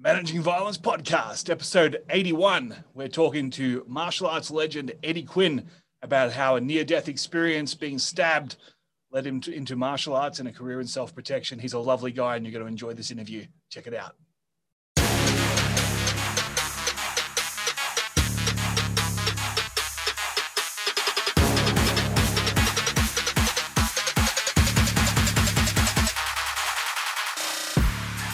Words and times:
Managing 0.00 0.42
Violence 0.42 0.78
Podcast, 0.78 1.50
episode 1.50 2.04
81. 2.08 2.84
We're 2.94 3.08
talking 3.08 3.50
to 3.50 3.84
martial 3.88 4.28
arts 4.28 4.48
legend 4.48 4.92
Eddie 5.02 5.24
Quinn 5.24 5.66
about 6.02 6.30
how 6.30 6.54
a 6.54 6.60
near 6.60 6.84
death 6.84 7.08
experience 7.08 7.74
being 7.74 7.98
stabbed 7.98 8.54
led 9.10 9.26
him 9.26 9.40
to, 9.40 9.52
into 9.52 9.74
martial 9.74 10.14
arts 10.14 10.38
and 10.38 10.48
a 10.48 10.52
career 10.52 10.80
in 10.80 10.86
self 10.86 11.16
protection. 11.16 11.58
He's 11.58 11.72
a 11.72 11.80
lovely 11.80 12.12
guy, 12.12 12.36
and 12.36 12.46
you're 12.46 12.52
going 12.52 12.64
to 12.64 12.70
enjoy 12.70 12.94
this 12.94 13.10
interview. 13.10 13.46
Check 13.70 13.88
it 13.88 13.94
out. 13.94 14.14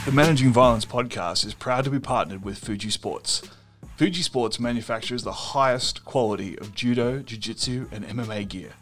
The 0.05 0.12
Managing 0.12 0.52
Violence 0.52 0.84
podcast 0.84 1.46
is 1.46 1.55
proud 1.55 1.84
to 1.84 1.91
be 1.91 1.98
partnered 1.98 2.45
with 2.45 2.59
Fuji 2.59 2.91
Sports. 2.91 3.41
Fuji 3.96 4.21
Sports 4.21 4.61
manufactures 4.61 5.22
the 5.22 5.32
highest 5.32 6.04
quality 6.04 6.58
of 6.58 6.75
judo, 6.75 7.21
jiu-jitsu, 7.21 7.89
and 7.90 8.04
MMA 8.04 8.46
gear. 8.46 8.72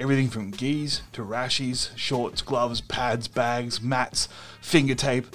Everything 0.00 0.28
from 0.28 0.50
gis 0.50 1.02
to 1.12 1.22
rashis, 1.22 1.96
shorts, 1.96 2.42
gloves, 2.42 2.80
pads, 2.80 3.28
bags, 3.28 3.80
mats, 3.80 4.28
finger 4.60 4.96
tape, 4.96 5.26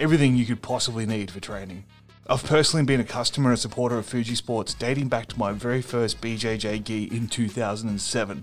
everything 0.00 0.34
you 0.34 0.44
could 0.44 0.60
possibly 0.60 1.06
need 1.06 1.30
for 1.30 1.38
training. 1.38 1.84
I've 2.28 2.42
personally 2.42 2.84
been 2.84 2.98
a 2.98 3.04
customer 3.04 3.50
and 3.50 3.58
supporter 3.60 3.96
of 3.96 4.06
Fuji 4.06 4.34
Sports 4.34 4.74
dating 4.74 5.06
back 5.06 5.28
to 5.28 5.38
my 5.38 5.52
very 5.52 5.82
first 5.82 6.20
BJJ 6.20 6.82
gi 6.82 7.04
in 7.04 7.28
2007. 7.28 8.42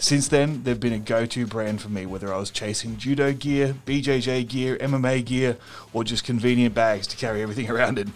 Since 0.00 0.28
then, 0.28 0.62
they've 0.62 0.78
been 0.78 0.92
a 0.92 1.00
go 1.00 1.26
to 1.26 1.44
brand 1.44 1.82
for 1.82 1.88
me, 1.88 2.06
whether 2.06 2.32
I 2.32 2.38
was 2.38 2.52
chasing 2.52 2.98
judo 2.98 3.32
gear, 3.32 3.74
BJJ 3.84 4.48
gear, 4.48 4.78
MMA 4.78 5.24
gear, 5.24 5.56
or 5.92 6.04
just 6.04 6.22
convenient 6.22 6.72
bags 6.72 7.08
to 7.08 7.16
carry 7.16 7.42
everything 7.42 7.68
around 7.70 7.98
in. 7.98 8.12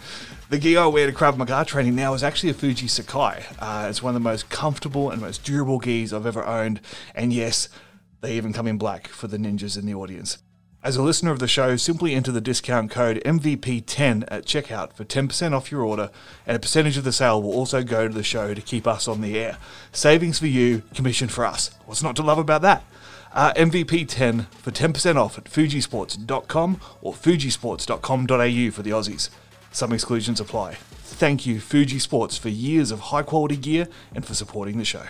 The 0.49 0.59
gear 0.59 0.79
I 0.79 0.87
wear 0.87 1.07
to 1.07 1.13
Krav 1.13 1.35
Maga 1.35 1.65
training 1.65 1.95
now 1.95 2.13
is 2.13 2.23
actually 2.23 2.51
a 2.51 2.53
Fuji 2.53 2.87
Sekai. 2.87 3.43
Uh, 3.59 3.87
it's 3.89 4.01
one 4.01 4.15
of 4.15 4.21
the 4.21 4.29
most 4.29 4.49
comfortable 4.49 5.11
and 5.11 5.21
most 5.21 5.43
durable 5.43 5.77
gis 5.77 6.13
I've 6.13 6.25
ever 6.25 6.45
owned, 6.45 6.79
and 7.13 7.33
yes, 7.33 7.67
they 8.21 8.37
even 8.37 8.53
come 8.53 8.67
in 8.67 8.77
black 8.77 9.09
for 9.09 9.27
the 9.27 9.37
ninjas 9.37 9.77
in 9.77 9.85
the 9.85 9.93
audience. 9.93 10.37
As 10.83 10.97
a 10.97 11.01
listener 11.01 11.31
of 11.31 11.39
the 11.39 11.47
show, 11.47 11.77
simply 11.77 12.13
enter 12.13 12.33
the 12.33 12.41
discount 12.41 12.91
code 12.91 13.21
MVP10 13.23 14.25
at 14.27 14.43
checkout 14.43 14.91
for 14.91 15.05
10% 15.05 15.53
off 15.53 15.71
your 15.71 15.81
order, 15.81 16.09
and 16.45 16.57
a 16.57 16.59
percentage 16.59 16.97
of 16.97 17.05
the 17.05 17.13
sale 17.13 17.41
will 17.41 17.53
also 17.53 17.83
go 17.83 18.05
to 18.05 18.13
the 18.13 18.21
show 18.21 18.53
to 18.53 18.59
keep 18.59 18.85
us 18.85 19.07
on 19.07 19.21
the 19.21 19.39
air. 19.39 19.57
Savings 19.93 20.39
for 20.39 20.47
you, 20.47 20.83
commission 20.93 21.29
for 21.29 21.45
us. 21.45 21.71
What's 21.85 22.03
not 22.03 22.17
to 22.17 22.21
love 22.21 22.37
about 22.37 22.63
that? 22.63 22.83
Uh, 23.31 23.53
MVP10 23.53 24.47
for 24.55 24.71
10% 24.71 25.15
off 25.15 25.37
at 25.37 25.45
fujisports.com 25.45 26.81
or 27.01 27.13
fujisports.com.au 27.13 28.71
for 28.71 28.81
the 28.81 28.91
Aussies. 28.91 29.29
Some 29.71 29.93
exclusions 29.93 30.41
apply. 30.41 30.73
Thank 30.73 31.45
you, 31.45 31.61
Fuji 31.61 31.97
Sports, 31.97 32.37
for 32.37 32.49
years 32.49 32.91
of 32.91 32.99
high 32.99 33.23
quality 33.23 33.55
gear 33.55 33.87
and 34.13 34.25
for 34.25 34.33
supporting 34.33 34.79
the 34.79 34.85
show. 34.85 35.05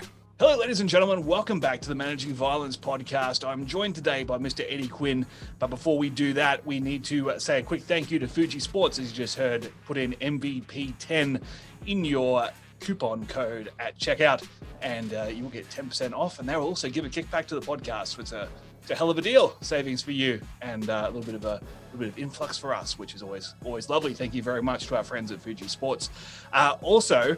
Hello, 0.46 0.58
ladies 0.58 0.82
and 0.82 0.90
gentlemen. 0.90 1.26
Welcome 1.26 1.62
back 1.62 1.80
to 1.80 1.88
the 1.88 1.96
Managing 1.96 2.34
Violence 2.34 2.76
podcast. 2.76 3.48
I'm 3.48 3.66
joined 3.66 3.96
today 3.96 4.26
by 4.26 4.38
Mr. 4.38 4.66
Eddie 4.68 4.90
Quinn. 4.90 5.26
But 5.58 5.70
before 5.70 5.98
we 5.98 6.10
do 6.10 6.34
that, 6.34 6.66
we 6.66 6.82
need 6.82 7.06
to 7.06 7.32
uh, 7.32 7.40
say 7.40 7.60
a 7.60 7.64
quick 7.64 7.82
thank 7.82 8.12
you 8.12 8.20
to 8.20 8.28
Fuji 8.28 8.60
Sports, 8.60 9.00
as 9.00 9.10
you 9.10 9.16
just 9.16 9.38
heard. 9.38 9.72
Put 9.86 9.98
in 9.98 10.12
MVP10 10.16 11.42
in 11.88 12.04
your 12.04 12.50
coupon 12.82 13.26
code 13.28 13.72
at 13.80 13.98
checkout, 13.98 14.46
and 14.82 15.14
uh, 15.14 15.28
you 15.34 15.44
will 15.44 15.50
get 15.50 15.70
10% 15.70 16.12
off. 16.12 16.40
And 16.40 16.50
they'll 16.50 16.60
also 16.60 16.90
give 16.90 17.06
a 17.06 17.10
kickback 17.10 17.46
to 17.46 17.56
the 17.56 17.66
podcast. 17.66 18.08
So 18.08 18.20
it's 18.20 18.34
a, 18.34 18.50
it's 18.82 18.92
a 18.92 18.96
hell 18.96 19.10
of 19.10 19.18
a 19.18 19.22
deal, 19.22 19.56
savings 19.62 20.02
for 20.02 20.12
you, 20.12 20.42
and 20.62 20.90
uh, 20.90 21.06
a 21.06 21.10
little 21.10 21.24
bit 21.24 21.36
of 21.36 21.46
a, 21.46 21.48
a 21.48 21.86
little 21.94 22.00
bit 22.00 22.10
of 22.10 22.20
influx 22.20 22.58
for 22.58 22.76
us, 22.76 23.00
which 23.00 23.16
is 23.16 23.24
always 23.24 23.56
always 23.64 23.90
lovely. 23.90 24.14
Thank 24.14 24.34
you 24.34 24.44
very 24.44 24.62
much 24.62 24.88
to 24.88 24.98
our 24.98 25.06
friends 25.06 25.32
at 25.32 25.42
Fuji 25.42 25.70
Sports. 25.70 26.10
Uh, 26.52 26.76
also, 26.82 27.38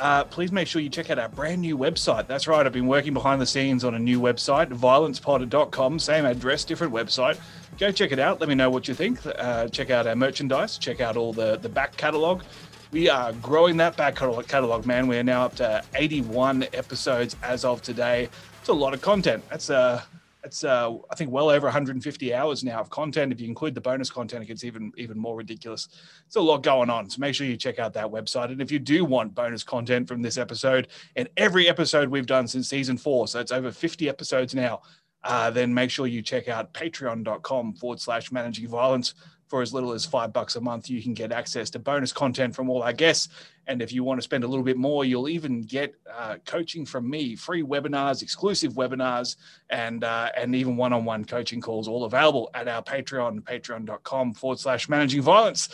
uh, 0.00 0.24
please 0.24 0.52
make 0.52 0.66
sure 0.66 0.80
you 0.80 0.88
check 0.88 1.10
out 1.10 1.18
our 1.18 1.28
brand 1.28 1.60
new 1.60 1.76
website. 1.78 2.26
That's 2.26 2.46
right, 2.46 2.64
I've 2.64 2.72
been 2.72 2.86
working 2.86 3.14
behind 3.14 3.40
the 3.40 3.46
scenes 3.46 3.84
on 3.84 3.94
a 3.94 3.98
new 3.98 4.20
website, 4.20 4.68
violencepod.com, 4.68 5.98
same 5.98 6.24
address, 6.24 6.64
different 6.64 6.92
website. 6.92 7.38
Go 7.78 7.90
check 7.90 8.12
it 8.12 8.18
out. 8.18 8.40
Let 8.40 8.48
me 8.48 8.54
know 8.54 8.70
what 8.70 8.88
you 8.88 8.94
think. 8.94 9.18
Uh, 9.24 9.68
check 9.68 9.90
out 9.90 10.06
our 10.06 10.14
merchandise, 10.14 10.78
check 10.78 11.00
out 11.00 11.16
all 11.16 11.32
the, 11.32 11.56
the 11.56 11.68
back 11.68 11.96
catalog. 11.96 12.42
We 12.90 13.08
are 13.08 13.32
growing 13.34 13.76
that 13.78 13.96
back 13.96 14.14
catalog, 14.14 14.86
man. 14.86 15.08
We 15.08 15.18
are 15.18 15.24
now 15.24 15.46
up 15.46 15.56
to 15.56 15.82
81 15.94 16.68
episodes 16.72 17.34
as 17.42 17.64
of 17.64 17.82
today. 17.82 18.28
It's 18.60 18.68
a 18.68 18.72
lot 18.72 18.94
of 18.94 19.00
content. 19.00 19.42
That's 19.50 19.68
uh, 19.68 20.02
it's 20.44 20.64
uh, 20.64 20.92
I 21.10 21.14
think 21.14 21.30
well 21.30 21.50
over 21.50 21.66
150 21.66 22.34
hours 22.34 22.62
now 22.62 22.80
of 22.80 22.90
content. 22.90 23.32
If 23.32 23.40
you 23.40 23.48
include 23.48 23.74
the 23.74 23.80
bonus 23.80 24.10
content, 24.10 24.42
it 24.42 24.46
gets 24.46 24.64
even 24.64 24.92
even 24.96 25.18
more 25.18 25.36
ridiculous. 25.36 25.88
It's 26.26 26.36
a 26.36 26.40
lot 26.40 26.62
going 26.62 26.90
on. 26.90 27.08
So 27.08 27.18
make 27.20 27.34
sure 27.34 27.46
you 27.46 27.56
check 27.56 27.78
out 27.78 27.92
that 27.94 28.06
website. 28.06 28.50
And 28.50 28.60
if 28.60 28.70
you 28.70 28.78
do 28.78 29.04
want 29.04 29.34
bonus 29.34 29.64
content 29.64 30.06
from 30.08 30.22
this 30.22 30.38
episode 30.38 30.88
and 31.16 31.28
every 31.36 31.68
episode 31.68 32.08
we've 32.08 32.26
done 32.26 32.46
since 32.46 32.68
season 32.68 32.98
four, 32.98 33.26
so 33.26 33.40
it's 33.40 33.52
over 33.52 33.70
50 33.72 34.08
episodes 34.08 34.54
now, 34.54 34.82
uh, 35.24 35.50
then 35.50 35.72
make 35.72 35.90
sure 35.90 36.06
you 36.06 36.22
check 36.22 36.48
out 36.48 36.74
patreon.com 36.74 37.74
forward 37.74 38.00
slash 38.00 38.30
managing 38.30 38.68
violence 38.68 39.14
for 39.54 39.62
as 39.62 39.72
little 39.72 39.92
as 39.92 40.04
five 40.04 40.32
bucks 40.32 40.56
a 40.56 40.60
month, 40.60 40.90
you 40.90 41.00
can 41.00 41.14
get 41.14 41.30
access 41.30 41.70
to 41.70 41.78
bonus 41.78 42.12
content 42.12 42.56
from 42.56 42.68
all 42.68 42.82
our 42.82 42.92
guests. 42.92 43.28
And 43.68 43.80
if 43.80 43.92
you 43.92 44.02
want 44.02 44.18
to 44.18 44.22
spend 44.22 44.42
a 44.42 44.48
little 44.48 44.64
bit 44.64 44.76
more, 44.76 45.04
you'll 45.04 45.28
even 45.28 45.62
get 45.62 45.94
uh, 46.12 46.38
coaching 46.44 46.84
from 46.84 47.08
me, 47.08 47.36
free 47.36 47.62
webinars, 47.62 48.20
exclusive 48.20 48.72
webinars, 48.72 49.36
and 49.70 50.02
uh, 50.02 50.30
and 50.36 50.56
even 50.56 50.76
one-on-one 50.76 51.24
coaching 51.26 51.60
calls, 51.60 51.86
all 51.86 52.02
available 52.02 52.50
at 52.52 52.66
our 52.66 52.82
Patreon, 52.82 53.42
patreon.com 53.42 54.34
forward 54.34 54.58
slash 54.58 54.88
managing 54.88 55.22
violence. 55.22 55.68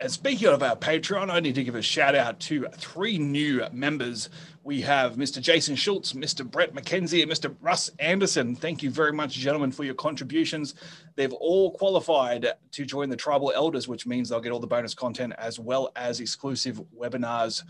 And 0.00 0.12
speaking 0.12 0.46
of 0.46 0.62
our 0.62 0.76
Patreon, 0.76 1.28
I 1.28 1.40
need 1.40 1.56
to 1.56 1.64
give 1.64 1.74
a 1.74 1.82
shout 1.82 2.14
out 2.14 2.38
to 2.40 2.68
three 2.76 3.18
new 3.18 3.66
members. 3.72 4.30
We 4.62 4.80
have 4.82 5.16
Mr. 5.16 5.40
Jason 5.40 5.74
Schultz, 5.74 6.12
Mr. 6.12 6.48
Brett 6.48 6.72
McKenzie, 6.72 7.20
and 7.20 7.28
Mr. 7.28 7.56
Russ 7.60 7.90
Anderson. 7.98 8.54
Thank 8.54 8.84
you 8.84 8.90
very 8.90 9.12
much, 9.12 9.32
gentlemen, 9.34 9.72
for 9.72 9.82
your 9.82 9.96
contributions. 9.96 10.76
They've 11.16 11.32
all 11.32 11.72
qualified 11.72 12.46
to 12.70 12.84
join 12.84 13.08
the 13.08 13.16
Tribal 13.16 13.50
Elders, 13.52 13.88
which 13.88 14.06
means 14.06 14.28
they'll 14.28 14.40
get 14.40 14.52
all 14.52 14.60
the 14.60 14.68
bonus 14.68 14.94
content 14.94 15.32
as 15.36 15.58
well 15.58 15.90
as 15.96 16.20
exclusive 16.20 16.80
webinars, 16.96 17.64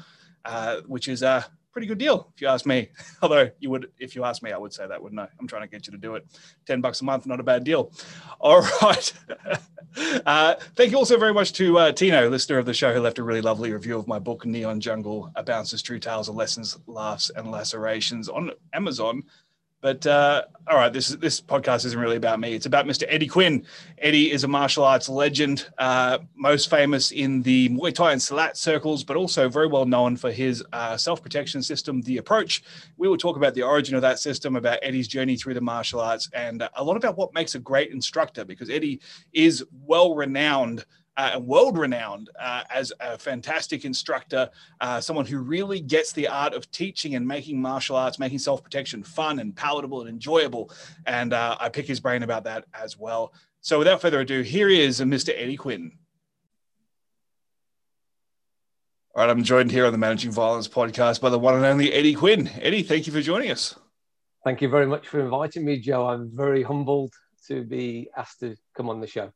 uh, 0.44 0.82
which 0.86 1.08
is 1.08 1.22
uh, 1.22 1.44
pretty 1.78 1.86
good 1.86 1.98
deal 1.98 2.28
if 2.34 2.40
you 2.40 2.48
ask 2.48 2.66
me. 2.66 2.88
Although 3.22 3.50
you 3.60 3.70
would, 3.70 3.92
if 4.00 4.16
you 4.16 4.24
ask 4.24 4.42
me, 4.42 4.50
I 4.50 4.58
would 4.58 4.72
say 4.72 4.88
that, 4.88 5.00
wouldn't 5.00 5.20
I? 5.20 5.28
I'm 5.38 5.46
trying 5.46 5.62
to 5.62 5.68
get 5.68 5.86
you 5.86 5.92
to 5.92 5.96
do 5.96 6.16
it. 6.16 6.26
Ten 6.66 6.80
bucks 6.80 7.02
a 7.02 7.04
month, 7.04 7.24
not 7.24 7.38
a 7.38 7.44
bad 7.44 7.62
deal. 7.62 7.92
All 8.40 8.62
right. 8.82 9.12
uh, 10.26 10.56
thank 10.74 10.90
you 10.90 10.98
also 10.98 11.16
very 11.16 11.32
much 11.32 11.52
to 11.52 11.78
uh, 11.78 11.92
Tino, 11.92 12.28
listener 12.28 12.58
of 12.58 12.66
the 12.66 12.74
show, 12.74 12.92
who 12.92 12.98
left 12.98 13.20
a 13.20 13.22
really 13.22 13.40
lovely 13.40 13.72
review 13.72 13.96
of 13.96 14.08
my 14.08 14.18
book 14.18 14.44
Neon 14.44 14.80
Jungle: 14.80 15.30
A 15.36 15.44
Bouncer's 15.44 15.80
True 15.80 16.00
Tales 16.00 16.28
of 16.28 16.34
Lessons, 16.34 16.76
Laughs, 16.88 17.30
and 17.36 17.48
Lacerations 17.52 18.28
on 18.28 18.50
Amazon. 18.72 19.22
But 19.80 20.06
uh, 20.06 20.42
all 20.66 20.76
right, 20.76 20.92
this 20.92 21.08
this 21.08 21.40
podcast 21.40 21.84
isn't 21.86 21.98
really 21.98 22.16
about 22.16 22.40
me. 22.40 22.52
It's 22.52 22.66
about 22.66 22.84
Mr. 22.84 23.04
Eddie 23.08 23.28
Quinn. 23.28 23.64
Eddie 23.98 24.32
is 24.32 24.42
a 24.42 24.48
martial 24.48 24.82
arts 24.82 25.08
legend, 25.08 25.68
uh, 25.78 26.18
most 26.34 26.68
famous 26.68 27.12
in 27.12 27.42
the 27.42 27.68
Muay 27.68 27.94
Thai 27.94 28.12
and 28.12 28.20
Silat 28.20 28.56
circles, 28.56 29.04
but 29.04 29.16
also 29.16 29.48
very 29.48 29.68
well 29.68 29.86
known 29.86 30.16
for 30.16 30.32
his 30.32 30.64
uh, 30.72 30.96
self 30.96 31.22
protection 31.22 31.62
system, 31.62 32.02
The 32.02 32.16
Approach. 32.16 32.64
We 32.96 33.08
will 33.08 33.16
talk 33.16 33.36
about 33.36 33.54
the 33.54 33.62
origin 33.62 33.94
of 33.94 34.02
that 34.02 34.18
system, 34.18 34.56
about 34.56 34.80
Eddie's 34.82 35.06
journey 35.06 35.36
through 35.36 35.54
the 35.54 35.60
martial 35.60 36.00
arts, 36.00 36.28
and 36.32 36.68
a 36.74 36.82
lot 36.82 36.96
about 36.96 37.16
what 37.16 37.32
makes 37.32 37.54
a 37.54 37.60
great 37.60 37.92
instructor, 37.92 38.44
because 38.44 38.70
Eddie 38.70 39.00
is 39.32 39.64
well 39.86 40.16
renowned 40.16 40.84
uh, 41.18 41.38
world 41.40 41.76
renowned 41.76 42.30
uh, 42.40 42.62
as 42.70 42.92
a 43.00 43.18
fantastic 43.18 43.84
instructor, 43.84 44.48
uh, 44.80 45.00
someone 45.00 45.26
who 45.26 45.38
really 45.38 45.80
gets 45.80 46.12
the 46.12 46.28
art 46.28 46.54
of 46.54 46.70
teaching 46.70 47.16
and 47.16 47.26
making 47.26 47.60
martial 47.60 47.96
arts, 47.96 48.18
making 48.18 48.38
self 48.38 48.62
protection 48.62 49.02
fun 49.02 49.40
and 49.40 49.54
palatable 49.54 50.00
and 50.00 50.08
enjoyable. 50.08 50.70
And 51.06 51.32
uh, 51.32 51.56
I 51.58 51.68
pick 51.68 51.86
his 51.86 51.98
brain 51.98 52.22
about 52.22 52.44
that 52.44 52.64
as 52.72 52.96
well. 52.96 53.34
So 53.60 53.78
without 53.78 54.00
further 54.00 54.20
ado, 54.20 54.42
here 54.42 54.68
is 54.68 55.00
Mr. 55.00 55.34
Eddie 55.36 55.56
Quinn. 55.56 55.92
All 59.14 59.24
right, 59.24 59.30
I'm 59.30 59.42
joined 59.42 59.72
here 59.72 59.84
on 59.84 59.90
the 59.90 59.98
Managing 59.98 60.30
Violence 60.30 60.68
podcast 60.68 61.20
by 61.20 61.28
the 61.28 61.38
one 61.38 61.56
and 61.56 61.64
only 61.64 61.92
Eddie 61.92 62.14
Quinn. 62.14 62.48
Eddie, 62.60 62.84
thank 62.84 63.08
you 63.08 63.12
for 63.12 63.20
joining 63.20 63.50
us. 63.50 63.74
Thank 64.44 64.62
you 64.62 64.68
very 64.68 64.86
much 64.86 65.08
for 65.08 65.18
inviting 65.18 65.64
me, 65.64 65.80
Joe. 65.80 66.06
I'm 66.06 66.30
very 66.32 66.62
humbled 66.62 67.12
to 67.48 67.64
be 67.64 68.08
asked 68.16 68.38
to 68.40 68.54
come 68.76 68.88
on 68.88 69.00
the 69.00 69.08
show 69.08 69.32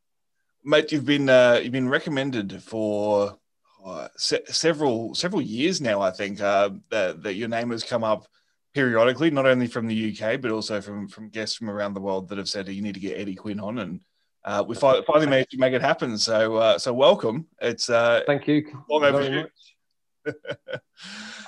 mate. 0.65 0.93
You've 0.93 1.05
been 1.05 1.29
uh, 1.29 1.61
you've 1.63 1.73
been 1.73 1.89
recommended 1.89 2.63
for 2.63 3.39
uh, 3.85 4.09
se- 4.17 4.45
several 4.47 5.15
several 5.15 5.43
years 5.43 5.81
now. 5.81 6.01
I 6.01 6.11
think 6.11 6.41
uh, 6.41 6.71
that, 6.91 7.23
that 7.23 7.35
your 7.35 7.49
name 7.49 7.71
has 7.71 7.85
come 7.85 8.05
up 8.05 8.27
periodically, 8.75 9.31
not 9.31 9.47
only 9.47 9.67
from 9.67 9.87
the 9.87 10.13
UK 10.17 10.41
but 10.41 10.51
also 10.51 10.81
from 10.81 11.09
from 11.09 11.29
guests 11.29 11.57
from 11.57 11.71
around 11.71 11.95
the 11.95 12.01
world 12.01 12.29
that 12.29 12.39
have 12.39 12.49
said 12.49 12.69
you 12.69 12.83
need 12.83 12.95
to 12.95 13.01
get 13.01 13.19
Eddie 13.19 13.35
Quinn 13.35 13.61
on, 13.61 13.79
and 13.79 14.01
uh, 14.45 14.65
we 14.67 14.75
fi- 14.75 15.03
finally 15.03 15.27
managed 15.27 15.51
to 15.51 15.59
make 15.59 15.75
it 15.75 15.83
happen. 15.83 16.17
So 16.19 16.57
uh, 16.57 16.79
so 16.79 16.93
welcome. 16.93 17.47
It's 17.61 17.91
uh, 17.91 18.23
thank 18.27 18.47
you. 18.47 18.85
Long 18.89 19.05
overdue. 19.05 19.47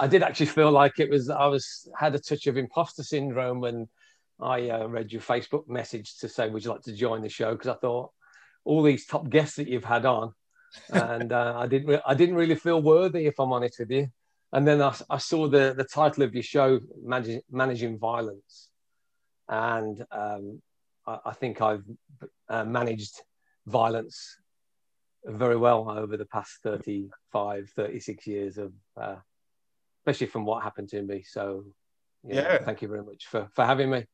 I 0.01 0.09
did 0.09 0.25
actually 0.25 0.47
feel 0.47 0.73
like 0.73 0.99
it 0.99 1.09
was 1.09 1.31
I 1.31 1.47
was 1.47 1.89
had 1.97 2.15
a 2.15 2.19
touch 2.19 2.47
of 2.47 2.57
imposter 2.57 3.05
syndrome 3.05 3.61
when 3.61 3.89
I 4.41 4.69
uh, 4.71 4.87
read 4.87 5.13
your 5.13 5.23
Facebook 5.23 5.69
message 5.69 6.19
to 6.19 6.29
say, 6.29 6.49
"Would 6.49 6.65
you 6.65 6.73
like 6.73 6.83
to 6.83 6.93
join 6.93 7.23
the 7.23 7.29
show?" 7.29 7.53
Because 7.53 7.69
I 7.69 7.75
thought 7.75 8.11
all 8.65 8.83
these 8.83 9.07
top 9.07 9.29
guests 9.29 9.57
that 9.57 9.69
you've 9.69 9.85
had 9.85 10.07
on, 10.07 10.33
and 10.91 11.33
uh, 11.33 11.55
I 11.57 11.67
didn't 11.67 11.89
re- 11.89 12.03
I 12.07 12.15
didn't 12.15 12.35
really 12.37 12.55
feel 12.55 12.83
worthy, 12.83 13.27
if 13.27 13.39
I'm 13.39 13.53
honest 13.53 13.79
with 13.79 13.91
you. 13.91 14.09
And 14.53 14.67
then 14.67 14.81
I, 14.83 14.95
I 15.11 15.19
saw 15.19 15.49
the 15.49 15.75
the 15.77 15.85
title 15.85 16.23
of 16.23 16.35
your 16.35 16.43
show, 16.43 16.81
Managing, 17.03 17.41
Managing 17.51 17.99
Violence, 17.99 18.71
and 19.49 20.05
um, 20.11 20.63
I, 21.07 21.19
I, 21.27 21.33
think 21.33 21.61
I've 21.61 21.85
uh, 22.49 22.65
managed 22.65 23.21
violence 23.67 24.39
very 25.25 25.57
well 25.57 25.91
over 25.91 26.17
the 26.17 26.27
past 26.27 26.59
35, 26.63 27.71
36 27.75 28.27
years 28.27 28.59
of, 28.59 28.73
uh, 29.01 29.17
especially 30.01 30.27
from 30.27 30.45
what 30.45 30.63
happened 30.63 30.89
to 30.91 31.03
me. 31.03 31.23
So, 31.27 31.65
yeah, 32.27 32.35
yeah. 32.35 32.59
thank 32.59 32.83
you 32.83 32.89
very 32.89 33.03
much 33.03 33.27
for 33.27 33.49
for 33.55 33.65
having 33.65 33.91
me. 33.91 34.05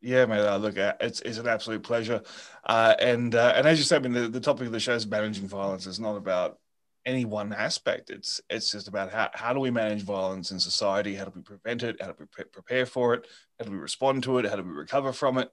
Yeah, 0.00 0.26
mate. 0.26 0.46
Uh, 0.46 0.56
look, 0.58 0.78
uh, 0.78 0.94
it's, 1.00 1.20
it's 1.22 1.38
an 1.38 1.48
absolute 1.48 1.82
pleasure. 1.82 2.22
Uh, 2.64 2.94
and 3.00 3.34
uh, 3.34 3.52
and 3.56 3.66
as 3.66 3.78
you 3.78 3.84
said, 3.84 4.04
I 4.04 4.08
mean, 4.08 4.22
the, 4.22 4.28
the 4.28 4.40
topic 4.40 4.66
of 4.66 4.72
the 4.72 4.80
show 4.80 4.94
is 4.94 5.06
managing 5.06 5.48
violence. 5.48 5.86
It's 5.86 5.98
not 5.98 6.16
about 6.16 6.58
any 7.04 7.24
one 7.24 7.52
aspect. 7.52 8.10
It's 8.10 8.40
it's 8.48 8.70
just 8.70 8.86
about 8.86 9.10
how, 9.12 9.30
how 9.34 9.52
do 9.52 9.60
we 9.60 9.70
manage 9.70 10.02
violence 10.02 10.50
in 10.50 10.60
society? 10.60 11.14
How 11.14 11.24
do 11.24 11.32
we 11.34 11.42
prevent 11.42 11.82
it? 11.82 12.00
How 12.00 12.08
do 12.08 12.14
we 12.20 12.26
pre- 12.26 12.44
prepare 12.44 12.86
for 12.86 13.14
it? 13.14 13.26
How 13.58 13.64
do 13.64 13.72
we 13.72 13.78
respond 13.78 14.22
to 14.24 14.38
it? 14.38 14.44
How 14.46 14.56
do 14.56 14.62
we 14.62 14.70
recover 14.70 15.12
from 15.12 15.38
it? 15.38 15.50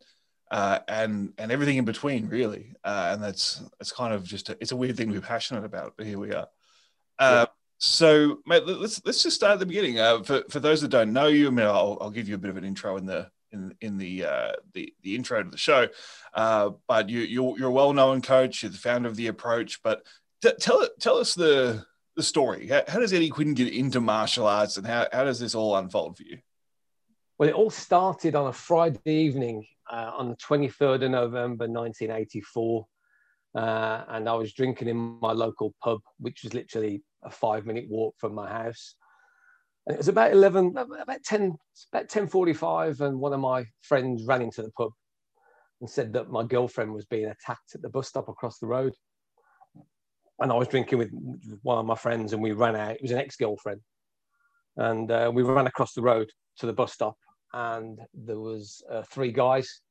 Uh, 0.52 0.80
and 0.88 1.34
and 1.40 1.52
everything 1.52 1.78
in 1.78 1.86
between, 1.86 2.28
really. 2.30 2.76
Uh, 2.84 3.12
and 3.14 3.24
that's 3.24 3.64
it's 3.80 3.92
kind 3.92 4.14
of 4.14 4.24
just 4.24 4.50
a, 4.50 4.58
it's 4.62 4.72
a 4.72 4.76
weird 4.76 4.96
thing 4.96 5.08
to 5.08 5.14
be 5.14 5.26
passionate 5.26 5.66
about, 5.66 5.94
but 5.98 6.06
here 6.06 6.20
we 6.20 6.32
are. 6.34 6.48
Uh, 7.18 7.46
yeah. 7.46 7.46
So, 7.78 8.40
mate, 8.46 8.66
let's 8.66 9.02
let's 9.06 9.24
just 9.24 9.36
start 9.36 9.54
at 9.54 9.60
the 9.60 9.66
beginning. 9.66 10.00
Uh, 10.00 10.22
for 10.22 10.44
for 10.50 10.60
those 10.60 10.82
that 10.82 10.90
don't 10.90 11.14
know 11.14 11.28
you, 11.28 11.48
I 11.48 11.50
mean, 11.50 11.66
I'll, 11.66 11.98
I'll 12.00 12.12
give 12.12 12.30
you 12.30 12.36
a 12.36 12.38
bit 12.38 12.52
of 12.52 12.58
an 12.58 12.64
intro 12.64 12.96
in 12.98 13.06
the 13.06 13.30
in 13.56 13.76
in 13.82 13.98
the 13.98 14.26
uh, 14.26 14.52
the 14.74 14.94
the 15.02 15.16
intro 15.16 15.42
to 15.42 15.50
the 15.50 15.58
show. 15.58 15.88
Uh, 16.34 16.72
but 16.88 17.10
you 17.10 17.22
you're, 17.22 17.58
you're 17.58 17.70
a 17.70 17.74
well 17.74 17.94
known 17.94 18.22
coach. 18.22 18.62
You're 18.62 18.72
the 18.72 18.78
founder 18.78 19.10
of 19.10 19.16
the 19.16 19.28
Approach. 19.28 19.82
But 19.84 20.06
t- 20.42 20.52
tell 20.60 20.88
tell 21.00 21.18
us 21.18 21.34
the 21.34 21.86
the 22.16 22.24
story. 22.24 22.68
How, 22.68 22.84
how, 22.88 23.00
does 23.00 23.12
Eddie 23.12 23.30
Quinn 23.30 23.54
get 23.54 23.74
into 23.74 24.00
martial 24.00 24.48
arts, 24.48 24.78
and 24.78 24.86
how 24.86 25.08
how 25.12 25.24
does 25.24 25.40
this 25.40 25.56
all 25.56 25.76
unfold 25.76 26.18
for 26.18 26.24
you? 26.24 26.40
Well, 27.38 27.50
it 27.50 27.56
all 27.56 27.70
started 27.70 28.36
on 28.36 28.48
a 28.48 28.54
Friday 28.54 29.00
evening 29.06 29.66
uh, 29.92 30.12
on 30.16 30.30
the 30.30 30.38
23rd 30.38 31.06
of 31.06 31.12
November 31.12 31.68
1984. 31.68 32.88
Uh, 33.54 34.04
and 34.10 34.28
I 34.28 34.34
was 34.34 34.54
drinking 34.54 34.88
in 34.88 34.98
my 35.22 35.32
local 35.32 35.74
pub, 35.82 36.02
which 36.20 36.44
was 36.44 36.54
literally 36.54 37.04
a 37.24 37.30
five 37.30 37.66
minute 37.66 37.88
walk 37.90 38.16
from 38.18 38.34
my 38.34 38.50
house. 38.50 38.96
And 39.86 39.96
it 39.96 39.98
was 39.98 40.08
about 40.08 40.32
11, 40.32 40.76
about 40.78 41.24
10, 41.24 41.56
about 41.94 42.10
10.45 42.10 43.02
and 43.02 43.20
one 43.20 43.34
of 43.34 43.40
my 43.40 43.66
friends 43.82 44.24
ran 44.26 44.42
into 44.42 44.64
the 44.64 44.72
pub 44.72 44.92
and 45.80 45.90
said 45.90 46.14
that 46.14 46.32
my 46.32 46.44
girlfriend 46.44 46.94
was 46.94 47.06
being 47.06 47.26
attacked 47.26 47.76
at 47.76 47.82
the 47.82 47.90
bus 47.90 48.08
stop 48.08 48.28
across 48.28 48.58
the 48.58 48.68
road. 48.68 48.94
And 50.40 50.52
I 50.52 50.56
was 50.56 50.68
drinking 50.68 50.98
with 50.98 51.12
one 51.62 51.78
of 51.78 51.86
my 51.86 51.96
friends 51.96 52.34
and 52.34 52.42
we 52.42 52.52
ran 52.52 52.76
out. 52.76 52.96
It 52.96 53.02
was 53.02 53.12
an 53.12 53.20
ex-girlfriend. 53.20 53.82
And 54.78 55.10
uh, 55.12 55.32
we 55.34 55.44
ran 55.44 55.68
across 55.68 55.94
the 55.94 56.02
road 56.02 56.30
to 56.58 56.66
the 56.66 56.74
bus 56.74 56.94
stop 56.94 57.16
and 57.54 58.00
there 58.14 58.40
was 58.40 58.84
uh, 58.92 59.04
three 59.04 59.32
guys 59.32 59.82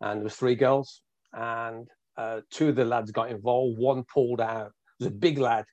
and 0.00 0.18
there 0.18 0.24
was 0.24 0.36
three 0.36 0.56
girls 0.56 1.02
and 1.32 1.86
uh, 2.16 2.40
two 2.50 2.70
of 2.70 2.76
the 2.76 2.84
lads 2.84 3.12
got 3.12 3.30
involved. 3.30 3.78
One 3.78 4.04
pulled 4.12 4.40
out, 4.40 4.68
it 4.68 5.04
was 5.04 5.08
a 5.08 5.10
big 5.10 5.38
lad, 5.38 5.64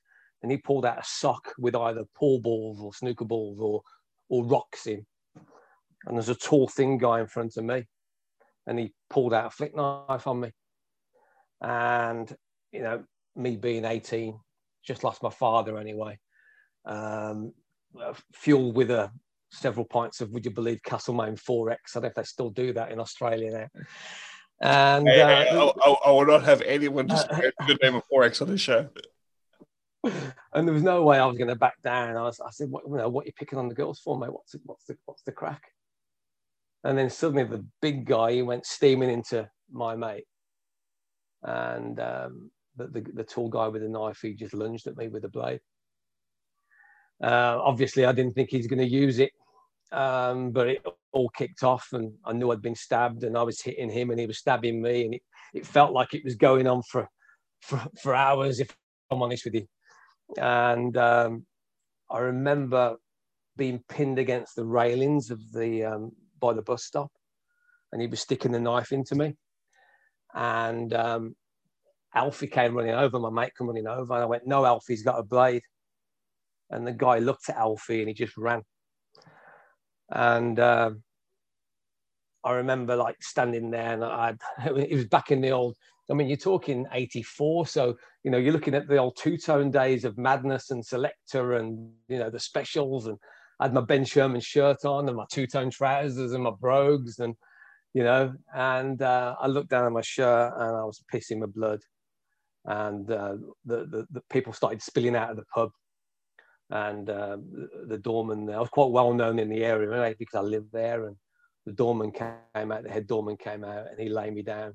and 0.42 0.50
he 0.50 0.58
pulled 0.58 0.84
out 0.84 0.98
a 0.98 1.04
sock 1.04 1.52
with 1.58 1.74
either 1.74 2.04
pool 2.16 2.40
balls 2.40 2.80
or 2.80 2.92
snooker 2.92 3.24
balls 3.24 3.58
or 3.60 3.82
or 4.28 4.44
rocks 4.44 4.86
in. 4.86 5.04
And 6.06 6.16
there's 6.16 6.28
a 6.28 6.34
tall, 6.34 6.68
thin 6.68 6.98
guy 6.98 7.20
in 7.20 7.26
front 7.26 7.56
of 7.56 7.64
me, 7.64 7.84
and 8.66 8.78
he 8.78 8.92
pulled 9.08 9.34
out 9.34 9.46
a 9.46 9.50
flick 9.50 9.76
knife 9.76 10.26
on 10.26 10.40
me. 10.40 10.50
And 11.60 12.34
you 12.72 12.82
know, 12.82 13.04
me 13.36 13.56
being 13.56 13.84
18, 13.84 14.38
just 14.84 15.04
lost 15.04 15.22
my 15.22 15.30
father 15.30 15.78
anyway. 15.78 16.18
Um, 16.84 17.52
fueled 18.32 18.74
with 18.74 18.90
a 18.90 19.12
several 19.52 19.84
pints 19.84 20.20
of, 20.20 20.30
would 20.30 20.44
you 20.44 20.50
believe, 20.50 20.82
Castlemaine 20.82 21.36
4X. 21.36 21.76
I 21.76 21.76
don't 21.94 22.02
know 22.02 22.08
if 22.08 22.14
they 22.14 22.22
still 22.24 22.50
do 22.50 22.72
that 22.72 22.90
in 22.90 22.98
Australia 22.98 23.50
now. 23.52 23.82
And 24.60 25.08
hey, 25.08 25.20
uh, 25.20 25.26
I, 25.26 25.68
I, 25.68 25.96
I, 26.06 26.10
will 26.10 26.26
not 26.26 26.44
have 26.44 26.62
anyone 26.62 27.08
just 27.08 27.28
uh, 27.30 27.50
the 27.66 27.78
name 27.82 27.96
of 27.96 28.02
4X 28.12 28.42
on 28.42 28.48
this 28.48 28.60
show. 28.60 28.88
And 30.54 30.66
there 30.66 30.74
was 30.74 30.82
no 30.82 31.02
way 31.02 31.18
I 31.18 31.26
was 31.26 31.38
going 31.38 31.48
to 31.48 31.56
back 31.56 31.80
down. 31.82 32.16
I, 32.16 32.22
was, 32.22 32.40
I 32.40 32.50
said, 32.50 32.70
what, 32.70 32.84
you 32.86 32.96
know, 32.96 33.08
what 33.08 33.24
are 33.24 33.26
you 33.26 33.32
picking 33.32 33.58
on 33.58 33.68
the 33.68 33.74
girls 33.74 34.00
for, 34.00 34.18
mate? 34.18 34.32
What's 34.32 34.52
the, 34.52 34.60
what's 34.64 34.84
the, 34.84 34.96
what's 35.06 35.22
the 35.22 35.32
crack? 35.32 35.62
And 36.84 36.98
then 36.98 37.08
suddenly 37.08 37.44
the 37.44 37.64
big 37.80 38.04
guy, 38.04 38.32
he 38.32 38.42
went 38.42 38.66
steaming 38.66 39.10
into 39.10 39.48
my 39.70 39.96
mate. 39.96 40.26
And 41.42 41.98
um, 42.00 42.50
the, 42.76 42.88
the, 42.88 43.00
the 43.14 43.24
tall 43.24 43.48
guy 43.48 43.68
with 43.68 43.82
the 43.82 43.88
knife, 43.88 44.20
he 44.22 44.34
just 44.34 44.54
lunged 44.54 44.86
at 44.86 44.96
me 44.96 45.08
with 45.08 45.24
a 45.24 45.28
blade. 45.28 45.60
Uh, 47.22 47.58
obviously, 47.62 48.04
I 48.04 48.12
didn't 48.12 48.34
think 48.34 48.50
he's 48.50 48.66
going 48.66 48.80
to 48.80 48.86
use 48.86 49.20
it 49.20 49.32
um, 49.92 50.50
but 50.50 50.68
it 50.68 50.86
all 51.12 51.28
kicked 51.28 51.62
off, 51.62 51.88
and 51.92 52.14
I 52.24 52.32
knew 52.32 52.50
I'd 52.50 52.62
been 52.62 52.74
stabbed, 52.74 53.24
and 53.24 53.36
I 53.36 53.42
was 53.42 53.60
hitting 53.60 53.90
him, 53.90 54.10
and 54.10 54.18
he 54.18 54.26
was 54.26 54.38
stabbing 54.38 54.80
me, 54.80 55.04
and 55.04 55.14
it, 55.14 55.22
it 55.52 55.66
felt 55.66 55.92
like 55.92 56.14
it 56.14 56.24
was 56.24 56.34
going 56.34 56.66
on 56.66 56.82
for, 56.82 57.08
for 57.60 57.82
for 58.02 58.14
hours, 58.14 58.58
if 58.58 58.74
I'm 59.10 59.22
honest 59.22 59.44
with 59.44 59.54
you. 59.54 59.66
And 60.38 60.96
um, 60.96 61.46
I 62.10 62.18
remember 62.18 62.96
being 63.56 63.82
pinned 63.88 64.18
against 64.18 64.56
the 64.56 64.64
railings 64.64 65.30
of 65.30 65.40
the 65.52 65.84
um, 65.84 66.12
by 66.40 66.52
the 66.52 66.62
bus 66.62 66.84
stop, 66.84 67.10
and 67.92 68.00
he 68.00 68.08
was 68.08 68.20
sticking 68.20 68.52
the 68.52 68.60
knife 68.60 68.92
into 68.92 69.14
me, 69.14 69.36
and 70.34 70.92
um, 70.94 71.36
Alfie 72.14 72.46
came 72.46 72.74
running 72.74 72.94
over, 72.94 73.18
my 73.18 73.30
mate 73.30 73.52
came 73.56 73.68
running 73.68 73.86
over, 73.86 74.14
and 74.14 74.22
I 74.22 74.26
went, 74.26 74.46
"No, 74.46 74.64
Alfie's 74.64 75.02
got 75.02 75.18
a 75.18 75.22
blade," 75.22 75.62
and 76.70 76.86
the 76.86 76.92
guy 76.92 77.18
looked 77.18 77.48
at 77.48 77.56
Alfie, 77.56 78.00
and 78.00 78.08
he 78.08 78.14
just 78.14 78.36
ran 78.36 78.62
and 80.12 80.60
uh, 80.60 80.90
I 82.44 82.52
remember 82.52 82.96
like 82.96 83.22
standing 83.22 83.70
there, 83.70 83.94
and 83.94 84.04
I 84.04 84.34
it 84.66 84.92
was 84.92 85.06
back 85.06 85.30
in 85.30 85.40
the 85.40 85.50
old. 85.50 85.76
I 86.12 86.14
mean, 86.14 86.28
you're 86.28 86.36
talking 86.36 86.86
'84, 86.92 87.66
so 87.66 87.96
you 88.22 88.30
know 88.30 88.36
you're 88.36 88.52
looking 88.52 88.74
at 88.74 88.86
the 88.86 88.98
old 88.98 89.16
two 89.16 89.38
tone 89.38 89.70
days 89.70 90.04
of 90.04 90.18
Madness 90.18 90.70
and 90.70 90.84
Selecter, 90.84 91.58
and 91.58 91.90
you 92.08 92.18
know 92.18 92.28
the 92.28 92.38
specials, 92.38 93.06
and 93.06 93.16
I 93.58 93.64
had 93.64 93.72
my 93.72 93.80
Ben 93.80 94.04
Sherman 94.04 94.42
shirt 94.42 94.84
on, 94.84 95.08
and 95.08 95.16
my 95.16 95.24
two 95.32 95.46
tone 95.46 95.70
trousers, 95.70 96.32
and 96.32 96.44
my 96.44 96.50
brogues, 96.50 97.18
and 97.18 97.34
you 97.94 98.04
know, 98.04 98.34
and 98.54 99.00
uh, 99.00 99.36
I 99.40 99.46
looked 99.46 99.70
down 99.70 99.86
at 99.86 99.92
my 99.92 100.02
shirt, 100.02 100.52
and 100.54 100.76
I 100.76 100.84
was 100.84 101.02
pissing 101.12 101.38
my 101.38 101.46
blood, 101.46 101.80
and 102.66 103.10
uh, 103.10 103.36
the, 103.64 103.86
the 103.86 104.06
the 104.10 104.22
people 104.28 104.52
started 104.52 104.82
spilling 104.82 105.16
out 105.16 105.30
of 105.30 105.36
the 105.36 105.46
pub, 105.54 105.70
and 106.68 107.08
uh, 107.08 107.38
the 107.88 107.98
doorman 107.98 108.50
I 108.50 108.60
was 108.60 108.68
quite 108.68 108.90
well 108.90 109.14
known 109.14 109.38
in 109.38 109.48
the 109.48 109.64
area 109.64 110.14
because 110.18 110.34
I 110.34 110.42
lived 110.42 110.72
there 110.72 111.06
and 111.06 111.16
the 111.64 111.72
doorman 111.72 112.10
came 112.10 112.72
out 112.72 112.82
the 112.82 112.90
head 112.90 113.06
doorman 113.06 113.36
came 113.36 113.62
out 113.62 113.86
and 113.88 114.00
he 114.00 114.08
laid 114.08 114.34
me 114.34 114.42
down 114.42 114.74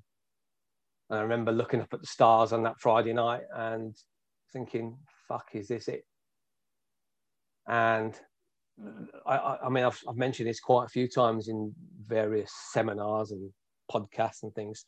and 1.10 1.20
I 1.20 1.22
remember 1.22 1.52
looking 1.52 1.82
up 1.82 1.94
at 1.94 2.02
the 2.02 2.08
stars 2.08 2.54
on 2.54 2.64
that 2.64 2.80
Friday 2.80 3.14
night 3.14 3.44
and 3.56 3.96
thinking 4.52 4.98
fuck 5.28 5.48
is 5.54 5.68
this 5.68 5.88
it? 5.88 6.06
And 7.68 8.18
I, 9.26 9.58
I 9.66 9.70
mean 9.70 9.84
I've, 9.84 10.02
I've 10.08 10.18
mentioned 10.18 10.50
this 10.50 10.60
quite 10.60 10.86
a 10.86 10.90
few 10.90 11.08
times 11.08 11.48
in 11.48 11.74
various 12.06 12.52
seminars 12.72 13.32
and 13.32 13.52
podcasts 13.92 14.44
and 14.44 14.54
things. 14.54 14.86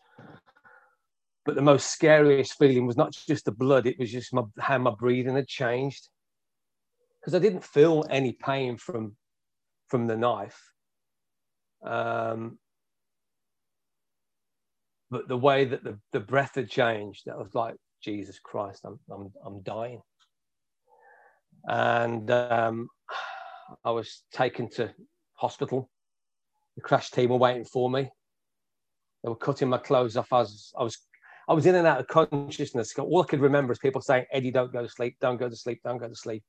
But 1.45 1.55
the 1.55 1.61
most 1.61 1.91
scariest 1.91 2.57
feeling 2.57 2.85
was 2.85 2.97
not 2.97 3.11
just 3.11 3.45
the 3.45 3.51
blood 3.51 3.88
it 3.88 3.97
was 3.97 4.11
just 4.11 4.33
my, 4.33 4.43
how 4.59 4.77
my 4.77 4.91
breathing 4.91 5.35
had 5.35 5.47
changed. 5.47 6.09
Because 7.19 7.33
I 7.33 7.39
didn't 7.39 7.63
feel 7.63 8.05
any 8.09 8.33
pain 8.33 8.77
from 8.77 9.15
from 9.88 10.07
the 10.07 10.15
knife. 10.15 10.61
Um, 11.83 12.59
but 15.12 15.28
the 15.28 15.38
way 15.38 15.66
that 15.66 15.84
the, 15.84 16.00
the 16.13 16.20
breath 16.20 16.56
had 16.56 16.70
changed, 16.70 17.24
that 17.25 17.38
was 17.38 17.54
like, 17.54 17.75
Jesus 18.01 18.39
Christ, 18.39 18.86
I'm, 18.86 19.00
I'm, 19.12 19.32
I'm 19.46 19.62
dying. 19.62 20.01
And 21.66 22.30
um, 22.32 22.88
I 23.84 23.92
was 23.92 24.24
taken 24.32 24.70
to 24.72 24.94
hospital. 25.34 25.89
The 26.75 26.82
crash 26.82 27.12
team 27.12 27.30
were 27.30 27.38
waiting 27.38 27.66
for 27.66 27.89
me. 27.89 28.10
They 29.24 29.30
were 29.30 29.36
cutting 29.36 29.70
my 29.70 29.78
clothes 29.78 30.16
off. 30.16 30.32
I 30.32 30.39
was, 30.39 30.72
I 30.80 30.84
was, 30.84 30.98
I 31.50 31.54
was 31.54 31.66
in 31.66 31.75
and 31.75 31.88
out 31.88 32.00
of 32.00 32.08
consciousness. 32.08 32.94
All 32.98 33.22
I 33.22 33.25
could 33.25 33.42
remember 33.42 33.74
is 33.74 33.80
people 33.80 34.01
saying, 34.01 34.25
Eddie, 34.32 34.51
don't 34.51 34.72
go 34.72 34.84
to 34.84 34.89
sleep, 34.89 35.18
don't 35.20 35.38
go 35.38 35.50
to 35.50 35.56
sleep, 35.56 35.82
don't 35.84 35.98
go 35.98 36.08
to 36.08 36.16
sleep. 36.16 36.44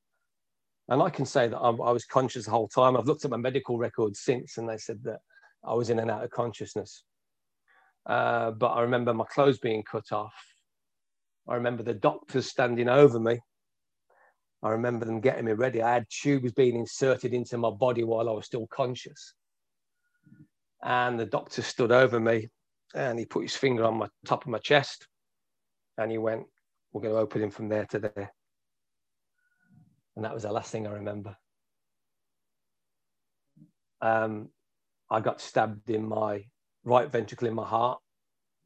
And 0.87 1.01
I 1.01 1.09
can 1.09 1.25
say 1.25 1.47
that 1.47 1.59
I'm, 1.59 1.81
i 1.81 1.91
was 1.91 2.05
conscious 2.05 2.45
the 2.45 2.51
whole 2.51 2.67
time. 2.67 2.95
I've 2.95 3.07
looked 3.07 3.25
at 3.25 3.31
my 3.31 3.37
medical 3.37 3.77
records 3.77 4.21
since, 4.21 4.57
and 4.57 4.69
they 4.69 4.77
said 4.77 4.99
that 5.03 5.19
I 5.65 5.73
was 5.73 5.89
in 5.89 5.99
and 5.99 6.11
out 6.11 6.23
of 6.23 6.29
consciousness. 6.29 7.03
Uh, 8.05 8.51
but 8.51 8.69
I 8.69 8.81
remember 8.81 9.13
my 9.13 9.25
clothes 9.25 9.59
being 9.59 9.83
cut 9.83 10.11
off. 10.11 10.33
I 11.47 11.55
remember 11.55 11.83
the 11.83 11.93
doctors 11.93 12.47
standing 12.47 12.89
over 12.89 13.19
me. 13.19 13.39
I 14.63 14.69
remember 14.69 15.05
them 15.05 15.21
getting 15.21 15.45
me 15.45 15.53
ready. 15.53 15.81
I 15.81 15.93
had 15.93 16.05
tubes 16.09 16.51
being 16.51 16.75
inserted 16.75 17.33
into 17.33 17.57
my 17.57 17.71
body 17.71 18.03
while 18.03 18.29
I 18.29 18.33
was 18.33 18.45
still 18.45 18.67
conscious. 18.67 19.33
And 20.83 21.19
the 21.19 21.25
doctor 21.25 21.61
stood 21.61 21.91
over 21.91 22.19
me 22.19 22.49
and 22.93 23.17
he 23.17 23.25
put 23.25 23.43
his 23.43 23.55
finger 23.55 23.85
on 23.85 23.97
my 23.97 24.07
top 24.25 24.43
of 24.43 24.49
my 24.49 24.59
chest 24.59 25.07
and 25.97 26.11
he 26.11 26.17
went, 26.17 26.43
we're 26.91 27.01
going 27.01 27.13
to 27.13 27.19
open 27.19 27.41
him 27.41 27.51
from 27.51 27.69
there 27.69 27.85
to 27.85 27.99
there. 27.99 28.33
And 30.15 30.25
that 30.25 30.33
was 30.33 30.43
the 30.43 30.51
last 30.51 30.71
thing 30.71 30.87
I 30.87 30.93
remember. 30.93 31.35
Um, 34.01 34.49
I 35.09 35.19
got 35.19 35.41
stabbed 35.41 35.89
in 35.89 36.07
my 36.07 36.45
right 36.83 37.11
ventricle 37.11 37.47
in 37.47 37.53
my 37.53 37.65
heart, 37.65 37.99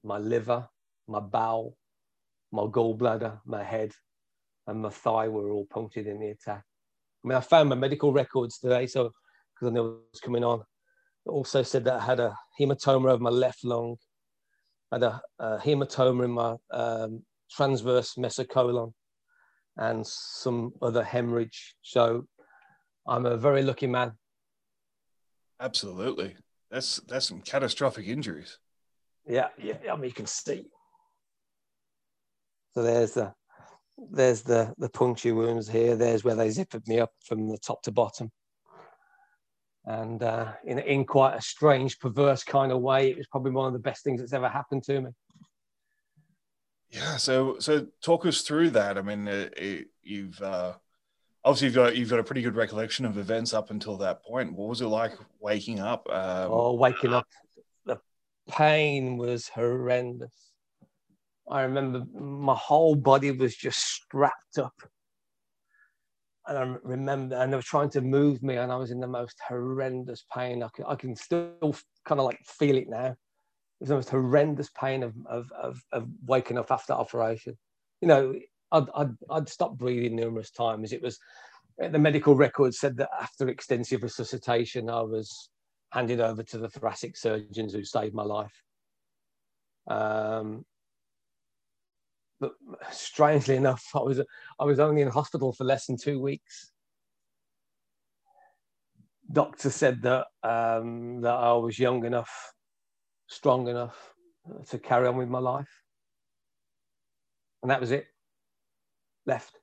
my 0.03 0.17
liver, 0.17 0.67
my 1.07 1.19
bowel, 1.19 1.77
my 2.51 2.63
gallbladder, 2.63 3.39
my 3.45 3.63
head, 3.63 3.91
and 4.67 4.81
my 4.81 4.89
thigh 4.89 5.27
were 5.27 5.51
all 5.51 5.67
punctured 5.69 6.07
in 6.07 6.19
the 6.19 6.29
attack. 6.29 6.63
I 7.23 7.27
mean, 7.27 7.37
I 7.37 7.41
found 7.41 7.69
my 7.69 7.75
medical 7.75 8.13
records 8.13 8.59
today, 8.59 8.87
so 8.87 9.11
because 9.53 9.71
I 9.71 9.73
knew 9.73 9.85
it 9.85 10.11
was 10.11 10.21
coming 10.21 10.43
on. 10.43 10.59
It 10.59 11.29
also 11.29 11.63
said 11.63 11.83
that 11.85 12.01
I 12.01 12.05
had 12.05 12.19
a 12.19 12.35
hematoma 12.59 13.11
over 13.11 13.23
my 13.23 13.29
left 13.29 13.63
lung, 13.63 13.97
I 14.91 14.95
had 14.95 15.03
a, 15.03 15.21
a 15.39 15.57
hematoma 15.57 16.25
in 16.25 16.31
my 16.31 16.55
um, 16.71 17.23
transverse 17.51 18.15
mesocolon, 18.15 18.93
and 19.77 20.05
some 20.05 20.71
other 20.81 21.03
hemorrhage. 21.03 21.75
So 21.81 22.25
I'm 23.07 23.25
a 23.25 23.37
very 23.37 23.61
lucky 23.61 23.87
man. 23.87 24.13
Absolutely. 25.59 26.35
That's 26.75 26.99
that's 27.07 27.29
some 27.29 27.39
catastrophic 27.39 28.05
injuries. 28.05 28.59
Yeah, 29.25 29.47
yeah. 29.57 29.75
I 29.89 29.95
mean, 29.95 30.09
you 30.09 30.11
can 30.11 30.25
see. 30.25 30.65
So 32.73 32.83
there's 32.83 33.13
the 33.13 33.33
there's 34.11 34.41
the 34.41 34.73
the 34.77 34.89
puncture 34.89 35.33
wounds 35.33 35.69
here. 35.69 35.95
There's 35.95 36.25
where 36.25 36.35
they 36.35 36.49
zipped 36.49 36.85
me 36.85 36.99
up 36.99 37.11
from 37.25 37.47
the 37.47 37.57
top 37.57 37.81
to 37.83 37.93
bottom. 37.93 38.29
And 39.85 40.21
uh, 40.21 40.51
in 40.65 40.79
in 40.79 41.05
quite 41.05 41.37
a 41.37 41.41
strange, 41.41 41.97
perverse 41.97 42.43
kind 42.43 42.73
of 42.73 42.81
way, 42.81 43.09
it 43.09 43.17
was 43.17 43.27
probably 43.27 43.51
one 43.51 43.67
of 43.67 43.73
the 43.73 43.79
best 43.79 44.03
things 44.03 44.19
that's 44.19 44.33
ever 44.33 44.49
happened 44.49 44.83
to 44.83 44.99
me. 44.99 45.11
Yeah. 46.89 47.15
So 47.15 47.55
so 47.59 47.87
talk 48.03 48.25
us 48.25 48.41
through 48.41 48.71
that. 48.71 48.97
I 48.97 49.01
mean, 49.01 49.29
it, 49.29 49.53
it, 49.55 49.87
you've 50.03 50.41
uh, 50.41 50.73
obviously 51.45 51.67
you've 51.67 51.75
got 51.75 51.95
you've 51.95 52.09
got 52.09 52.19
a 52.19 52.23
pretty 52.23 52.41
good 52.41 52.55
recollection 52.55 53.05
of 53.05 53.17
events 53.17 53.53
up 53.53 53.69
until 53.69 53.95
that 53.97 54.23
point. 54.23 54.53
What 54.53 54.67
was 54.67 54.81
it 54.81 54.87
like 54.87 55.13
waking 55.39 55.79
up? 55.79 56.07
Um, 56.09 56.51
oh, 56.51 56.73
waking 56.73 57.13
up, 57.13 57.27
the 57.85 57.99
pain 58.49 59.17
was 59.17 59.47
horrendous. 59.47 60.51
I 61.49 61.61
remember 61.61 62.03
my 62.19 62.55
whole 62.55 62.95
body 62.95 63.31
was 63.31 63.55
just 63.55 63.79
strapped 63.79 64.57
up. 64.57 64.73
And 66.47 66.57
I 66.57 66.75
remember, 66.83 67.35
and 67.35 67.51
they 67.51 67.55
were 67.55 67.61
trying 67.63 67.89
to 67.91 68.01
move 68.01 68.43
me, 68.43 68.57
and 68.57 68.71
I 68.71 68.75
was 68.75 68.91
in 68.91 68.99
the 68.99 69.07
most 69.07 69.35
horrendous 69.47 70.25
pain. 70.33 70.63
I 70.63 70.69
can, 70.75 70.85
I 70.87 70.95
can 70.95 71.15
still 71.15 71.75
kind 72.05 72.19
of 72.19 72.25
like 72.25 72.39
feel 72.45 72.77
it 72.77 72.87
now. 72.87 73.07
It 73.07 73.15
was 73.79 73.89
the 73.89 73.95
most 73.95 74.09
horrendous 74.09 74.69
pain 74.69 75.03
of, 75.03 75.13
of, 75.27 75.51
of, 75.51 75.81
of 75.91 76.07
waking 76.25 76.57
up 76.57 76.71
after 76.71 76.93
operation. 76.93 77.57
You 78.01 78.07
know, 78.07 78.35
I'd, 78.75 78.89
I'd, 78.95 79.15
I'd 79.29 79.49
stopped 79.49 79.77
breathing 79.77 80.15
numerous 80.15 80.51
times. 80.51 80.91
It 80.91 81.01
was 81.01 81.19
the 81.77 81.99
medical 81.99 82.35
record 82.35 82.73
said 82.73 82.97
that 82.97 83.09
after 83.21 83.47
extensive 83.49 84.03
resuscitation, 84.03 84.89
I 84.89 85.01
was 85.01 85.49
handed 85.91 86.19
over 86.19 86.43
to 86.43 86.57
the 86.57 86.69
thoracic 86.69 87.17
surgeons 87.17 87.73
who 87.73 87.83
saved 87.83 88.13
my 88.13 88.23
life. 88.23 88.63
Um, 89.87 90.65
but 92.39 92.53
strangely 92.91 93.55
enough, 93.55 93.83
I 93.95 93.99
was 93.99 94.21
I 94.59 94.65
was 94.65 94.79
only 94.79 95.01
in 95.01 95.09
hospital 95.09 95.53
for 95.53 95.63
less 95.63 95.85
than 95.85 95.97
two 95.97 96.19
weeks. 96.19 96.71
Doctor 99.31 99.69
said 99.69 100.01
that 100.03 100.27
um, 100.43 101.21
that 101.21 101.33
I 101.33 101.53
was 101.53 101.79
young 101.79 102.05
enough, 102.05 102.53
strong 103.27 103.67
enough 103.67 104.13
to 104.69 104.77
carry 104.77 105.07
on 105.07 105.17
with 105.17 105.29
my 105.29 105.39
life, 105.39 105.81
and 107.61 107.71
that 107.71 107.79
was 107.79 107.91
it 107.91 108.07
left. 109.25 109.59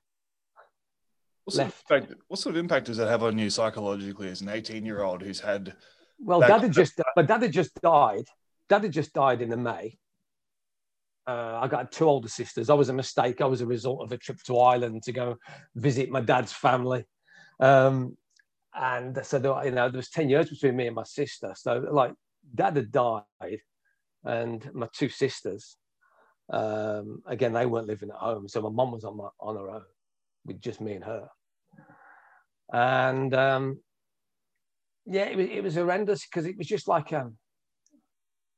What 1.45 1.55
sort, 1.55 1.65
left. 1.65 1.91
Impact, 1.91 2.13
what 2.27 2.39
sort 2.39 2.55
of 2.55 2.59
impact 2.59 2.85
does 2.87 2.97
that 2.97 3.07
have 3.07 3.23
on 3.23 3.37
you 3.37 3.49
psychologically 3.49 4.29
as 4.29 4.41
an 4.41 4.49
18 4.49 4.85
year 4.85 5.03
old 5.03 5.21
who's 5.21 5.39
had? 5.39 5.75
Well, 6.19 6.39
dad 6.39 6.61
had 6.61 6.71
just, 6.71 6.99
but 7.15 7.27
dad 7.27 7.41
had 7.41 7.51
just 7.51 7.73
died. 7.81 8.25
Dad 8.69 8.83
had 8.83 8.93
just 8.93 9.13
died 9.13 9.41
in 9.41 9.49
the 9.49 9.57
May. 9.57 9.97
Uh, 11.25 11.59
I 11.61 11.67
got 11.67 11.91
two 11.91 12.05
older 12.05 12.27
sisters. 12.27 12.69
I 12.69 12.73
was 12.73 12.89
a 12.89 12.93
mistake. 12.93 13.41
I 13.41 13.45
was 13.45 13.61
a 13.61 13.65
result 13.65 14.01
of 14.01 14.11
a 14.11 14.17
trip 14.17 14.41
to 14.43 14.59
Ireland 14.59 15.03
to 15.03 15.11
go 15.11 15.37
visit 15.75 16.09
my 16.09 16.21
dad's 16.21 16.51
family. 16.51 17.05
Um, 17.59 18.17
and 18.75 19.19
so, 19.23 19.39
there, 19.39 19.53
you 19.65 19.71
know, 19.71 19.89
there 19.89 19.97
was 19.97 20.09
10 20.09 20.29
years 20.29 20.49
between 20.49 20.75
me 20.75 20.87
and 20.87 20.95
my 20.95 21.03
sister. 21.03 21.53
So, 21.55 21.85
like, 21.91 22.13
dad 22.53 22.75
had 22.75 22.91
died, 22.91 23.59
and 24.23 24.69
my 24.73 24.87
two 24.93 25.09
sisters, 25.09 25.77
um, 26.51 27.21
again, 27.25 27.53
they 27.53 27.65
weren't 27.65 27.87
living 27.87 28.09
at 28.09 28.15
home, 28.15 28.47
so 28.47 28.61
my 28.61 28.69
mum 28.69 28.91
was 28.91 29.05
on 29.05 29.17
my, 29.17 29.27
on 29.39 29.55
her 29.55 29.69
own 29.69 29.83
with 30.45 30.61
just 30.61 30.81
me 30.81 30.93
and 30.93 31.03
her. 31.03 31.29
And 32.71 33.33
um, 33.33 33.79
yeah, 35.05 35.25
it 35.25 35.37
was, 35.37 35.47
it 35.47 35.63
was 35.63 35.75
horrendous 35.75 36.25
because 36.25 36.45
it 36.45 36.57
was 36.57 36.67
just 36.67 36.87
like 36.87 37.13
um, 37.13 37.37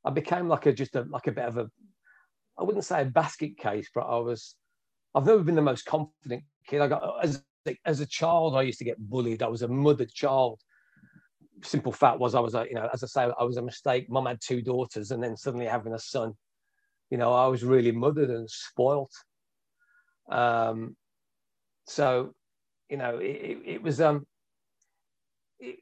I 0.04 0.12
became 0.12 0.48
like 0.48 0.66
a 0.66 0.74
just 0.74 0.96
a 0.96 1.02
like 1.04 1.28
a 1.28 1.32
bit 1.32 1.46
of 1.46 1.58
a 1.58 1.70
I 2.58 2.64
wouldn't 2.64 2.86
say 2.86 3.02
a 3.02 3.06
basket 3.06 3.58
case, 3.58 3.90
but 3.94 4.06
I 4.06 4.18
was 4.18 4.56
I've 5.14 5.26
never 5.26 5.44
been 5.44 5.56
the 5.56 5.62
most 5.62 5.86
confident 5.86 6.44
kid. 6.68 6.82
I 6.82 6.88
got 6.88 7.24
as 7.24 7.44
as 7.86 8.00
a 8.00 8.06
child, 8.06 8.56
I 8.56 8.62
used 8.62 8.80
to 8.80 8.86
get 8.86 9.00
bullied. 9.00 9.42
I 9.42 9.48
was 9.48 9.64
a 9.64 9.68
mothered 9.68 10.12
child. 10.12 10.62
Simple 11.64 11.92
fact 11.92 12.20
was 12.20 12.36
I 12.36 12.40
was 12.40 12.54
a, 12.54 12.66
you 12.68 12.76
know, 12.76 12.88
as 12.94 13.04
I 13.04 13.08
say, 13.08 13.32
I 13.40 13.44
was 13.44 13.58
a 13.58 13.62
mistake. 13.62 14.10
Mum 14.10 14.28
had 14.28 14.40
two 14.40 14.62
daughters, 14.62 15.12
and 15.12 15.24
then 15.24 15.36
suddenly 15.36 15.66
having 15.66 15.94
a 15.94 16.00
son 16.00 16.34
you 17.16 17.20
know, 17.20 17.32
I 17.32 17.48
was 17.48 17.64
really 17.64 17.94
mothered 17.94 18.30
and 18.30 18.50
spoilt. 18.50 19.14
Um, 20.30 20.98
so, 21.88 22.34
you 22.90 22.98
know, 22.98 23.20
it, 23.20 23.60
it 23.66 23.82
was 23.82 24.02
um, 24.02 24.26
it, 25.58 25.78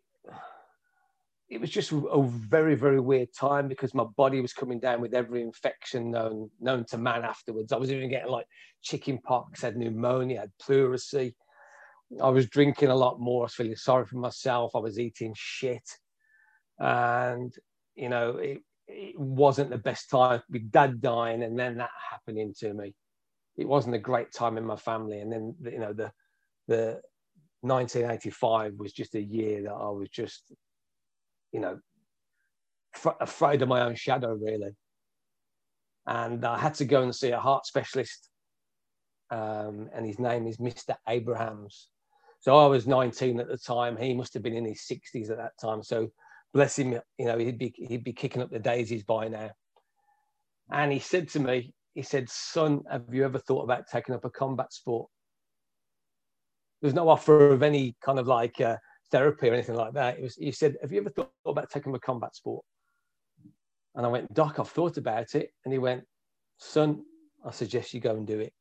it 1.50 1.60
was 1.60 1.72
just 1.72 1.92
a 1.92 2.22
very 2.22 2.76
very 2.76 3.00
weird 3.00 3.30
time 3.36 3.68
because 3.68 3.96
my 3.96 4.04
body 4.16 4.42
was 4.42 4.54
coming 4.54 4.80
down 4.80 5.02
with 5.02 5.16
every 5.16 5.42
infection 5.42 6.12
known 6.12 6.52
known 6.60 6.86
to 6.90 7.00
man 7.00 7.24
afterwards. 7.24 7.72
I 7.72 7.78
was 7.78 7.92
even 7.92 8.12
getting 8.12 8.32
like 8.32 8.46
chicken 8.84 9.18
pox, 9.18 9.64
had 9.64 9.76
pneumonia, 9.76 10.42
had 10.42 10.52
pleurisy. 10.62 11.34
I 12.22 12.30
was 12.30 12.48
drinking 12.48 12.90
a 12.90 12.96
lot 12.96 13.20
more. 13.20 13.42
I 13.42 13.46
was 13.46 13.56
feeling 13.56 13.76
sorry 13.76 14.06
for 14.06 14.18
myself. 14.18 14.76
I 14.76 14.80
was 14.80 15.00
eating 15.00 15.34
shit, 15.36 15.90
and 16.78 17.52
you 17.96 18.10
know, 18.10 18.38
it, 18.38 18.60
it 18.88 19.18
wasn't 19.18 19.70
the 19.70 19.78
best 19.78 20.10
time 20.10 20.42
with 20.50 20.72
dad 20.72 21.02
dying 21.02 21.44
and 21.44 21.58
then 21.58 21.78
that 21.78 21.90
happening 22.12 22.54
to 22.60 22.74
me. 22.74 22.94
It 23.56 23.68
wasn't 23.68 23.96
a 23.96 24.00
great 24.00 24.32
time 24.32 24.58
in 24.58 24.66
my 24.66 24.76
family. 24.76 25.20
And 25.20 25.32
then, 25.32 25.56
you 25.64 25.80
know, 25.80 25.94
the, 25.94 26.12
the 26.68 27.02
1985 27.62 28.74
was 28.78 28.94
just 28.94 29.16
a 29.16 29.22
year 29.22 29.64
that 29.64 29.74
I 29.74 29.90
was 29.90 30.10
just, 30.10 30.52
you 31.52 31.60
know, 31.60 31.80
afraid 33.20 33.62
of 33.62 33.70
my 33.70 33.82
own 33.82 33.96
shadow, 33.96 34.34
really. 34.34 34.76
And 36.06 36.44
I 36.44 36.58
had 36.58 36.74
to 36.76 36.86
go 36.86 37.04
and 37.04 37.16
see 37.16 37.30
a 37.30 37.40
heart 37.40 37.66
specialist. 37.66 38.30
Um, 39.30 39.90
and 39.96 40.06
his 40.06 40.20
name 40.20 40.48
is 40.48 40.58
Mr. 40.58 40.96
Abrahams. 41.08 41.88
So 42.40 42.58
I 42.58 42.68
was 42.68 42.86
19 42.86 43.40
at 43.40 43.48
the 43.48 43.58
time. 43.58 43.96
He 43.96 44.14
must 44.14 44.34
have 44.34 44.44
been 44.44 44.56
in 44.56 44.66
his 44.66 44.86
60s 44.92 45.30
at 45.30 45.38
that 45.38 45.54
time. 45.62 45.82
So 45.82 46.12
bless 46.54 46.78
him, 46.78 47.00
you 47.18 47.26
know, 47.26 47.38
he'd 47.38 47.58
be 47.58 47.74
he'd 47.76 48.04
be 48.04 48.14
kicking 48.14 48.42
up 48.42 48.52
the 48.52 48.60
daisies 48.60 49.04
by 49.04 49.28
now. 49.28 49.52
And 50.72 50.92
he 50.92 51.00
said 51.00 51.28
to 51.30 51.40
me, 51.40 51.74
he 51.94 52.02
said, 52.02 52.30
"Son, 52.30 52.84
have 52.90 53.06
you 53.12 53.26
ever 53.26 53.40
thought 53.40 53.64
about 53.64 53.88
taking 53.92 54.16
up 54.16 54.26
a 54.26 54.30
combat 54.30 54.72
sport?" 54.72 55.10
There's 56.82 56.94
no 56.94 57.10
offer 57.10 57.50
of 57.50 57.64
any 57.64 57.96
kind 58.04 58.20
of 58.20 58.28
like 58.28 58.60
uh, 58.60 58.78
therapy 59.12 59.50
or 59.50 59.54
anything 59.54 59.76
like 59.76 59.94
that. 59.94 60.18
It 60.18 60.24
was, 60.24 60.36
he 60.36 60.52
said, 60.52 60.76
"Have 60.82 60.92
you 60.92 61.02
ever 61.02 61.10
thought 61.10 61.32
about 61.46 61.70
taking 61.70 61.92
up 61.92 61.98
a 61.98 62.06
combat 62.06 62.36
sport?" 62.36 62.64
And 63.96 64.06
I 64.06 64.10
went, 64.10 64.34
"Doc, 64.34 64.60
I've 64.60 64.70
thought 64.70 64.98
about 64.98 65.36
it." 65.36 65.50
And 65.66 65.74
he 65.74 65.80
went, 65.80 66.04
"Son, 66.58 67.04
I 67.46 67.52
suggest 67.52 67.94
you 67.94 68.00
go 68.00 68.16
and 68.16 68.28
do 68.28 68.40
it." 68.40 68.54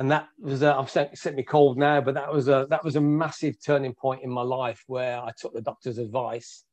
And 0.00 0.10
that 0.10 0.28
was 0.40 0.62
a, 0.62 0.74
I've 0.74 0.88
sent, 0.88 1.16
set 1.18 1.34
me 1.34 1.42
cold 1.42 1.76
now, 1.76 2.00
but 2.00 2.14
that 2.14 2.32
was 2.32 2.48
a 2.48 2.66
that 2.70 2.82
was 2.82 2.96
a 2.96 3.02
massive 3.02 3.62
turning 3.62 3.92
point 3.92 4.22
in 4.24 4.30
my 4.30 4.40
life 4.40 4.82
where 4.86 5.18
I 5.18 5.30
took 5.38 5.52
the 5.52 5.60
doctor's 5.60 5.98
advice. 5.98 6.64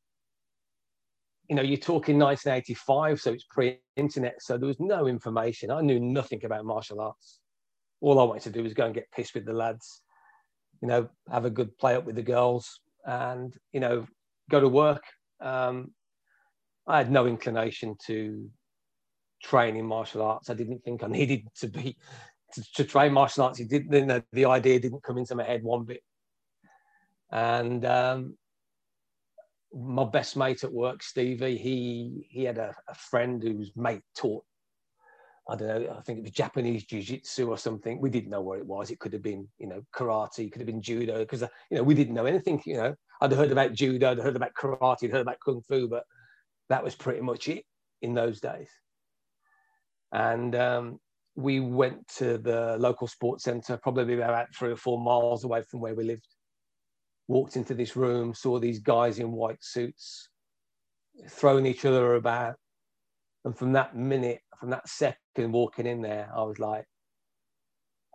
You 1.50 1.54
know, 1.54 1.60
you're 1.60 1.76
talking 1.76 2.18
1985, 2.18 3.20
so 3.20 3.32
it's 3.34 3.44
pre-internet, 3.44 4.40
so 4.40 4.56
there 4.56 4.66
was 4.66 4.80
no 4.80 5.06
information. 5.06 5.70
I 5.70 5.82
knew 5.82 6.00
nothing 6.00 6.42
about 6.46 6.64
martial 6.64 7.02
arts. 7.02 7.40
All 8.00 8.18
I 8.18 8.24
wanted 8.24 8.44
to 8.44 8.50
do 8.50 8.62
was 8.62 8.72
go 8.72 8.86
and 8.86 8.94
get 8.94 9.12
pissed 9.12 9.34
with 9.34 9.44
the 9.44 9.52
lads, 9.52 10.00
you 10.80 10.88
know, 10.88 11.10
have 11.30 11.44
a 11.44 11.50
good 11.50 11.76
play 11.76 11.96
up 11.96 12.06
with 12.06 12.16
the 12.16 12.22
girls, 12.22 12.80
and 13.04 13.54
you 13.74 13.80
know, 13.80 14.06
go 14.50 14.58
to 14.58 14.68
work. 14.68 15.02
Um, 15.42 15.92
I 16.86 16.96
had 16.96 17.12
no 17.12 17.26
inclination 17.26 17.96
to 18.06 18.48
train 19.42 19.76
in 19.76 19.84
martial 19.84 20.22
arts. 20.22 20.48
I 20.48 20.54
didn't 20.54 20.82
think 20.82 21.02
I 21.02 21.08
needed 21.08 21.42
to 21.56 21.68
be 21.68 21.98
to, 22.54 22.72
to 22.74 22.84
train 22.84 23.12
martial 23.12 23.44
arts. 23.44 23.60
It 23.60 23.68
didn't, 23.68 23.92
you 23.92 24.06
know, 24.06 24.22
the 24.32 24.46
idea 24.46 24.80
didn't 24.80 25.02
come 25.02 25.18
into 25.18 25.34
my 25.34 25.44
head 25.44 25.62
one 25.62 25.84
bit. 25.84 26.02
And 27.30 27.84
um, 27.84 28.38
my 29.72 30.04
best 30.04 30.36
mate 30.36 30.64
at 30.64 30.72
work, 30.72 31.02
Stevie, 31.02 31.58
he 31.58 32.26
he 32.30 32.44
had 32.44 32.58
a, 32.58 32.74
a 32.88 32.94
friend 32.94 33.42
whose 33.42 33.72
mate 33.76 34.02
taught 34.16 34.44
I 35.50 35.56
don't 35.56 35.68
know, 35.68 35.96
I 35.96 36.02
think 36.02 36.18
it 36.18 36.22
was 36.22 36.32
Japanese 36.32 36.84
jiu-jitsu 36.84 37.48
or 37.48 37.56
something. 37.56 38.02
We 38.02 38.10
didn't 38.10 38.28
know 38.28 38.42
what 38.42 38.58
it 38.58 38.66
was. 38.66 38.90
It 38.90 38.98
could 38.98 39.14
have 39.14 39.22
been, 39.22 39.48
you 39.58 39.66
know, 39.66 39.82
karate, 39.94 40.46
it 40.46 40.52
could 40.52 40.60
have 40.60 40.66
been 40.66 40.82
judo, 40.82 41.20
because, 41.20 41.42
uh, 41.42 41.48
you 41.70 41.78
know, 41.78 41.82
we 41.82 41.94
didn't 41.94 42.14
know 42.14 42.26
anything, 42.26 42.62
you 42.66 42.76
know. 42.76 42.94
I'd 43.22 43.32
heard 43.32 43.50
about 43.50 43.72
judo, 43.72 44.10
I'd 44.10 44.18
heard 44.18 44.36
about 44.36 44.52
karate, 44.52 45.04
I'd 45.04 45.10
heard 45.10 45.22
about 45.22 45.40
kung 45.42 45.62
fu, 45.66 45.88
but 45.88 46.04
that 46.68 46.84
was 46.84 46.94
pretty 46.94 47.22
much 47.22 47.48
it 47.48 47.64
in 48.02 48.12
those 48.12 48.40
days. 48.40 48.68
And 50.12 50.54
um, 50.54 51.00
we 51.38 51.60
went 51.60 52.04
to 52.08 52.36
the 52.36 52.76
local 52.80 53.06
sports 53.06 53.44
centre, 53.44 53.76
probably 53.76 54.14
about 54.14 54.52
three 54.52 54.72
or 54.72 54.76
four 54.76 54.98
miles 54.98 55.44
away 55.44 55.62
from 55.62 55.78
where 55.78 55.94
we 55.94 56.02
lived. 56.02 56.26
Walked 57.28 57.54
into 57.54 57.74
this 57.74 57.94
room, 57.94 58.34
saw 58.34 58.58
these 58.58 58.80
guys 58.80 59.20
in 59.20 59.30
white 59.30 59.62
suits 59.62 60.30
throwing 61.30 61.64
each 61.64 61.84
other 61.84 62.16
about. 62.16 62.56
And 63.44 63.56
from 63.56 63.72
that 63.74 63.94
minute, 63.94 64.40
from 64.58 64.70
that 64.70 64.88
second 64.88 65.52
walking 65.52 65.86
in 65.86 66.02
there, 66.02 66.28
I 66.34 66.42
was 66.42 66.58
like, 66.58 66.86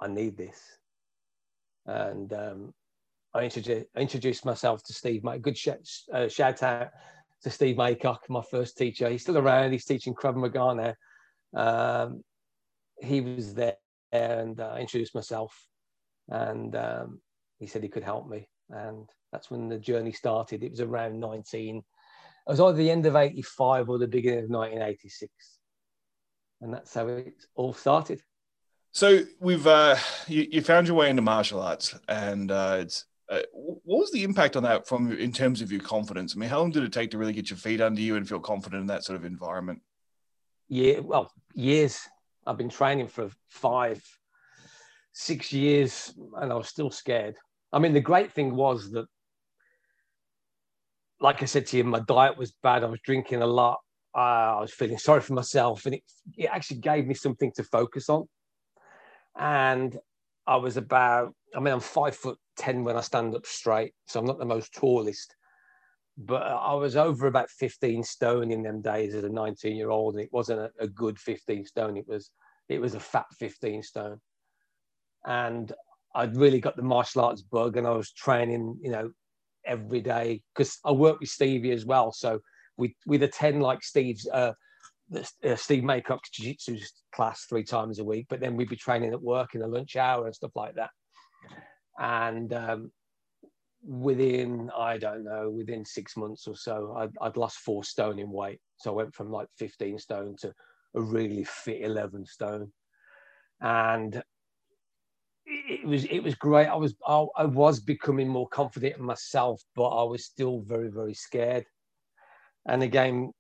I 0.01 0.09
need 0.09 0.35
this. 0.35 0.59
And 1.85 2.33
um, 2.33 2.73
I, 3.33 3.43
introduced, 3.43 3.85
introduced 3.95 4.43
myself 4.43 4.83
to 4.83 4.93
Steve, 4.93 5.23
my 5.23 5.37
good 5.37 5.57
sh- 5.57 5.69
uh, 6.13 6.27
shout 6.27 6.61
out 6.61 6.89
to 7.43 7.49
Steve 7.49 7.77
Maycock, 7.77 8.17
my 8.27 8.43
first 8.51 8.77
teacher. 8.77 9.07
He's 9.07 9.21
still 9.21 9.37
around, 9.37 9.71
he's 9.71 9.85
teaching 9.85 10.13
Krav 10.13 10.35
Maga 10.35 10.95
now. 11.53 12.03
Um, 12.03 12.23
he 13.03 13.21
was 13.21 13.53
there 13.53 13.75
and 14.11 14.59
uh, 14.59 14.73
I 14.75 14.79
introduced 14.79 15.15
myself 15.15 15.55
and 16.29 16.75
um, 16.75 17.21
he 17.59 17.67
said 17.67 17.83
he 17.83 17.89
could 17.89 18.03
help 18.03 18.27
me. 18.27 18.47
And 18.69 19.09
that's 19.31 19.51
when 19.51 19.69
the 19.69 19.77
journey 19.77 20.11
started. 20.11 20.63
It 20.63 20.71
was 20.71 20.81
around 20.81 21.19
19, 21.19 21.77
it 21.77 21.83
was 22.47 22.59
either 22.59 22.77
the 22.77 22.91
end 22.91 23.05
of 23.05 23.15
85 23.15 23.89
or 23.89 23.97
the 23.97 24.07
beginning 24.07 24.45
of 24.45 24.49
1986 24.49 25.31
and 26.63 26.73
that's 26.73 26.93
how 26.93 27.07
it 27.07 27.45
all 27.55 27.73
started. 27.73 28.21
So 28.93 29.23
we've 29.39 29.67
uh, 29.67 29.97
you, 30.27 30.47
you 30.49 30.61
found 30.61 30.87
your 30.87 30.95
way 30.95 31.09
into 31.09 31.21
martial 31.21 31.61
arts, 31.61 31.95
and 32.07 32.49
uh, 32.51 32.77
it's 32.79 33.05
uh, 33.29 33.41
what 33.51 33.99
was 33.99 34.11
the 34.11 34.23
impact 34.23 34.55
on 34.55 34.63
that 34.63 34.87
from 34.87 35.11
in 35.11 35.31
terms 35.31 35.61
of 35.61 35.71
your 35.71 35.81
confidence? 35.81 36.35
I 36.35 36.39
mean, 36.39 36.49
how 36.49 36.59
long 36.59 36.71
did 36.71 36.83
it 36.83 36.93
take 36.93 37.11
to 37.11 37.17
really 37.17 37.33
get 37.33 37.49
your 37.49 37.57
feet 37.57 37.81
under 37.81 38.01
you 38.01 38.15
and 38.15 38.27
feel 38.27 38.39
confident 38.39 38.81
in 38.81 38.87
that 38.87 39.03
sort 39.03 39.17
of 39.17 39.25
environment? 39.25 39.81
Yeah, 40.69 40.99
well, 40.99 41.31
years. 41.53 41.99
I've 42.45 42.57
been 42.57 42.69
training 42.69 43.07
for 43.07 43.29
five, 43.49 44.03
six 45.13 45.53
years, 45.53 46.13
and 46.37 46.51
I 46.51 46.55
was 46.55 46.67
still 46.67 46.91
scared. 46.91 47.35
I 47.71 47.79
mean, 47.79 47.93
the 47.93 48.01
great 48.01 48.31
thing 48.31 48.55
was 48.55 48.91
that, 48.91 49.05
like 51.19 51.41
I 51.41 51.45
said 51.45 51.67
to 51.67 51.77
you, 51.77 51.83
my 51.83 52.01
diet 52.01 52.37
was 52.37 52.53
bad. 52.63 52.83
I 52.83 52.87
was 52.87 52.99
drinking 53.01 53.41
a 53.41 53.47
lot 53.47 53.79
uh, 54.15 54.57
I 54.57 54.61
was 54.61 54.71
feeling 54.73 54.97
sorry 54.97 55.21
for 55.21 55.33
myself, 55.33 55.85
and 55.85 55.95
it, 55.95 56.03
it 56.37 56.45
actually 56.45 56.77
gave 56.77 57.07
me 57.07 57.15
something 57.15 57.51
to 57.55 57.63
focus 57.63 58.09
on. 58.09 58.25
And 59.37 59.97
I 60.45 60.57
was 60.57 60.77
about, 60.77 61.33
I 61.55 61.59
mean, 61.59 61.73
I'm 61.73 61.79
five 61.79 62.15
foot 62.15 62.37
10 62.57 62.83
when 62.83 62.95
I 62.95 63.01
stand 63.01 63.35
up 63.35 63.45
straight, 63.45 63.93
so 64.07 64.19
I'm 64.19 64.25
not 64.25 64.37
the 64.37 64.45
most 64.45 64.73
tallest, 64.73 65.35
but 66.17 66.41
I 66.41 66.73
was 66.73 66.95
over 66.95 67.27
about 67.27 67.49
15 67.49 68.03
stone 68.03 68.51
in 68.51 68.63
them 68.63 68.81
days 68.81 69.15
as 69.15 69.23
a 69.23 69.29
19 69.29 69.75
year 69.75 69.89
old, 69.89 70.15
and 70.15 70.23
it 70.23 70.31
wasn't 70.31 70.59
a, 70.59 70.71
a 70.79 70.87
good 70.87 71.19
15 71.19 71.65
stone. 71.65 71.97
It 71.97 72.07
was, 72.07 72.29
it 72.69 72.79
was 72.79 72.95
a 72.95 72.99
fat 72.99 73.25
15 73.39 73.83
stone. 73.83 74.19
And 75.25 75.71
I'd 76.15 76.37
really 76.37 76.59
got 76.59 76.75
the 76.75 76.83
martial 76.83 77.21
arts 77.21 77.41
bug, 77.41 77.77
and 77.77 77.87
I 77.87 77.91
was 77.91 78.11
training, 78.11 78.77
you 78.81 78.91
know, 78.91 79.11
every 79.65 80.01
day 80.01 80.41
because 80.53 80.77
I 80.85 80.91
work 80.91 81.19
with 81.19 81.29
Stevie 81.29 81.71
as 81.71 81.85
well. 81.85 82.11
So 82.11 82.39
we 82.77 82.95
we'd 83.05 83.23
attend 83.23 83.63
like 83.63 83.83
Steve's 83.83 84.27
uh, 84.27 84.53
uh, 85.15 85.55
Steve 85.55 85.83
Maycock's 85.83 86.29
jiu-jitsu 86.31 86.77
class 87.13 87.45
three 87.45 87.63
times 87.63 87.99
a 87.99 88.03
week, 88.03 88.27
but 88.29 88.39
then 88.39 88.55
we'd 88.55 88.69
be 88.69 88.75
training 88.75 89.13
at 89.13 89.21
work 89.21 89.55
in 89.55 89.61
the 89.61 89.67
lunch 89.67 89.95
hour 89.95 90.25
and 90.25 90.35
stuff 90.35 90.51
like 90.55 90.75
that. 90.75 90.89
And 91.99 92.51
um, 92.53 92.91
within 93.83 94.69
I 94.77 94.97
don't 94.97 95.23
know, 95.23 95.49
within 95.49 95.85
six 95.85 96.15
months 96.15 96.47
or 96.47 96.55
so, 96.55 96.95
I'd, 96.97 97.11
I'd 97.21 97.37
lost 97.37 97.57
four 97.57 97.83
stone 97.83 98.19
in 98.19 98.31
weight. 98.31 98.59
So 98.77 98.91
I 98.91 98.95
went 98.95 99.15
from 99.15 99.31
like 99.31 99.47
15 99.57 99.99
stone 99.99 100.35
to 100.41 100.53
a 100.95 101.01
really 101.01 101.43
fit 101.43 101.81
11 101.81 102.25
stone, 102.25 102.71
and 103.61 104.23
it 105.45 105.85
was 105.85 106.05
it 106.05 106.19
was 106.19 106.35
great. 106.35 106.67
I 106.67 106.75
was 106.75 106.95
I, 107.05 107.25
I 107.37 107.45
was 107.45 107.79
becoming 107.79 108.27
more 108.27 108.47
confident 108.47 108.97
in 108.97 109.03
myself, 109.03 109.61
but 109.75 109.89
I 109.89 110.03
was 110.03 110.25
still 110.25 110.61
very 110.61 110.89
very 110.89 111.13
scared. 111.13 111.65
And 112.65 112.81
again, 112.81 113.31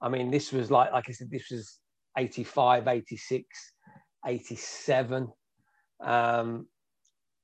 I 0.00 0.08
mean, 0.08 0.30
this 0.30 0.52
was 0.52 0.70
like, 0.70 0.92
like 0.92 1.08
I 1.08 1.12
said, 1.12 1.30
this 1.30 1.50
was 1.50 1.78
85, 2.16 2.88
86, 2.88 3.46
87. 4.26 5.28
Um, 6.02 6.66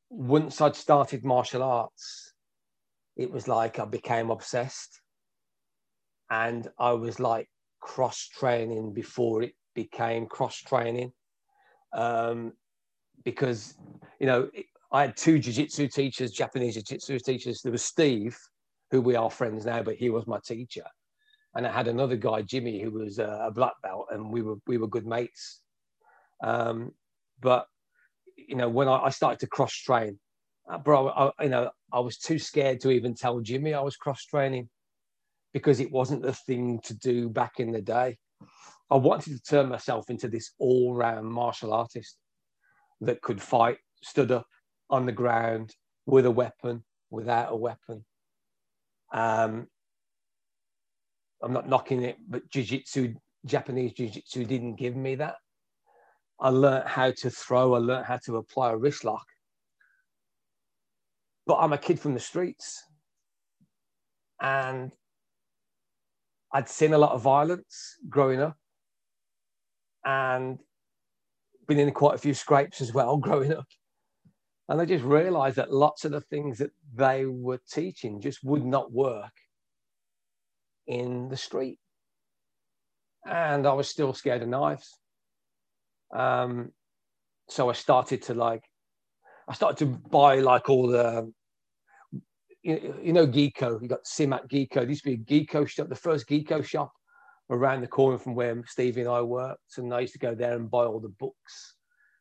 once 0.08 0.60
I'd 0.60 0.76
started 0.76 1.24
martial 1.24 1.62
arts, 1.62 2.32
it 3.16 3.30
was 3.30 3.48
like 3.48 3.78
I 3.78 3.84
became 3.84 4.30
obsessed. 4.30 5.00
And 6.30 6.68
I 6.78 6.92
was 6.92 7.20
like 7.20 7.48
cross 7.80 8.28
training 8.28 8.92
before 8.92 9.42
it 9.42 9.54
became 9.74 10.26
cross 10.26 10.56
training. 10.56 11.12
Um, 11.92 12.52
because, 13.24 13.74
you 14.20 14.26
know, 14.26 14.50
I 14.92 15.02
had 15.02 15.16
two 15.16 15.38
jiu 15.38 15.52
jitsu 15.52 15.88
teachers, 15.88 16.30
Japanese 16.30 16.74
jiu 16.74 16.82
jitsu 16.82 17.18
teachers. 17.18 17.62
There 17.62 17.72
was 17.72 17.84
Steve, 17.84 18.36
who 18.90 19.00
we 19.00 19.16
are 19.16 19.30
friends 19.30 19.66
now, 19.66 19.82
but 19.82 19.96
he 19.96 20.10
was 20.10 20.26
my 20.26 20.38
teacher. 20.44 20.84
And 21.54 21.66
I 21.66 21.72
had 21.72 21.88
another 21.88 22.16
guy, 22.16 22.42
Jimmy, 22.42 22.82
who 22.82 22.90
was 22.90 23.18
a, 23.18 23.50
black 23.54 23.72
belt, 23.82 24.08
and 24.10 24.30
we 24.30 24.42
were 24.42 24.56
we 24.66 24.76
were 24.76 24.88
good 24.88 25.06
mates. 25.06 25.62
Um, 26.42 26.92
but 27.40 27.66
you 28.46 28.56
know, 28.56 28.68
when 28.68 28.88
I, 28.88 29.04
I 29.04 29.10
started 29.10 29.40
to 29.40 29.46
cross 29.46 29.72
train, 29.72 30.18
uh, 30.70 30.78
bro, 30.78 31.08
I, 31.08 31.44
you 31.44 31.50
know, 31.50 31.70
I 31.92 32.00
was 32.00 32.18
too 32.18 32.38
scared 32.38 32.80
to 32.80 32.90
even 32.90 33.14
tell 33.14 33.40
Jimmy 33.40 33.74
I 33.74 33.80
was 33.80 33.96
cross 33.96 34.24
training 34.24 34.68
because 35.52 35.80
it 35.80 35.90
wasn't 35.90 36.22
the 36.22 36.32
thing 36.32 36.80
to 36.84 36.94
do 36.94 37.28
back 37.28 37.58
in 37.58 37.72
the 37.72 37.80
day. 37.80 38.18
I 38.90 38.96
wanted 38.96 39.32
to 39.34 39.42
turn 39.42 39.68
myself 39.68 40.10
into 40.10 40.28
this 40.28 40.52
all 40.58 40.94
round 40.94 41.26
martial 41.26 41.72
artist 41.72 42.16
that 43.00 43.22
could 43.22 43.40
fight, 43.40 43.78
stood 44.02 44.30
up 44.30 44.46
on 44.90 45.06
the 45.06 45.12
ground 45.12 45.74
with 46.06 46.26
a 46.26 46.30
weapon, 46.30 46.84
without 47.10 47.52
a 47.52 47.56
weapon, 47.56 48.04
um, 49.12 49.66
I'm 51.42 51.52
not 51.52 51.68
knocking 51.68 52.02
it, 52.02 52.16
but 52.28 52.48
jiu-jitsu, 52.50 53.14
Japanese 53.44 53.92
jiu-jitsu 53.92 54.44
didn't 54.44 54.76
give 54.76 54.96
me 54.96 55.14
that. 55.16 55.36
I 56.38 56.50
learned 56.50 56.88
how 56.88 57.10
to 57.10 57.30
throw, 57.30 57.74
I 57.74 57.78
learned 57.78 58.06
how 58.06 58.18
to 58.26 58.36
apply 58.36 58.72
a 58.72 58.76
wrist 58.76 59.04
lock. 59.04 59.26
But 61.46 61.56
I'm 61.56 61.72
a 61.72 61.78
kid 61.78 61.98
from 61.98 62.14
the 62.14 62.20
streets. 62.20 62.82
And 64.40 64.92
I'd 66.52 66.68
seen 66.68 66.92
a 66.92 66.98
lot 66.98 67.12
of 67.12 67.22
violence 67.22 67.96
growing 68.08 68.40
up 68.40 68.56
and 70.04 70.58
been 71.66 71.78
in 71.78 71.90
quite 71.92 72.14
a 72.14 72.18
few 72.18 72.34
scrapes 72.34 72.80
as 72.80 72.92
well 72.92 73.16
growing 73.16 73.52
up. 73.52 73.66
And 74.68 74.80
I 74.80 74.84
just 74.84 75.04
realized 75.04 75.56
that 75.56 75.72
lots 75.72 76.04
of 76.04 76.12
the 76.12 76.20
things 76.20 76.58
that 76.58 76.72
they 76.94 77.24
were 77.24 77.60
teaching 77.70 78.20
just 78.20 78.42
would 78.42 78.64
not 78.64 78.92
work 78.92 79.32
in 80.86 81.28
the 81.28 81.36
street. 81.36 81.78
And 83.24 83.66
I 83.66 83.72
was 83.72 83.88
still 83.88 84.12
scared 84.12 84.42
of 84.42 84.48
knives. 84.48 84.92
Um, 86.14 86.72
so 87.48 87.70
I 87.70 87.72
started 87.72 88.22
to 88.22 88.34
like, 88.34 88.64
I 89.48 89.54
started 89.54 89.78
to 89.78 89.86
buy 89.86 90.40
like 90.40 90.68
all 90.68 90.88
the, 90.88 91.32
you, 92.62 92.94
you 93.02 93.12
know, 93.12 93.26
Geeko, 93.26 93.80
you 93.80 93.88
got 93.88 94.04
Simak 94.04 94.48
Geeko. 94.48 94.74
There 94.74 94.88
used 94.88 95.04
to 95.04 95.16
be 95.16 95.22
a 95.22 95.44
Geeko 95.44 95.68
shop, 95.68 95.88
the 95.88 95.94
first 95.94 96.28
Geeko 96.28 96.64
shop 96.64 96.92
around 97.50 97.80
the 97.80 97.86
corner 97.86 98.18
from 98.18 98.34
where 98.34 98.60
Stevie 98.66 99.02
and 99.02 99.10
I 99.10 99.22
worked. 99.22 99.78
And 99.78 99.94
I 99.94 100.00
used 100.00 100.14
to 100.14 100.18
go 100.18 100.34
there 100.34 100.56
and 100.56 100.70
buy 100.70 100.84
all 100.84 100.98
the 100.98 101.08
books 101.08 101.76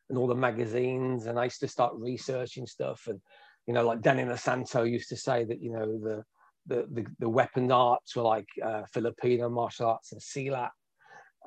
and 0.08 0.18
all 0.18 0.26
the 0.26 0.34
magazines 0.34 1.26
and 1.26 1.38
I 1.38 1.44
used 1.44 1.60
to 1.60 1.68
start 1.68 1.94
researching 1.96 2.66
stuff 2.66 3.06
and 3.08 3.20
you 3.66 3.74
know 3.74 3.84
like 3.86 4.02
Dan 4.02 4.18
Inosanto 4.18 4.88
used 4.88 5.08
to 5.08 5.16
say 5.16 5.44
that 5.44 5.60
you 5.60 5.72
know 5.72 5.98
the 5.98 6.24
the 6.66 6.86
the, 6.92 7.06
the 7.18 7.28
weapon 7.28 7.70
arts 7.70 8.14
were 8.14 8.22
like 8.22 8.48
uh, 8.64 8.82
Filipino 8.92 9.48
martial 9.48 9.88
arts 9.88 10.12
and 10.12 10.20
Silat 10.20 10.70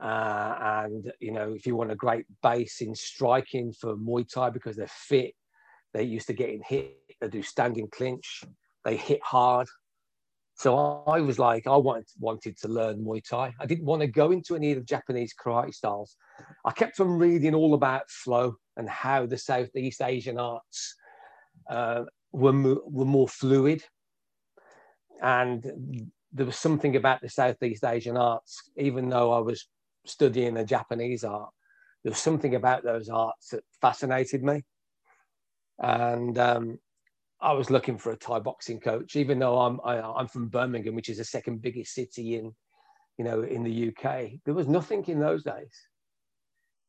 uh, 0.01 0.85
and 0.85 1.11
you 1.19 1.31
know 1.31 1.53
if 1.53 1.65
you 1.65 1.75
want 1.75 1.91
a 1.91 1.95
great 1.95 2.25
base 2.41 2.81
in 2.81 2.95
striking 2.95 3.73
for 3.73 3.95
Muay 3.97 4.27
Thai 4.27 4.49
because 4.49 4.75
they're 4.75 4.87
fit 4.87 5.33
they 5.93 6.03
used 6.03 6.27
to 6.27 6.33
get 6.33 6.49
in 6.49 6.61
hit 6.67 6.97
they 7.19 7.27
do 7.27 7.41
standing 7.41 7.87
clinch 7.91 8.43
they 8.85 8.95
hit 8.95 9.21
hard 9.23 9.67
so 10.59 11.03
I 11.07 11.21
was 11.21 11.39
like, 11.39 11.67
I 11.67 11.77
wanted, 11.77 12.07
wanted 12.19 12.57
to 12.57 12.67
learn 12.67 12.97
Muay 12.97 13.23
Thai. 13.23 13.53
I 13.61 13.65
didn't 13.65 13.85
want 13.85 14.01
to 14.01 14.07
go 14.07 14.31
into 14.31 14.57
any 14.57 14.73
of 14.73 14.79
the 14.79 14.83
Japanese 14.83 15.33
karate 15.33 15.73
styles. 15.73 16.17
I 16.65 16.71
kept 16.71 16.99
on 16.99 17.17
reading 17.17 17.55
all 17.55 17.73
about 17.73 18.09
flow 18.09 18.57
and 18.75 18.89
how 18.89 19.25
the 19.25 19.37
Southeast 19.37 20.01
Asian 20.01 20.37
arts 20.37 20.95
uh, 21.69 22.03
were, 22.33 22.75
were 22.83 23.05
more 23.05 23.29
fluid. 23.29 23.85
And 25.21 26.11
there 26.33 26.45
was 26.45 26.57
something 26.57 26.97
about 26.97 27.21
the 27.21 27.29
Southeast 27.29 27.85
Asian 27.85 28.17
arts, 28.17 28.61
even 28.75 29.07
though 29.07 29.31
I 29.31 29.39
was 29.39 29.65
studying 30.05 30.53
the 30.53 30.63
Japanese 30.63 31.23
art, 31.23 31.49
there 32.03 32.11
was 32.11 32.19
something 32.19 32.55
about 32.55 32.83
those 32.83 33.09
arts 33.09 33.49
that 33.49 33.63
fascinated 33.81 34.43
me. 34.43 34.63
And 35.79 36.37
um, 36.37 36.79
I 37.41 37.53
was 37.53 37.69
looking 37.69 37.97
for 37.97 38.11
a 38.11 38.17
Thai 38.17 38.39
boxing 38.39 38.79
coach, 38.79 39.15
even 39.15 39.39
though 39.39 39.59
I'm 39.59 39.79
I, 39.83 39.97
am 39.97 40.05
i 40.15 40.19
am 40.21 40.27
from 40.27 40.47
Birmingham, 40.47 40.95
which 40.95 41.09
is 41.09 41.17
the 41.17 41.25
second 41.25 41.61
biggest 41.61 41.93
city 41.93 42.35
in, 42.35 42.53
you 43.17 43.25
know, 43.25 43.43
in 43.43 43.63
the 43.63 43.89
UK. 43.89 44.31
There 44.45 44.53
was 44.53 44.67
nothing 44.67 45.03
in 45.05 45.19
those 45.19 45.43
days. 45.43 45.87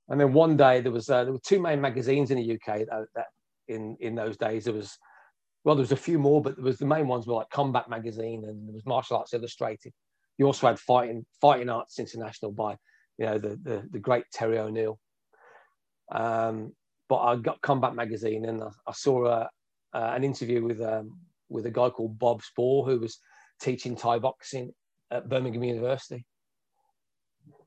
And 0.08 0.20
then 0.20 0.32
one 0.32 0.56
day 0.56 0.80
there 0.80 0.92
was 0.92 1.08
uh, 1.08 1.24
there 1.24 1.32
were 1.32 1.40
two 1.44 1.60
main 1.60 1.80
magazines 1.80 2.30
in 2.30 2.38
the 2.38 2.54
UK 2.54 2.80
that, 2.80 3.06
that 3.14 3.26
in 3.68 3.96
in 4.00 4.16
those 4.16 4.36
days 4.36 4.64
there 4.64 4.74
was 4.74 4.98
well 5.62 5.76
there 5.76 5.82
was 5.82 5.92
a 5.92 5.96
few 5.96 6.18
more, 6.18 6.42
but 6.42 6.56
there 6.56 6.64
was 6.64 6.78
the 6.78 6.86
main 6.86 7.06
ones 7.06 7.26
were 7.26 7.34
like 7.34 7.50
Combat 7.50 7.88
Magazine 7.88 8.44
and 8.44 8.66
there 8.66 8.74
was 8.74 8.86
Martial 8.86 9.18
Arts 9.18 9.34
Illustrated. 9.34 9.92
You 10.36 10.46
also 10.46 10.66
had 10.66 10.80
Fighting 10.80 11.24
Fighting 11.40 11.68
Arts 11.68 12.00
International 12.00 12.50
by 12.50 12.76
you 13.20 13.26
know 13.26 13.38
the 13.38 13.60
the, 13.62 13.88
the 13.92 13.98
great 13.98 14.24
Terry 14.32 14.58
O'Neill. 14.58 14.98
Um, 16.10 16.72
but 17.08 17.18
I 17.18 17.36
got 17.36 17.60
Combat 17.60 17.94
Magazine 17.94 18.46
and 18.46 18.62
I, 18.62 18.68
I 18.86 18.92
saw 18.92 19.26
a, 19.26 19.50
uh, 19.92 20.12
an 20.14 20.24
interview 20.24 20.64
with 20.64 20.80
um, 20.80 21.18
with 21.48 21.66
a 21.66 21.70
guy 21.70 21.90
called 21.90 22.18
Bob 22.18 22.42
Spore 22.42 22.86
who 22.86 22.98
was 22.98 23.18
teaching 23.60 23.94
Thai 23.94 24.18
boxing 24.18 24.72
at 25.10 25.28
Birmingham 25.28 25.62
University. 25.62 26.24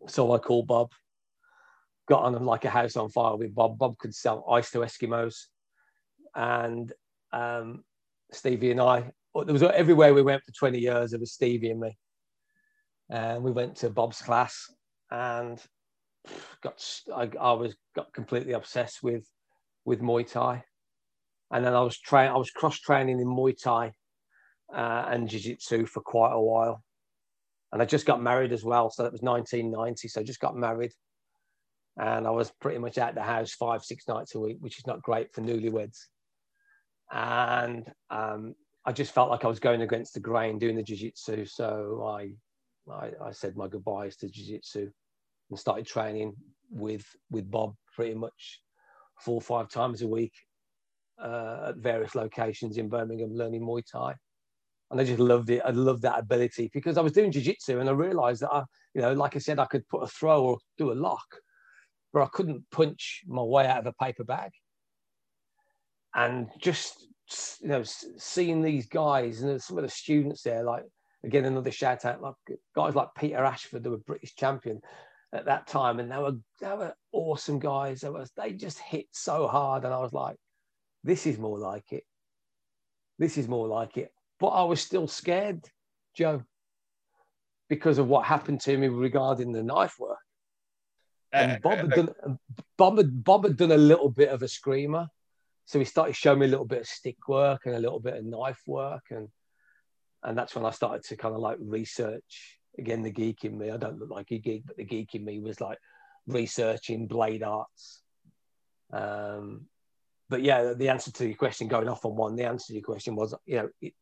So 0.08 0.34
I 0.34 0.40
called 0.40 0.68
Bob, 0.68 0.92
got 2.10 2.24
on 2.24 2.46
like 2.46 2.66
a 2.66 2.70
house 2.70 2.98
on 2.98 3.10
fire 3.10 3.36
with 3.36 3.54
Bob. 3.54 3.78
Bob 3.78 3.98
could 4.00 4.16
sell 4.16 4.46
ice 4.50 4.72
to 4.72 4.80
Eskimos, 4.80 5.36
and 6.36 6.92
um, 7.32 7.84
Stevie 8.32 8.72
and 8.72 8.82
I. 8.82 9.12
There 9.36 9.54
was 9.54 9.64
everywhere 9.64 10.14
we 10.14 10.22
went 10.22 10.44
for 10.44 10.52
20 10.52 10.80
years. 10.80 11.14
it 11.14 11.20
was 11.20 11.34
Stevie 11.34 11.72
and 11.72 11.80
me, 11.80 11.98
and 13.10 13.44
we 13.44 13.52
went 13.52 13.78
to 13.78 13.90
Bob's 13.90 14.22
class 14.22 14.70
and 15.14 15.62
got 16.62 16.84
I, 17.16 17.30
I 17.40 17.54
was 17.54 17.76
got 17.96 18.14
completely 18.14 18.54
obsessed 18.54 19.02
with 19.02 19.26
with 19.86 20.02
Muay 20.02 20.30
Thai 20.30 20.64
and 21.54 21.64
then 21.64 21.76
I 21.76 21.82
was 21.82 21.98
train 21.98 22.30
I 22.30 22.38
was 22.38 22.50
cross 22.50 22.80
training 22.80 23.20
in 23.20 23.28
Muay 23.28 23.56
Thai 23.56 23.94
uh, 24.76 25.06
and 25.08 25.30
Jiu 25.30 25.40
Jitsu 25.40 25.86
for 25.86 26.02
quite 26.02 26.34
a 26.34 26.42
while, 26.42 26.84
and 27.72 27.82
I 27.82 27.86
just 27.86 28.08
got 28.08 28.22
married 28.22 28.52
as 28.52 28.64
well. 28.64 28.90
So 28.90 29.04
that 29.04 29.12
was 29.12 29.22
1990. 29.22 30.08
So 30.08 30.20
I 30.20 30.24
just 30.24 30.40
got 30.40 30.56
married, 30.56 30.92
and 31.98 32.26
I 32.26 32.32
was 32.32 32.52
pretty 32.60 32.80
much 32.80 32.98
at 32.98 33.14
the 33.14 33.22
house 33.22 33.54
five 33.54 33.84
six 33.84 34.08
nights 34.08 34.34
a 34.34 34.40
week, 34.40 34.58
which 34.62 34.80
is 34.80 34.88
not 34.88 35.04
great 35.04 35.32
for 35.32 35.42
newlyweds. 35.42 36.00
And 37.12 37.92
um, 38.10 38.56
I 38.84 38.92
just 38.92 39.14
felt 39.14 39.30
like 39.30 39.46
I 39.46 39.50
was 39.50 39.60
going 39.60 39.84
against 39.84 40.16
the 40.16 40.20
grain 40.20 40.58
doing 40.58 40.76
the 40.76 40.84
Jiu 40.84 40.98
Jitsu. 40.98 41.46
So 41.46 42.04
I, 42.04 42.32
I 42.92 43.12
I 43.28 43.32
said 43.32 43.56
my 43.56 43.68
goodbyes 43.68 44.16
to 44.18 44.28
Jiu 44.28 44.56
Jitsu 44.56 44.90
and 45.54 45.60
started 45.60 45.86
training 45.86 46.34
with 46.72 47.06
with 47.30 47.50
Bob 47.50 47.76
pretty 47.96 48.16
much 48.16 48.60
four 49.20 49.36
or 49.36 49.42
five 49.42 49.70
times 49.70 50.02
a 50.02 50.08
week 50.08 50.34
uh, 51.24 51.68
at 51.70 51.78
various 51.78 52.16
locations 52.16 52.78
in 52.78 52.90
Birmingham 52.90 53.34
learning 53.34 53.62
Muay 53.62 53.84
Thai. 53.86 54.16
And 54.90 55.00
I 55.00 55.04
just 55.04 55.20
loved 55.20 55.50
it. 55.52 55.62
I 55.64 55.70
loved 55.70 56.02
that 56.02 56.20
ability 56.20 56.72
because 56.74 56.98
I 56.98 57.02
was 57.02 57.14
doing 57.14 57.32
jiu-jitsu 57.32 57.80
and 57.80 57.88
I 57.88 57.94
realized 57.94 58.42
that 58.42 58.52
I, 58.52 58.64
you 58.96 59.02
know, 59.02 59.14
like 59.14 59.36
I 59.36 59.40
said, 59.40 59.60
I 59.60 59.66
could 59.66 59.88
put 59.88 60.04
a 60.04 60.08
throw 60.08 60.44
or 60.44 60.58
do 60.78 60.92
a 60.92 60.94
lock, 60.94 61.26
but 62.12 62.24
I 62.24 62.28
couldn't 62.34 62.64
punch 62.72 63.22
my 63.28 63.44
way 63.44 63.68
out 63.68 63.80
of 63.80 63.86
a 63.86 64.04
paper 64.04 64.24
bag. 64.24 64.52
And 66.16 66.48
just, 66.60 67.08
you 67.62 67.70
know, 67.70 67.84
seeing 67.84 68.62
these 68.62 68.88
guys 68.88 69.42
and 69.42 69.62
some 69.62 69.78
of 69.78 69.84
the 69.84 69.90
students 69.90 70.42
there, 70.42 70.64
like, 70.64 70.84
again, 71.24 71.46
another 71.46 71.72
shout 71.72 72.06
out, 72.06 72.22
like 72.22 72.36
guys 72.76 72.96
like 72.96 73.10
Peter 73.18 73.44
Ashford, 73.44 73.86
who 73.86 73.92
were 73.92 73.98
British 73.98 74.36
champion 74.36 74.82
at 75.34 75.46
that 75.46 75.68
time. 75.68 76.00
And 76.00 76.12
they 76.12 76.18
were, 76.18 76.38
they 76.62 76.74
were 76.74 76.94
awesome 77.12 77.60
guys. 77.60 78.02
They, 78.02 78.10
was, 78.10 78.32
they 78.38 78.54
just 78.54 78.80
hit 78.80 79.08
so 79.12 79.48
hard. 79.48 79.84
And 79.84 79.94
I 79.94 80.00
was 80.00 80.14
like, 80.14 80.38
this 81.04 81.26
is 81.26 81.38
more 81.38 81.60
like 81.60 81.92
it. 81.92 82.04
This 83.20 83.38
is 83.38 83.48
more 83.48 83.68
like 83.68 83.98
it. 83.98 84.12
But 84.40 84.48
I 84.50 84.64
was 84.64 84.80
still 84.80 85.08
scared, 85.08 85.66
Joe, 86.16 86.44
because 87.70 87.98
of 87.98 88.08
what 88.08 88.26
happened 88.26 88.62
to 88.62 88.78
me 88.78 88.88
regarding 88.88 89.52
the 89.52 89.64
knife 89.64 89.96
work. 90.00 90.18
And 91.32 91.54
uh, 91.54 91.58
Bob 91.64 91.78
had, 91.78 91.94
uh, 91.94 91.96
done, 91.96 92.40
Bob, 92.78 92.98
had, 92.98 93.24
Bob 93.24 93.44
had 93.44 93.58
done 93.58 93.72
a 93.72 93.78
little 93.78 94.10
bit 94.10 94.30
of 94.30 94.42
escrima. 94.42 95.08
So 95.66 95.80
he 95.80 95.86
started 95.86 96.16
showing 96.16 96.40
me 96.40 96.46
a 96.46 96.50
little 96.50 96.66
bit 96.66 96.82
of 96.82 96.88
stick 96.88 97.28
work 97.28 97.62
and 97.66 97.76
a 97.76 97.80
little 97.80 98.00
bit 98.00 98.16
of 98.16 98.26
knife 98.26 98.62
work. 98.68 99.04
And, 99.10 99.30
and 100.22 100.38
that's 100.38 100.56
when 100.56 100.66
I 100.66 100.72
started 100.72 101.04
to 101.06 101.18
kind 101.18 101.34
of 101.34 101.42
like 101.42 101.58
research. 101.60 102.60
Again, 102.78 103.04
the 103.04 103.12
geek 103.12 103.46
in 103.46 103.58
me, 103.58 103.70
I 103.70 103.78
don't 103.78 104.00
look 104.00 104.10
like 104.10 104.32
a 104.32 104.40
geek, 104.40 104.64
but 104.66 104.78
the 104.78 104.84
geek 104.84 105.14
in 105.16 105.24
me 105.24 105.40
was 105.40 105.62
like 105.62 105.78
researching 106.28 107.08
blade 107.08 107.44
arts. 107.44 108.02
Um, 108.92 109.68
but 110.30 110.42
yeah, 110.42 110.74
the 110.74 110.90
answer 110.90 111.12
to 111.12 111.28
your 111.28 111.36
question, 111.36 111.68
going 111.68 111.88
off 111.88 112.06
on 112.06 112.16
one, 112.16 112.36
the 112.36 112.46
answer 112.46 112.68
to 112.68 112.74
your 112.74 112.84
question 112.84 113.16
was, 113.16 113.36
you 113.46 113.58
know, 113.58 113.70
it, 113.82 113.94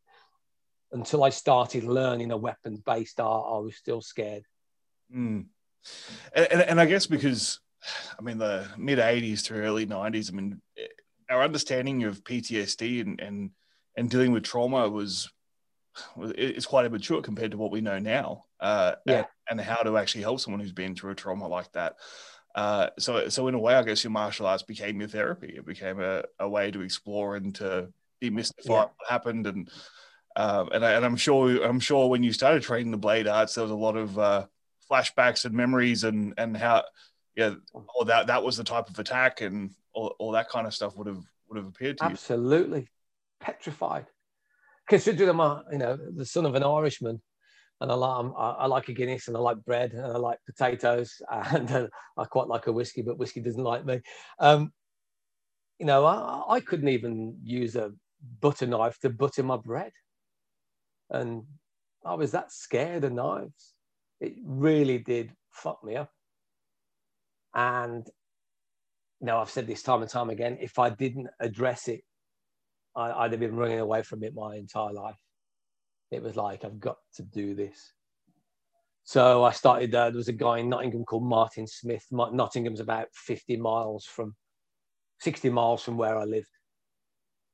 until 0.91 1.23
I 1.23 1.29
started 1.29 1.84
learning 1.84 2.31
a 2.31 2.38
weapons 2.38 2.81
based 2.81 3.19
art, 3.19 3.45
I 3.49 3.57
was 3.60 3.75
still 3.75 4.01
scared. 4.01 4.43
Mm. 5.13 5.45
And, 6.34 6.62
and, 6.62 6.79
I 6.79 6.86
guess 6.86 7.07
because, 7.07 7.60
I 8.17 8.21
mean, 8.21 8.38
the 8.38 8.67
mid 8.77 8.99
80s 8.99 9.43
to 9.45 9.55
early 9.55 9.86
90s, 9.86 10.31
I 10.31 10.36
mean, 10.36 10.62
our 11.29 11.43
understanding 11.43 12.03
of 12.03 12.23
PTSD 12.23 13.01
and, 13.01 13.19
and, 13.19 13.51
and 13.97 14.10
dealing 14.10 14.31
with 14.31 14.43
trauma 14.43 14.88
was, 14.88 15.29
it's 16.17 16.65
quite 16.65 16.86
immature 16.86 17.21
compared 17.21 17.51
to 17.51 17.57
what 17.57 17.71
we 17.71 17.81
know 17.81 17.99
now. 17.99 18.45
Uh, 18.62 18.95
yeah. 19.06 19.15
and, 19.50 19.60
and 19.60 19.62
how 19.62 19.82
to 19.82 19.97
actually 19.97 20.21
help 20.21 20.39
someone 20.39 20.60
who's 20.60 20.71
been 20.71 20.95
through 20.95 21.12
a 21.12 21.15
trauma 21.15 21.47
like 21.47 21.71
that. 21.71 21.95
Uh, 22.54 22.88
so, 23.00 23.28
so 23.30 23.47
in 23.47 23.56
a 23.56 23.60
way, 23.60 23.74
I 23.74 23.84
guess 23.84 24.04
your 24.04 24.12
martial 24.12 24.45
arts 24.45 24.63
became 24.63 25.00
your 25.00 25.10
therapy. 25.10 25.54
It 25.58 25.65
became 25.65 26.00
a, 26.00 26.24
a 26.39 26.47
way 26.47 26.69
to 26.69 26.82
explore 26.82 27.36
and 27.36 27.56
to 27.56 27.91
demystify 28.21 28.52
yeah. 28.65 28.74
what 28.74 28.91
happened. 29.08 29.47
And 29.47 29.69
um, 30.36 30.69
and, 30.71 30.86
I, 30.86 30.91
and 30.91 31.06
I'm 31.06 31.15
sure 31.15 31.63
I'm 31.63 31.80
sure 31.80 32.10
when 32.10 32.24
you 32.24 32.32
started 32.34 32.62
training 32.62 32.91
the 32.91 32.97
blade 32.97 33.28
arts, 33.28 33.56
there 33.56 33.63
was 33.63 33.71
a 33.71 33.76
lot 33.76 33.97
of 33.97 34.17
uh, 34.17 34.45
flashbacks 34.89 35.45
and 35.45 35.54
memories 35.54 36.04
and 36.04 36.34
and 36.38 36.56
how 36.56 36.84
yeah, 37.36 37.56
or 37.74 38.06
that 38.06 38.28
that 38.28 38.43
was 38.43 38.58
the 38.58 38.63
type 38.63 38.89
of 38.89 39.00
attack 39.00 39.41
and 39.41 39.71
all, 39.93 40.15
all 40.19 40.32
that 40.32 40.50
kind 40.50 40.67
of 40.67 40.74
stuff 40.74 40.95
would 40.97 41.08
have 41.08 41.24
would 41.47 41.58
have 41.58 41.67
appeared 41.67 41.97
to 41.97 42.06
Absolutely. 42.06 42.50
you. 42.50 42.56
Absolutely, 42.56 42.89
petrified. 43.39 44.06
Considering 44.88 45.30
I'm 45.30 45.39
a, 45.39 45.63
you 45.71 45.78
know 45.78 45.97
the 45.97 46.26
son 46.26 46.45
of 46.45 46.56
an 46.56 46.63
Irishman, 46.63 47.21
and 47.82 47.91
I 47.91 47.96
like 47.96 48.32
I, 48.38 48.67
like 48.67 48.88
a 48.89 48.94
Guinness 48.94 49.28
and 49.28 49.36
I 49.36 49.39
like 49.39 49.58
bread 49.65 49.94
and 49.94 50.06
I 50.06 50.17
like 50.17 50.38
potatoes 50.46 51.20
and 51.32 51.70
uh, 51.72 51.88
I 52.15 52.26
quite 52.26 52.48
like 52.48 52.67
a 52.67 52.72
whiskey, 52.72 53.02
but 53.02 53.17
whiskey 53.17 53.41
doesn't 53.41 53.63
like 53.63 53.86
me. 53.86 54.02
Um, 54.39 54.72
you 55.80 55.88
know, 55.88 56.06
I, 56.06 56.44
I 56.48 56.60
couldn't 56.60 56.89
even 56.89 57.38
use 57.44 57.76
a 57.76 57.91
butter 58.39 58.67
knife 58.67 59.00
to 59.00 59.10
butter 59.10 59.41
my 59.41 59.58
bread, 59.58 59.91
and 61.10 61.44
I 62.06 62.13
was 62.13 62.32
that 62.32 62.52
scared 62.52 63.04
of 63.04 63.13
knives. 63.13 63.74
It 64.20 64.36
really 64.46 65.00
did 65.00 65.34
fuck 65.52 65.84
me 65.84 65.96
up. 65.96 66.12
And 67.56 68.06
you 69.20 69.26
I've 69.39 69.50
said 69.50 69.65
this 69.65 69.82
time 69.82 70.04
and 70.04 70.10
time 70.10 70.30
again. 70.30 70.60
If 70.62 70.78
I 70.78 70.91
didn't 70.91 71.30
address 71.39 71.88
it, 71.88 72.02
I, 72.96 73.12
I'd 73.12 73.32
have 73.32 73.39
been 73.39 73.56
running 73.56 73.80
away 73.80 74.04
from 74.04 74.24
it 74.24 74.36
my 74.36 74.56
entire 74.56 74.94
life 74.94 75.17
it 76.12 76.21
was 76.21 76.36
like 76.36 76.63
I've 76.63 76.80
got 76.80 76.97
to 77.15 77.24
do 77.24 77.56
this. 77.56 77.93
So 79.04 79.43
I 79.43 79.52
started. 79.52 79.93
Uh, 79.95 80.10
there 80.10 80.17
was 80.17 80.28
a 80.28 80.34
guy 80.34 80.60
in 80.60 80.69
Nottingham 80.69 81.06
called 81.06 81.24
Martin 81.24 81.65
Smith. 81.65 82.06
Nottingham's 82.12 82.80
about 82.80 83.08
50 83.13 83.58
miles 83.58 84.06
from, 84.06 84.36
60 85.21 85.50
miles 85.50 85.82
from 85.82 85.97
where 85.97 86.17
I 86.17 86.26
lived, 86.26 86.52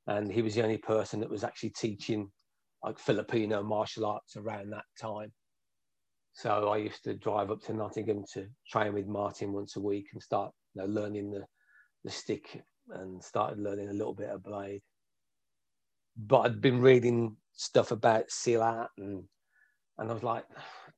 and 0.06 0.30
he 0.30 0.42
was 0.42 0.54
the 0.54 0.62
only 0.62 0.78
person 0.78 1.20
that 1.20 1.30
was 1.30 1.44
actually 1.44 1.70
teaching 1.70 2.30
like 2.84 2.98
Filipino 2.98 3.62
martial 3.62 4.06
arts 4.06 4.36
around 4.36 4.70
that 4.70 4.84
time. 5.00 5.32
So 6.32 6.68
I 6.68 6.76
used 6.76 7.02
to 7.04 7.14
drive 7.14 7.50
up 7.50 7.62
to 7.64 7.74
Nottingham 7.74 8.24
to 8.34 8.46
train 8.70 8.94
with 8.94 9.06
Martin 9.06 9.52
once 9.52 9.76
a 9.76 9.80
week 9.80 10.06
and 10.12 10.22
start 10.22 10.52
you 10.74 10.82
know, 10.82 10.88
learning 10.88 11.30
the, 11.30 11.44
the 12.04 12.10
stick 12.10 12.62
and 12.90 13.22
started 13.22 13.58
learning 13.58 13.88
a 13.88 13.92
little 13.92 14.14
bit 14.14 14.30
of 14.30 14.44
blade. 14.44 14.82
But 16.16 16.40
I'd 16.40 16.60
been 16.60 16.80
reading 16.80 17.36
stuff 17.58 17.90
about 17.90 18.28
Silat 18.28 18.88
and 18.96 19.24
and 19.98 20.10
I 20.10 20.14
was 20.14 20.22
like, 20.22 20.44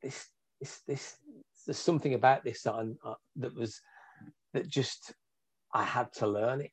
this 0.03 0.27
this 0.61 0.81
this 0.87 1.17
there's 1.67 1.79
something 1.79 2.15
about 2.15 2.45
this 2.45 2.63
that 2.63 2.75
I'm, 2.75 2.99
uh, 3.05 3.15
that 3.37 3.57
was 3.57 3.81
that 4.53 4.69
just 4.69 5.13
I 5.75 5.85
had 5.85 6.13
to 6.15 6.27
learn 6.27 6.61
it. 6.61 6.71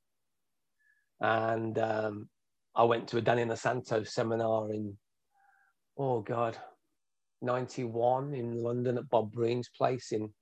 And 1.21 1.77
um, 1.79 2.29
I 2.75 2.83
went 2.83 3.07
to 3.09 3.17
a 3.17 3.21
Dan 3.21 3.37
Inosanto 3.37 4.05
seminar 4.05 4.69
in 4.71 4.97
oh 5.97 6.19
god, 6.19 6.57
91 7.41 8.33
in 8.33 8.61
London 8.61 8.97
at 8.97 9.09
Bob 9.09 9.31
Breen's 9.31 9.69
place 9.69 10.11
in 10.11 10.33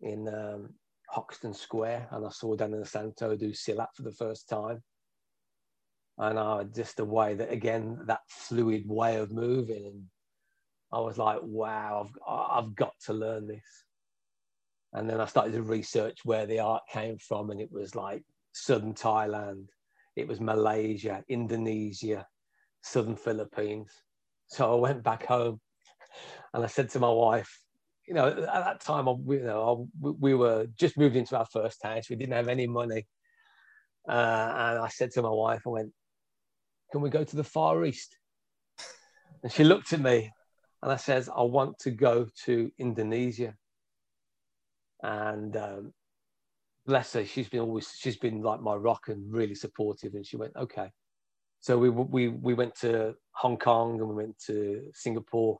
in 0.00 0.28
um, 0.28 0.74
Hoxton 1.10 1.52
Square, 1.52 2.06
and 2.12 2.24
I 2.24 2.30
saw 2.30 2.54
Dan 2.54 2.70
Inosanto 2.72 3.36
do 3.36 3.50
Silat 3.50 3.88
for 3.96 4.02
the 4.02 4.12
first 4.12 4.48
time 4.48 4.82
and 6.18 6.38
I 6.38 6.64
just 6.64 6.96
the 6.96 7.04
way 7.04 7.34
that 7.34 7.52
again 7.52 8.00
that 8.06 8.20
fluid 8.28 8.84
way 8.88 9.16
of 9.16 9.30
moving, 9.30 9.86
and 9.86 10.04
I 10.92 11.00
was 11.00 11.18
like, 11.18 11.40
wow, 11.42 12.08
I've 12.26 12.64
I've 12.64 12.74
got 12.74 12.94
to 13.06 13.12
learn 13.12 13.46
this. 13.46 13.84
And 14.94 15.08
then 15.08 15.20
I 15.20 15.26
started 15.26 15.52
to 15.52 15.62
research 15.62 16.20
where 16.24 16.46
the 16.46 16.60
art 16.60 16.82
came 16.90 17.18
from, 17.18 17.50
and 17.50 17.60
it 17.60 17.70
was 17.70 17.94
like 17.94 18.24
southern 18.52 18.94
Thailand, 18.94 19.66
it 20.16 20.26
was 20.26 20.40
Malaysia, 20.40 21.22
Indonesia, 21.28 22.26
southern 22.82 23.16
Philippines. 23.16 23.92
So 24.48 24.72
I 24.72 24.80
went 24.80 25.02
back 25.04 25.26
home, 25.26 25.60
and 26.52 26.64
I 26.64 26.66
said 26.66 26.88
to 26.90 27.00
my 27.00 27.10
wife, 27.10 27.60
you 28.06 28.14
know, 28.14 28.28
at 28.28 28.46
that 28.46 28.80
time, 28.80 29.06
you 29.06 29.40
know, 29.40 29.88
we 30.00 30.34
were 30.34 30.66
just 30.74 30.96
moved 30.96 31.16
into 31.16 31.36
our 31.36 31.46
first 31.46 31.82
house. 31.82 32.08
We 32.08 32.16
didn't 32.16 32.34
have 32.34 32.48
any 32.48 32.66
money, 32.66 33.06
uh, 34.08 34.12
and 34.12 34.78
I 34.78 34.88
said 34.88 35.10
to 35.12 35.22
my 35.22 35.30
wife, 35.30 35.62
I 35.66 35.70
went, 35.70 35.92
"Can 36.90 37.00
we 37.00 37.10
go 37.10 37.24
to 37.24 37.36
the 37.36 37.44
Far 37.44 37.84
East?" 37.84 38.16
And 39.42 39.52
she 39.52 39.64
looked 39.64 39.92
at 39.92 40.00
me, 40.00 40.32
and 40.82 40.92
I 40.92 40.96
says, 40.96 41.28
"I 41.28 41.42
want 41.42 41.78
to 41.80 41.90
go 41.90 42.26
to 42.44 42.70
Indonesia." 42.78 43.56
And 45.02 45.56
um, 45.56 45.94
bless 46.86 47.12
her, 47.12 47.24
she's 47.24 47.48
been 47.48 47.60
always 47.60 47.92
she's 47.96 48.16
been 48.16 48.42
like 48.42 48.60
my 48.60 48.74
rock 48.74 49.08
and 49.08 49.32
really 49.32 49.54
supportive. 49.54 50.14
And 50.14 50.26
she 50.26 50.36
went, 50.36 50.56
"Okay." 50.56 50.90
So 51.60 51.78
we 51.78 51.90
we 51.90 52.28
we 52.28 52.54
went 52.54 52.74
to 52.76 53.14
Hong 53.32 53.58
Kong 53.58 54.00
and 54.00 54.08
we 54.08 54.14
went 54.14 54.38
to 54.46 54.90
Singapore 54.94 55.58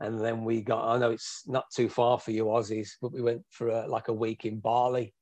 and 0.00 0.20
then 0.20 0.44
we 0.44 0.60
got 0.60 0.94
i 0.94 0.98
know 0.98 1.10
it's 1.10 1.42
not 1.46 1.70
too 1.70 1.88
far 1.88 2.18
for 2.18 2.30
you 2.30 2.44
aussies 2.44 2.90
but 3.00 3.12
we 3.12 3.22
went 3.22 3.42
for 3.50 3.68
a, 3.68 3.86
like 3.86 4.08
a 4.08 4.12
week 4.12 4.44
in 4.44 4.58
bali 4.58 5.14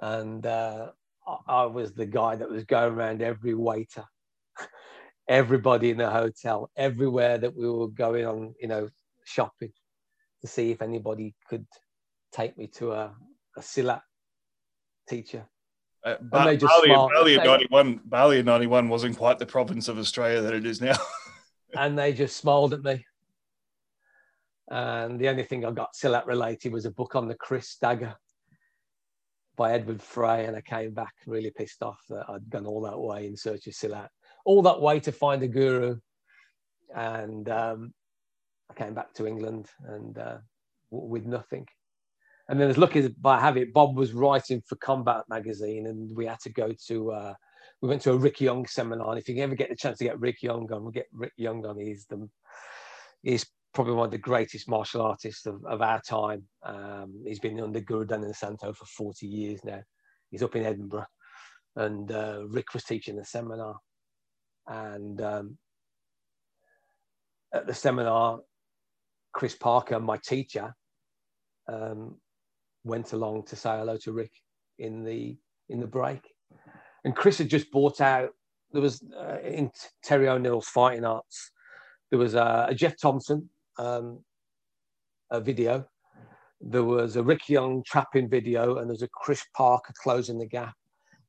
and 0.00 0.46
uh, 0.46 0.90
I, 1.26 1.62
I 1.62 1.66
was 1.66 1.92
the 1.92 2.06
guy 2.06 2.36
that 2.36 2.50
was 2.50 2.64
going 2.64 2.94
around 2.94 3.22
every 3.22 3.54
waiter 3.54 4.04
everybody 5.28 5.90
in 5.90 5.98
the 5.98 6.10
hotel 6.10 6.70
everywhere 6.76 7.38
that 7.38 7.54
we 7.54 7.68
were 7.68 7.88
going 7.88 8.26
on 8.26 8.54
you 8.60 8.68
know 8.68 8.88
shopping 9.24 9.72
to 10.40 10.46
see 10.46 10.70
if 10.70 10.80
anybody 10.80 11.34
could 11.48 11.66
take 12.32 12.56
me 12.56 12.66
to 12.66 12.92
a, 12.92 13.14
a 13.56 13.60
silat 13.60 14.02
teacher 15.08 15.46
uh, 16.04 16.14
ba- 16.20 16.56
Bali, 16.56 16.56
Bali, 16.86 17.34
in 17.34 17.44
91, 17.44 18.00
Bali 18.04 18.38
in 18.38 18.46
91 18.46 18.88
wasn't 18.88 19.16
quite 19.16 19.40
the 19.40 19.44
province 19.44 19.88
of 19.88 19.98
Australia 19.98 20.40
that 20.42 20.54
it 20.54 20.64
is 20.64 20.80
now. 20.80 20.94
and 21.76 21.98
they 21.98 22.12
just 22.12 22.36
smiled 22.36 22.72
at 22.72 22.84
me 22.84 23.04
and 24.70 25.18
the 25.18 25.28
only 25.28 25.44
thing 25.44 25.64
I 25.64 25.70
got 25.70 25.94
Silat 25.94 26.26
related 26.26 26.72
was 26.72 26.84
a 26.84 26.90
book 26.90 27.16
on 27.16 27.26
the 27.26 27.34
kris 27.34 27.76
dagger 27.80 28.14
by 29.56 29.72
Edward 29.72 30.02
Frey. 30.02 30.44
And 30.44 30.56
I 30.56 30.60
came 30.60 30.92
back 30.92 31.14
really 31.26 31.50
pissed 31.50 31.82
off 31.82 32.00
that 32.10 32.26
I'd 32.28 32.50
gone 32.50 32.66
all 32.66 32.82
that 32.82 32.98
way 32.98 33.26
in 33.26 33.36
search 33.36 33.66
of 33.66 33.72
Silat, 33.72 34.08
all 34.48 34.62
that 34.62 34.80
way 34.80 34.98
to 34.98 35.12
find 35.12 35.42
a 35.42 35.46
guru. 35.46 35.98
And 36.96 37.46
um, 37.50 37.92
I 38.70 38.74
came 38.74 38.94
back 38.94 39.12
to 39.14 39.26
England 39.26 39.68
and 39.84 40.16
uh, 40.16 40.38
with 40.90 41.26
nothing. 41.26 41.66
And 42.48 42.58
then 42.58 42.70
as 42.70 42.78
lucky 42.78 43.00
as 43.00 43.10
I 43.26 43.38
have 43.38 43.58
it, 43.58 43.74
Bob 43.74 43.94
was 43.94 44.14
writing 44.14 44.62
for 44.66 44.76
Combat 44.76 45.24
magazine, 45.28 45.86
and 45.86 46.16
we 46.16 46.24
had 46.24 46.40
to 46.40 46.50
go 46.50 46.72
to. 46.86 47.12
Uh, 47.12 47.34
we 47.82 47.90
went 47.90 48.00
to 48.02 48.12
a 48.12 48.16
Rick 48.16 48.40
Young 48.40 48.66
seminar. 48.66 49.10
And 49.10 49.18
if 49.18 49.28
you 49.28 49.34
can 49.34 49.44
ever 49.44 49.54
get 49.54 49.68
the 49.68 49.76
chance 49.76 49.98
to 49.98 50.04
get 50.04 50.18
Rick 50.18 50.42
Young 50.42 50.72
on, 50.72 50.82
we'll 50.82 50.92
get 50.92 51.08
Rick 51.12 51.34
Young 51.36 51.66
on. 51.66 51.78
He's 51.78 52.06
the 52.06 52.26
he's 53.22 53.44
probably 53.74 53.92
one 53.92 54.06
of 54.06 54.12
the 54.12 54.18
greatest 54.18 54.66
martial 54.66 55.02
artists 55.02 55.44
of, 55.44 55.62
of 55.66 55.82
our 55.82 56.00
time. 56.00 56.42
Um, 56.62 57.22
he's 57.26 57.38
been 57.38 57.60
under 57.60 57.80
Guru 57.80 58.06
Dan 58.06 58.22
Inosanto 58.22 58.74
for 58.74 58.86
40 58.86 59.26
years 59.26 59.60
now. 59.62 59.82
He's 60.30 60.42
up 60.42 60.56
in 60.56 60.64
Edinburgh. 60.64 61.06
And 61.76 62.10
uh, 62.10 62.44
Rick 62.48 62.72
was 62.72 62.84
teaching 62.84 63.18
a 63.18 63.24
seminar. 63.26 63.76
And 64.68 65.20
um, 65.20 65.58
at 67.54 67.66
the 67.66 67.74
seminar, 67.74 68.40
Chris 69.32 69.54
Parker, 69.54 69.98
my 69.98 70.18
teacher, 70.18 70.74
um, 71.68 72.16
went 72.84 73.12
along 73.12 73.44
to 73.46 73.56
say 73.56 73.70
hello 73.70 73.96
to 73.98 74.12
Rick 74.12 74.32
in 74.78 75.04
the 75.04 75.36
in 75.68 75.80
the 75.80 75.86
break. 75.86 76.20
And 77.04 77.14
Chris 77.14 77.38
had 77.38 77.48
just 77.48 77.70
bought 77.70 78.00
out. 78.00 78.30
There 78.72 78.82
was 78.82 79.02
uh, 79.18 79.38
in 79.42 79.70
Terry 80.02 80.28
O'Neill's 80.28 80.68
Fighting 80.68 81.04
Arts. 81.04 81.50
There 82.10 82.18
was 82.18 82.34
uh, 82.34 82.66
a 82.68 82.74
Geoff 82.74 82.94
Thompson 83.00 83.48
um, 83.78 84.20
a 85.30 85.40
video. 85.40 85.86
There 86.60 86.84
was 86.84 87.16
a 87.16 87.22
Rick 87.22 87.48
Young 87.48 87.82
trapping 87.86 88.28
video, 88.28 88.78
and 88.78 88.90
there's 88.90 89.02
a 89.02 89.08
Chris 89.08 89.44
Parker 89.56 89.92
closing 90.02 90.38
the 90.38 90.46
gap. 90.46 90.74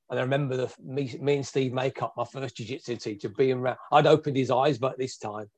And 0.09 0.19
I 0.19 0.23
remember 0.23 0.57
the, 0.57 0.73
me, 0.83 1.15
me 1.21 1.35
and 1.35 1.45
Steve 1.45 1.71
Maycock, 1.71 2.11
my 2.17 2.25
first 2.25 2.57
jiu-jitsu 2.57 2.95
teacher, 2.97 3.29
being 3.29 3.59
around. 3.59 3.77
I'd 3.91 4.07
opened 4.07 4.37
his 4.37 4.49
eyes, 4.49 4.79
but 4.79 4.97
this 4.97 5.17
time 5.17 5.49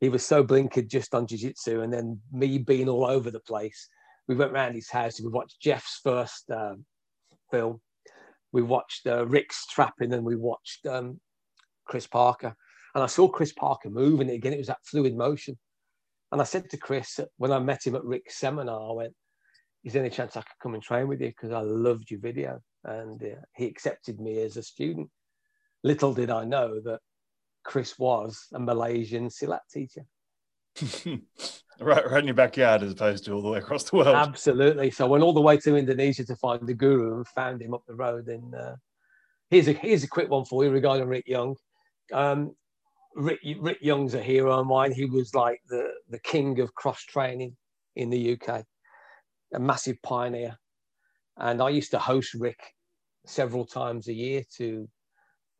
he 0.00 0.08
was 0.08 0.24
so 0.24 0.42
blinkered 0.42 0.88
just 0.88 1.14
on 1.14 1.26
jiu-jitsu, 1.26 1.82
and 1.82 1.92
then 1.92 2.20
me 2.32 2.58
being 2.58 2.88
all 2.88 3.06
over 3.06 3.30
the 3.30 3.40
place. 3.40 3.88
We 4.28 4.34
went 4.34 4.52
around 4.52 4.74
his 4.74 4.90
house. 4.90 5.20
We 5.20 5.30
watched 5.30 5.60
Geoff's 5.62 6.00
first 6.02 6.50
um, 6.50 6.84
film. 7.50 7.80
We 8.52 8.62
watched 8.62 9.06
uh, 9.06 9.26
Rick's 9.26 9.66
trapping, 9.66 10.12
and 10.12 10.24
we 10.24 10.34
watched 10.34 10.84
um, 10.86 11.20
Chris 11.86 12.08
Parker. 12.08 12.56
And 12.94 13.04
I 13.04 13.06
saw 13.06 13.28
Chris 13.28 13.52
Parker 13.52 13.90
move, 13.90 14.20
and 14.20 14.30
again, 14.30 14.52
it 14.52 14.58
was 14.58 14.66
that 14.66 14.84
fluid 14.84 15.16
motion. 15.16 15.56
And 16.32 16.40
I 16.40 16.44
said 16.44 16.68
to 16.70 16.76
Chris 16.76 17.20
when 17.36 17.52
I 17.52 17.60
met 17.60 17.86
him 17.86 17.94
at 17.94 18.04
Rick's 18.04 18.36
seminar, 18.36 18.90
I 18.90 18.92
went, 18.94 19.14
"Is 19.84 19.92
there 19.92 20.02
any 20.02 20.10
chance 20.10 20.36
I 20.36 20.40
could 20.40 20.58
come 20.60 20.74
and 20.74 20.82
train 20.82 21.06
with 21.06 21.20
you? 21.20 21.28
Because 21.28 21.52
I 21.52 21.60
loved 21.60 22.10
your 22.10 22.20
video." 22.20 22.60
And 22.86 23.22
uh, 23.22 23.40
he 23.54 23.66
accepted 23.66 24.20
me 24.20 24.38
as 24.38 24.56
a 24.56 24.62
student. 24.62 25.10
Little 25.82 26.14
did 26.14 26.30
I 26.30 26.44
know 26.44 26.80
that 26.80 27.00
Chris 27.64 27.98
was 27.98 28.46
a 28.54 28.60
Malaysian 28.60 29.28
Silat 29.28 29.60
teacher. 29.70 30.06
right, 31.80 32.10
right 32.10 32.20
in 32.20 32.26
your 32.26 32.34
backyard 32.34 32.82
as 32.82 32.92
opposed 32.92 33.24
to 33.24 33.32
all 33.32 33.42
the 33.42 33.48
way 33.48 33.58
across 33.58 33.84
the 33.84 33.96
world. 33.96 34.14
Absolutely. 34.14 34.90
So 34.90 35.06
I 35.06 35.08
went 35.08 35.24
all 35.24 35.32
the 35.32 35.40
way 35.40 35.56
to 35.58 35.76
Indonesia 35.76 36.24
to 36.24 36.36
find 36.36 36.66
the 36.66 36.74
guru 36.74 37.16
and 37.16 37.28
found 37.28 37.60
him 37.60 37.74
up 37.74 37.82
the 37.86 37.94
road. 37.94 38.28
And 38.28 38.54
uh, 38.54 38.76
here's 39.50 39.68
a 39.68 39.72
here's 39.72 40.04
a 40.04 40.08
quick 40.08 40.30
one 40.30 40.44
for 40.44 40.64
you 40.64 40.70
regarding 40.70 41.08
Rick 41.08 41.26
Young. 41.26 41.56
Um, 42.12 42.54
Rick, 43.16 43.40
Rick 43.58 43.78
Young's 43.80 44.14
a 44.14 44.22
hero 44.22 44.60
of 44.60 44.66
mine. 44.66 44.92
He 44.92 45.06
was 45.06 45.34
like 45.34 45.60
the, 45.68 45.90
the 46.10 46.20
king 46.20 46.60
of 46.60 46.74
cross 46.74 47.02
training 47.02 47.56
in 47.96 48.10
the 48.10 48.34
UK, 48.34 48.64
a 49.54 49.58
massive 49.58 49.96
pioneer. 50.02 50.56
And 51.38 51.62
I 51.62 51.70
used 51.70 51.90
to 51.92 51.98
host 51.98 52.34
Rick 52.34 52.60
several 53.26 53.64
times 53.66 54.08
a 54.08 54.12
year 54.12 54.42
to 54.56 54.88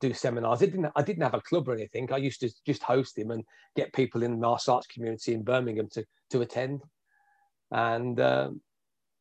do 0.00 0.12
seminars. 0.12 0.62
I 0.62 0.66
didn't, 0.66 0.92
I 0.94 1.02
didn't 1.02 1.22
have 1.22 1.34
a 1.34 1.40
club 1.40 1.68
or 1.68 1.74
anything. 1.74 2.12
I 2.12 2.18
used 2.18 2.40
to 2.40 2.50
just 2.66 2.82
host 2.82 3.16
him 3.16 3.30
and 3.30 3.44
get 3.76 3.92
people 3.92 4.22
in 4.22 4.32
the 4.32 4.36
martial 4.36 4.74
arts 4.74 4.86
community 4.86 5.34
in 5.34 5.42
Birmingham 5.42 5.88
to, 5.92 6.04
to 6.30 6.42
attend. 6.42 6.82
And 7.70 8.20
um, 8.20 8.60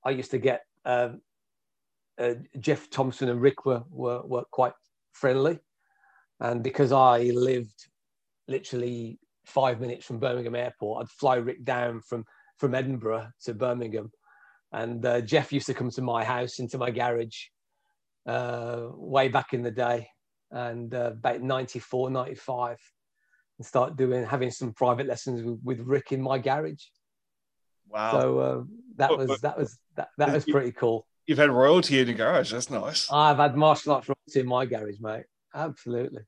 I 0.03 0.11
used 0.11 0.31
to 0.31 0.37
get 0.37 0.61
um, 0.85 1.21
uh, 2.19 2.35
Geoff 2.59 2.89
Thompson 2.89 3.29
and 3.29 3.41
Rick 3.41 3.65
were, 3.65 3.83
were, 3.89 4.21
were 4.23 4.43
quite 4.51 4.73
friendly. 5.13 5.59
And 6.39 6.61
because 6.61 6.91
I 6.91 7.23
lived 7.33 7.87
literally 8.47 9.19
five 9.45 9.79
minutes 9.79 10.05
from 10.05 10.19
Birmingham 10.19 10.55
Airport. 10.55 11.03
I'd 11.03 11.09
fly 11.09 11.35
Rick 11.35 11.63
down 11.63 12.01
from 12.01 12.25
from 12.57 12.73
Edinburgh 12.73 13.27
to 13.43 13.53
Birmingham, 13.53 14.11
and 14.71 15.05
uh, 15.05 15.21
Geoff 15.21 15.51
used 15.51 15.67
to 15.67 15.73
come 15.73 15.89
to 15.91 16.01
my 16.01 16.23
house 16.23 16.59
into 16.59 16.77
my 16.77 16.89
garage 16.89 17.47
uh, 18.25 18.87
way 18.93 19.27
back 19.27 19.53
in 19.53 19.61
the 19.61 19.71
day, 19.71 20.09
and 20.51 20.93
uh, 20.93 21.11
about 21.13 21.41
94, 21.41 22.09
95, 22.09 22.77
and 23.57 23.65
start 23.65 23.95
doing 23.95 24.25
having 24.25 24.51
some 24.51 24.73
private 24.73 25.07
lessons 25.07 25.43
with, 25.43 25.59
with 25.63 25.79
Rick 25.87 26.11
in 26.11 26.21
my 26.21 26.37
garage. 26.37 26.83
Wow! 27.87 28.11
So 28.11 28.39
uh, 28.39 28.63
that 28.97 29.17
was 29.17 29.39
that 29.41 29.57
was 29.57 29.77
that, 29.95 30.09
that 30.17 30.33
was 30.33 30.45
pretty 30.45 30.71
cool. 30.71 31.05
You've 31.27 31.37
had 31.37 31.49
royalty 31.49 31.99
in 31.99 32.07
your 32.07 32.15
garage. 32.15 32.51
That's 32.51 32.69
nice. 32.69 33.11
I've 33.11 33.37
had 33.37 33.55
martial 33.55 33.93
arts 33.93 34.07
royalty 34.07 34.39
in 34.39 34.47
my 34.47 34.65
garage, 34.65 34.99
mate. 34.99 35.25
Absolutely. 35.53 36.21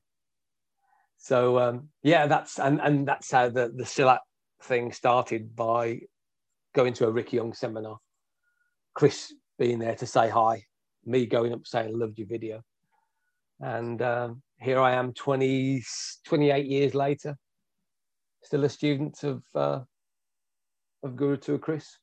So 1.18 1.58
um, 1.58 1.88
yeah, 2.02 2.26
that's 2.26 2.58
and 2.58 2.80
and 2.80 3.06
that's 3.06 3.30
how 3.30 3.48
the 3.48 3.72
the 3.74 3.84
Silat 3.84 4.20
thing 4.62 4.92
started 4.92 5.54
by 5.54 6.00
going 6.74 6.92
to 6.94 7.06
a 7.06 7.10
Ricky 7.10 7.36
Young 7.36 7.52
seminar. 7.52 7.98
Chris 8.94 9.32
being 9.58 9.78
there 9.78 9.94
to 9.96 10.06
say 10.06 10.28
hi, 10.28 10.64
me 11.08 11.26
going 11.26 11.52
up 11.52 11.66
saying 11.66 11.88
I 11.88 11.96
loved 11.96 12.18
your 12.18 12.28
video, 12.28 12.62
and 13.60 14.00
um, 14.02 14.42
here 14.60 14.80
I 14.80 14.92
am 14.92 15.12
20, 15.12 15.82
28 16.26 16.66
years 16.66 16.94
later, 16.94 17.36
still 18.42 18.64
a 18.64 18.68
student 18.68 19.22
of 19.24 19.42
uh, 19.54 19.80
of 21.02 21.16
Guru 21.16 21.36
Tua 21.36 21.58
Chris. 21.58 21.98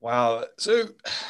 Wow. 0.00 0.44
So, 0.56 0.84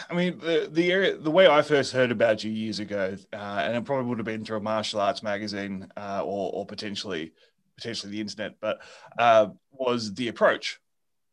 I 0.09 0.15
mean, 0.15 0.39
the 0.39 0.69
the 0.71 0.93
area, 0.93 1.17
the 1.17 1.31
way 1.31 1.49
I 1.49 1.63
first 1.63 1.93
heard 1.93 2.13
about 2.13 2.45
you 2.45 2.53
years 2.53 2.79
ago, 2.79 3.17
uh, 3.33 3.37
and 3.37 3.77
it 3.77 3.85
probably 3.85 4.07
would 4.07 4.19
have 4.19 4.27
been 4.27 4.45
through 4.45 4.59
a 4.59 4.61
martial 4.61 5.01
arts 5.01 5.23
magazine 5.23 5.89
uh, 5.97 6.23
or, 6.25 6.53
or 6.53 6.67
potentially 6.67 7.33
potentially 7.77 8.13
the 8.13 8.21
internet, 8.21 8.55
but 8.61 8.81
uh, 9.19 9.49
was 9.73 10.15
the 10.15 10.29
approach. 10.29 10.79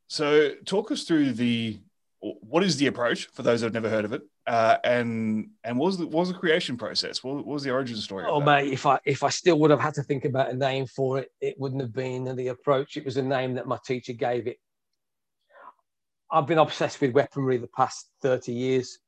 So, 0.07 0.53
talk 0.65 0.91
us 0.91 1.03
through 1.03 1.33
the 1.33 1.79
what 2.19 2.63
is 2.63 2.77
the 2.77 2.87
approach 2.87 3.27
for 3.27 3.43
those 3.43 3.61
who've 3.61 3.73
never 3.73 3.89
heard 3.89 4.05
of 4.05 4.13
it, 4.13 4.23
uh, 4.47 4.77
and 4.83 5.49
and 5.63 5.77
what 5.77 5.87
was 5.87 5.97
the 5.97 6.05
what 6.05 6.21
was 6.21 6.29
the 6.29 6.35
creation 6.35 6.77
process? 6.77 7.23
What, 7.23 7.35
what 7.35 7.45
was 7.45 7.63
the 7.63 7.71
origin 7.71 7.97
story? 7.97 8.25
Oh, 8.27 8.39
mate, 8.39 8.71
if 8.71 8.85
I 8.85 8.99
if 9.05 9.23
I 9.23 9.29
still 9.29 9.59
would 9.59 9.71
have 9.71 9.79
had 9.79 9.93
to 9.95 10.03
think 10.03 10.25
about 10.25 10.49
a 10.49 10.55
name 10.55 10.85
for 10.87 11.19
it, 11.19 11.31
it 11.41 11.55
wouldn't 11.59 11.81
have 11.81 11.93
been 11.93 12.35
the 12.35 12.47
approach. 12.47 12.97
It 12.97 13.05
was 13.05 13.17
a 13.17 13.21
name 13.21 13.55
that 13.55 13.67
my 13.67 13.77
teacher 13.85 14.13
gave 14.13 14.47
it 14.47 14.57
I've 16.29 16.47
been 16.47 16.57
obsessed 16.57 16.99
with 16.99 17.11
weaponry 17.11 17.57
the 17.57 17.67
past 17.67 18.09
30 18.21 18.51
years. 18.51 18.99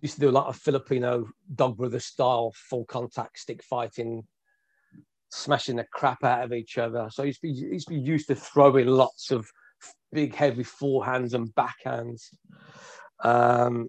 Used 0.00 0.14
to 0.14 0.20
do 0.20 0.30
a 0.30 0.32
lot 0.32 0.46
of 0.46 0.56
Filipino 0.56 1.28
dog 1.54 1.76
brother 1.76 2.00
style 2.00 2.52
full 2.56 2.84
contact 2.86 3.38
stick 3.38 3.62
fighting, 3.62 4.26
smashing 5.30 5.76
the 5.76 5.86
crap 5.92 6.24
out 6.24 6.44
of 6.44 6.52
each 6.52 6.78
other. 6.78 7.08
So 7.12 7.22
I 7.22 7.26
used 7.26 7.40
to 7.42 7.46
be, 7.46 7.52
used 7.52 7.88
to, 7.88 7.94
be 7.94 8.00
used 8.00 8.28
to 8.28 8.34
throwing 8.34 8.86
lots 8.86 9.30
of 9.30 9.46
big, 10.12 10.34
heavy 10.34 10.64
forehands 10.64 11.34
and 11.34 11.54
backhands. 11.54 12.22
Um, 13.22 13.88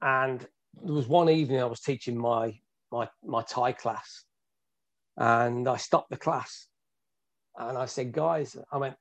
and 0.00 0.46
there 0.82 0.94
was 0.94 1.08
one 1.08 1.28
evening 1.28 1.60
I 1.60 1.64
was 1.66 1.80
teaching 1.80 2.16
my 2.16 2.58
my 2.90 3.08
my 3.24 3.42
Thai 3.42 3.72
class, 3.72 4.24
and 5.16 5.68
I 5.68 5.76
stopped 5.76 6.10
the 6.10 6.16
class, 6.16 6.66
and 7.56 7.76
I 7.78 7.86
said, 7.86 8.12
"Guys, 8.12 8.56
I 8.70 8.76
went, 8.76 8.96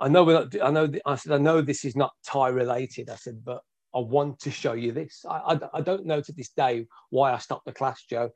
I 0.00 0.08
know 0.08 0.24
we're 0.24 0.32
not, 0.32 0.62
I 0.62 0.70
know, 0.70 0.90
I 1.04 1.14
said, 1.16 1.32
I 1.32 1.38
know 1.38 1.60
this 1.60 1.84
is 1.84 1.94
not 1.94 2.12
Thai 2.24 2.48
related. 2.48 3.10
I 3.10 3.16
said, 3.16 3.44
but 3.44 3.60
I 3.94 3.98
want 3.98 4.40
to 4.40 4.50
show 4.50 4.72
you 4.72 4.92
this. 4.92 5.24
I, 5.28 5.54
I, 5.54 5.60
I 5.74 5.80
don't 5.82 6.06
know 6.06 6.22
to 6.22 6.32
this 6.32 6.48
day 6.48 6.86
why 7.10 7.32
I 7.32 7.38
stopped 7.38 7.66
the 7.66 7.72
class, 7.72 8.02
Joe. 8.08 8.30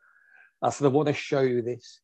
I 0.62 0.69
said, 0.71 0.85
I 0.85 0.88
want 0.88 1.09
to 1.09 1.14
show 1.14 1.40
you 1.40 1.62
this. 1.62 2.01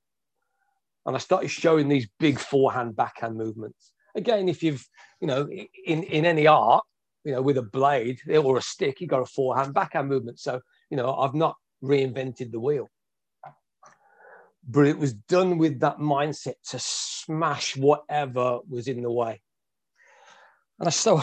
And 1.04 1.14
I 1.14 1.18
started 1.18 1.48
showing 1.48 1.88
these 1.88 2.08
big 2.18 2.38
forehand, 2.38 2.96
backhand 2.96 3.36
movements. 3.36 3.92
Again, 4.14 4.48
if 4.48 4.62
you've, 4.62 4.86
you 5.20 5.26
know, 5.26 5.46
in, 5.46 6.04
in 6.04 6.24
any 6.24 6.46
art, 6.46 6.84
you 7.24 7.32
know, 7.32 7.42
with 7.42 7.58
a 7.58 7.62
blade 7.62 8.20
or 8.28 8.56
a 8.56 8.62
stick, 8.62 9.00
you 9.00 9.06
got 9.06 9.22
a 9.22 9.26
forehand, 9.26 9.74
backhand 9.74 10.08
movement. 10.08 10.38
So, 10.38 10.60
you 10.90 10.96
know, 10.96 11.14
I've 11.14 11.34
not 11.34 11.56
reinvented 11.82 12.50
the 12.50 12.60
wheel. 12.60 12.88
But 14.68 14.86
it 14.86 14.98
was 14.98 15.14
done 15.14 15.58
with 15.58 15.80
that 15.80 15.98
mindset 15.98 16.54
to 16.68 16.78
smash 16.78 17.76
whatever 17.76 18.60
was 18.68 18.88
in 18.88 19.02
the 19.02 19.10
way. 19.10 19.40
And 20.78 20.88
I 20.88 20.90
so 20.90 21.22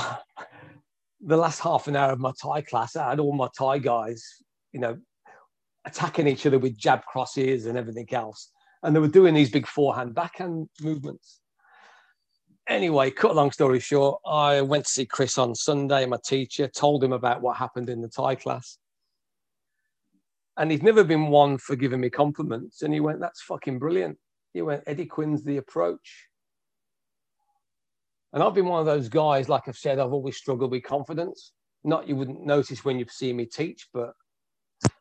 the 1.21 1.37
last 1.37 1.59
half 1.59 1.87
an 1.87 1.95
hour 1.95 2.11
of 2.11 2.19
my 2.19 2.31
Thai 2.41 2.61
class, 2.61 2.95
I 2.95 3.09
had 3.09 3.19
all 3.19 3.33
my 3.33 3.49
Thai 3.57 3.79
guys, 3.79 4.23
you 4.71 4.79
know, 4.79 4.97
attacking 5.85 6.27
each 6.27 6.45
other 6.45 6.59
with 6.59 6.77
jab 6.77 7.03
crosses 7.05 7.65
and 7.65 7.77
everything 7.77 8.07
else. 8.11 8.51
And 8.83 8.95
they 8.95 8.99
were 8.99 9.07
doing 9.07 9.33
these 9.33 9.49
big 9.49 9.65
forehand, 9.65 10.13
backhand 10.13 10.69
movements. 10.81 11.39
Anyway, 12.67 13.09
cut 13.09 13.31
a 13.31 13.33
long 13.33 13.51
story 13.51 13.79
short, 13.79 14.19
I 14.25 14.61
went 14.61 14.85
to 14.85 14.91
see 14.91 15.05
Chris 15.05 15.37
on 15.37 15.55
Sunday, 15.55 16.05
my 16.05 16.17
teacher, 16.23 16.67
told 16.67 17.01
him 17.01 17.13
about 17.13 17.41
what 17.41 17.55
happened 17.55 17.89
in 17.89 18.01
the 18.01 18.09
Thai 18.09 18.35
class. 18.35 18.77
And 20.57 20.69
he's 20.69 20.81
never 20.81 21.03
been 21.05 21.27
one 21.27 21.59
for 21.59 21.77
giving 21.77 22.01
me 22.01 22.09
compliments. 22.09 22.81
And 22.81 22.93
he 22.93 22.99
went, 22.99 23.19
That's 23.21 23.41
fucking 23.41 23.79
brilliant. 23.79 24.17
He 24.53 24.61
went, 24.61 24.83
Eddie 24.85 25.05
Quinn's 25.05 25.43
the 25.43 25.57
approach. 25.57 26.27
And 28.33 28.43
I've 28.43 28.53
been 28.53 28.65
one 28.65 28.81
of 28.81 28.85
those 28.85 29.07
guys, 29.07 29.47
like 29.47 29.67
I've 29.67 29.77
said, 29.77 29.99
I've 29.99 30.13
always 30.13 30.35
struggled 30.35 30.71
with 30.71 30.83
confidence. 30.83 31.53
Not 31.83 32.09
you 32.09 32.15
wouldn't 32.17 32.45
notice 32.45 32.83
when 32.83 32.99
you 32.99 33.05
see 33.07 33.31
me 33.31 33.45
teach, 33.45 33.87
but 33.93 34.13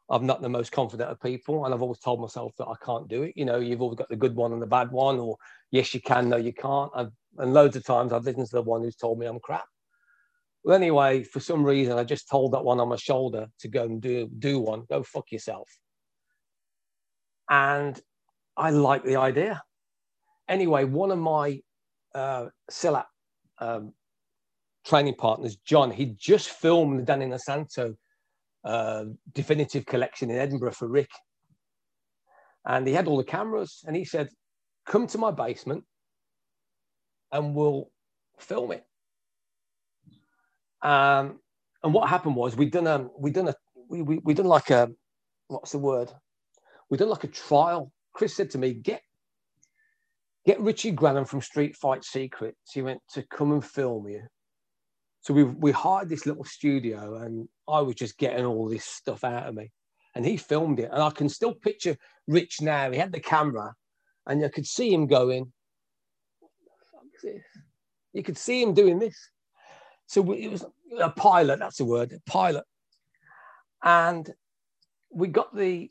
I'm 0.08 0.26
not 0.26 0.40
the 0.40 0.48
most 0.48 0.70
confident 0.72 1.10
of 1.10 1.20
people. 1.20 1.64
And 1.64 1.74
I've 1.74 1.82
always 1.82 1.98
told 1.98 2.20
myself 2.20 2.52
that 2.58 2.68
I 2.68 2.74
can't 2.84 3.08
do 3.08 3.24
it. 3.24 3.34
You 3.36 3.44
know, 3.44 3.58
you've 3.58 3.82
always 3.82 3.98
got 3.98 4.08
the 4.08 4.16
good 4.16 4.36
one 4.36 4.52
and 4.52 4.62
the 4.62 4.66
bad 4.66 4.90
one, 4.90 5.18
or 5.18 5.36
yes, 5.70 5.92
you 5.94 6.00
can, 6.00 6.28
no, 6.28 6.36
you 6.36 6.52
can't. 6.52 6.90
I've, 6.94 7.10
and 7.38 7.52
loads 7.52 7.76
of 7.76 7.84
times 7.84 8.12
I've 8.12 8.24
listened 8.24 8.46
to 8.46 8.56
the 8.56 8.62
one 8.62 8.82
who's 8.82 8.96
told 8.96 9.18
me 9.18 9.26
I'm 9.26 9.40
crap. 9.40 9.66
Well, 10.64 10.76
anyway, 10.76 11.22
for 11.22 11.40
some 11.40 11.64
reason, 11.64 11.98
I 11.98 12.04
just 12.04 12.28
told 12.28 12.52
that 12.52 12.64
one 12.64 12.80
on 12.80 12.88
my 12.88 12.96
shoulder 12.96 13.48
to 13.60 13.68
go 13.68 13.84
and 13.84 14.00
do, 14.00 14.28
do 14.38 14.58
one, 14.58 14.84
go 14.88 15.02
fuck 15.02 15.30
yourself. 15.30 15.68
And 17.48 18.00
I 18.56 18.70
like 18.70 19.04
the 19.04 19.16
idea. 19.16 19.62
Anyway, 20.48 20.84
one 20.84 21.10
of 21.10 21.18
my 21.18 21.60
uh, 22.14 22.46
Silat 22.70 23.04
um, 23.58 23.92
training 24.84 25.14
partners, 25.14 25.56
John, 25.64 25.90
he'd 25.90 26.18
just 26.18 26.48
filmed 26.48 27.00
the 27.00 27.02
Danny 27.04 27.26
Inosanto 27.26 27.96
uh, 28.66 29.04
definitive 29.32 29.86
collection 29.86 30.28
in 30.28 30.36
Edinburgh 30.36 30.72
for 30.72 30.88
Rick. 30.88 31.10
And 32.66 32.86
he 32.86 32.92
had 32.92 33.06
all 33.06 33.16
the 33.16 33.24
cameras 33.24 33.84
and 33.86 33.94
he 33.94 34.04
said, 34.04 34.28
come 34.84 35.06
to 35.06 35.18
my 35.18 35.30
basement 35.30 35.84
and 37.30 37.54
we'll 37.54 37.90
film 38.38 38.72
it. 38.72 38.84
Um, 40.82 41.38
and 41.82 41.94
what 41.94 42.08
happened 42.08 42.34
was 42.34 42.56
we'd 42.56 42.72
done 42.72 42.88
a, 42.88 43.08
we'd 43.16 43.34
done 43.34 43.48
a, 43.48 43.54
we, 43.88 44.02
we, 44.02 44.18
we 44.18 44.34
done 44.34 44.46
like 44.46 44.70
a, 44.70 44.90
what's 45.46 45.72
the 45.72 45.78
word? 45.78 46.10
We 46.90 46.98
done 46.98 47.08
like 47.08 47.24
a 47.24 47.28
trial. 47.28 47.92
Chris 48.14 48.34
said 48.34 48.50
to 48.50 48.58
me, 48.58 48.74
get 48.74 49.00
get 50.44 50.60
Richie 50.60 50.92
Grannon 50.92 51.24
from 51.24 51.40
Street 51.40 51.76
Fight 51.76 52.04
Secrets. 52.04 52.72
He 52.72 52.82
went 52.82 53.00
to 53.10 53.22
come 53.30 53.52
and 53.52 53.64
film 53.64 54.08
you. 54.08 54.22
So 55.26 55.34
we 55.34 55.42
we 55.42 55.72
hired 55.72 56.08
this 56.08 56.24
little 56.24 56.44
studio, 56.44 57.16
and 57.16 57.48
I 57.66 57.80
was 57.80 57.96
just 57.96 58.16
getting 58.16 58.44
all 58.44 58.68
this 58.68 58.84
stuff 58.84 59.24
out 59.24 59.48
of 59.48 59.56
me. 59.56 59.72
And 60.14 60.24
he 60.24 60.36
filmed 60.36 60.78
it, 60.78 60.88
and 60.92 61.02
I 61.02 61.10
can 61.10 61.28
still 61.28 61.52
picture 61.52 61.96
Rich 62.28 62.60
now. 62.60 62.92
He 62.92 62.96
had 62.96 63.10
the 63.10 63.18
camera, 63.18 63.74
and 64.28 64.40
you 64.40 64.48
could 64.48 64.68
see 64.68 64.94
him 64.94 65.08
going. 65.08 65.52
"What 66.38 66.52
the 66.60 66.86
fuck 66.92 67.06
is 67.16 67.22
this?" 67.22 67.62
You 68.12 68.22
could 68.22 68.38
see 68.38 68.62
him 68.62 68.72
doing 68.72 69.00
this. 69.00 69.16
So 70.06 70.32
it 70.32 70.46
was 70.46 70.64
a 71.00 71.10
pilot. 71.10 71.58
That's 71.58 71.78
the 71.78 71.86
word, 71.86 72.12
a 72.12 72.30
pilot. 72.30 72.64
And 73.82 74.32
we 75.10 75.26
got 75.26 75.52
the 75.56 75.90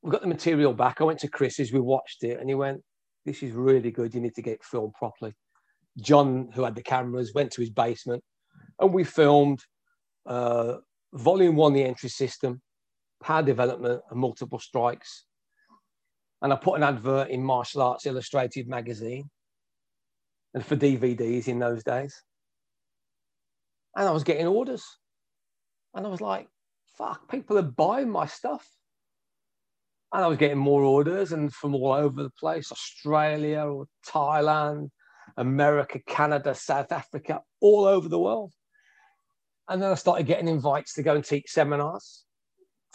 we 0.00 0.10
got 0.12 0.20
the 0.20 0.28
material 0.28 0.72
back. 0.72 1.00
I 1.00 1.04
went 1.04 1.18
to 1.20 1.28
Chris's. 1.28 1.72
We 1.72 1.80
watched 1.80 2.22
it, 2.22 2.38
and 2.38 2.48
he 2.48 2.54
went, 2.54 2.84
this 3.24 3.42
is 3.42 3.50
really 3.50 3.90
good. 3.90 4.14
You 4.14 4.20
need 4.20 4.36
to 4.36 4.42
get 4.42 4.62
filmed 4.62 4.94
properly. 4.94 5.34
John, 5.98 6.52
who 6.54 6.62
had 6.62 6.76
the 6.76 6.84
cameras, 6.84 7.34
went 7.34 7.50
to 7.54 7.62
his 7.62 7.70
basement 7.70 8.22
and 8.78 8.92
we 8.92 9.04
filmed 9.04 9.60
uh, 10.26 10.76
volume 11.12 11.56
one, 11.56 11.72
the 11.72 11.84
entry 11.84 12.08
system, 12.08 12.60
power 13.22 13.42
development, 13.42 14.02
and 14.10 14.20
multiple 14.20 14.58
strikes. 14.58 15.24
And 16.42 16.52
I 16.52 16.56
put 16.56 16.76
an 16.76 16.82
advert 16.82 17.28
in 17.28 17.42
Martial 17.42 17.82
Arts 17.82 18.06
Illustrated 18.06 18.68
magazine 18.68 19.30
and 20.54 20.64
for 20.64 20.76
DVDs 20.76 21.48
in 21.48 21.58
those 21.58 21.82
days. 21.82 22.22
And 23.96 24.06
I 24.06 24.12
was 24.12 24.24
getting 24.24 24.46
orders. 24.46 24.84
And 25.94 26.06
I 26.06 26.10
was 26.10 26.20
like, 26.20 26.48
fuck, 26.98 27.30
people 27.30 27.58
are 27.58 27.62
buying 27.62 28.10
my 28.10 28.26
stuff 28.26 28.66
and 30.12 30.24
I 30.24 30.28
was 30.28 30.38
getting 30.38 30.58
more 30.58 30.82
orders 30.82 31.32
and 31.32 31.52
from 31.52 31.74
all 31.74 31.92
over 31.92 32.22
the 32.22 32.30
place 32.30 32.70
Australia 32.70 33.60
or 33.60 33.86
Thailand, 34.06 34.90
America, 35.36 36.00
Canada, 36.06 36.54
South 36.54 36.92
Africa, 36.92 37.42
all 37.60 37.84
over 37.84 38.08
the 38.08 38.18
world. 38.18 38.52
And 39.68 39.82
then 39.82 39.90
I 39.90 39.94
started 39.94 40.26
getting 40.26 40.48
invites 40.48 40.94
to 40.94 41.02
go 41.02 41.14
and 41.14 41.24
teach 41.24 41.50
seminars 41.50 42.24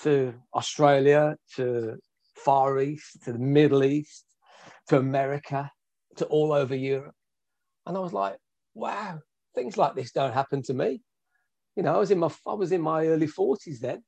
to 0.03 0.33
Australia, 0.55 1.35
to 1.55 1.97
Far 2.35 2.79
East, 2.79 3.23
to 3.23 3.33
the 3.33 3.39
Middle 3.39 3.83
East, 3.83 4.25
to 4.87 4.97
America, 4.97 5.71
to 6.17 6.25
all 6.25 6.53
over 6.53 6.75
Europe. 6.75 7.15
And 7.85 7.97
I 7.97 7.99
was 7.99 8.13
like, 8.13 8.37
wow, 8.73 9.19
things 9.53 9.77
like 9.77 9.95
this 9.95 10.11
don't 10.11 10.33
happen 10.33 10.61
to 10.63 10.73
me. 10.73 11.01
You 11.75 11.83
know, 11.83 11.95
I 11.95 11.97
was 11.97 12.11
in 12.11 12.19
my 12.19 12.29
I 12.47 12.53
was 12.53 12.71
in 12.71 12.81
my 12.81 13.07
early 13.07 13.27
40s 13.27 13.79
then. 13.79 14.03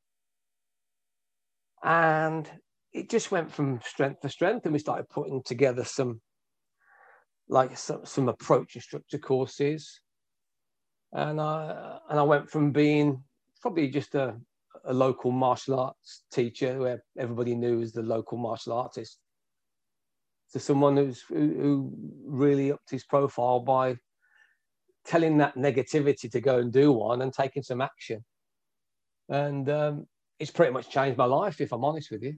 And 1.84 2.50
it 2.94 3.10
just 3.10 3.32
went 3.32 3.52
from 3.52 3.82
strength 3.84 4.22
to 4.22 4.30
strength, 4.30 4.66
and 4.66 4.74
we 4.74 4.80
started 4.80 5.10
putting 5.10 5.42
together 5.44 5.84
some 5.84 6.22
like 7.54 7.78
some, 7.78 8.04
some 8.04 8.30
approach 8.30 8.76
instructor 8.76 9.20
courses, 9.20 10.02
and 11.12 11.40
I 11.40 12.00
and 12.10 12.20
I 12.20 12.24
went 12.24 12.50
from 12.50 12.72
being 12.72 13.24
probably 13.62 13.90
just 13.90 14.16
a, 14.16 14.36
a 14.86 14.94
local 14.94 15.32
martial 15.32 15.80
arts 15.80 16.24
teacher 16.32 16.80
where 16.80 17.04
everybody 17.16 17.54
knew 17.54 17.80
as 17.82 17.94
the 17.94 18.02
local 18.02 18.40
martial 18.40 18.74
artist 18.74 19.20
to 20.52 20.60
someone 20.60 20.98
who's 20.98 21.22
who, 21.22 21.36
who 21.36 21.94
really 22.26 22.72
upped 22.72 22.90
his 22.90 23.06
profile 23.06 23.60
by 23.60 23.98
telling 25.06 25.38
that 25.38 25.56
negativity 25.56 26.32
to 26.32 26.42
go 26.42 26.58
and 26.58 26.74
do 26.74 26.92
one 26.92 27.22
and 27.22 27.34
taking 27.34 27.62
some 27.62 27.82
action. 27.82 28.26
And 29.30 29.70
um, 29.70 30.08
it's 30.40 30.52
pretty 30.52 30.74
much 30.74 30.90
changed 30.90 31.20
my 31.20 31.26
life, 31.26 31.62
if 31.62 31.72
I'm 31.72 31.86
honest 31.86 32.10
with 32.10 32.24
you. 32.24 32.36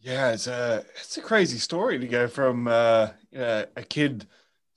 Yeah, 0.00 0.32
it's 0.32 0.46
a 0.46 0.84
it's 0.96 1.16
a 1.16 1.22
crazy 1.22 1.58
story 1.58 1.98
to 1.98 2.06
go 2.06 2.26
from 2.26 2.66
uh, 2.66 3.10
a 3.34 3.84
kid 3.88 4.26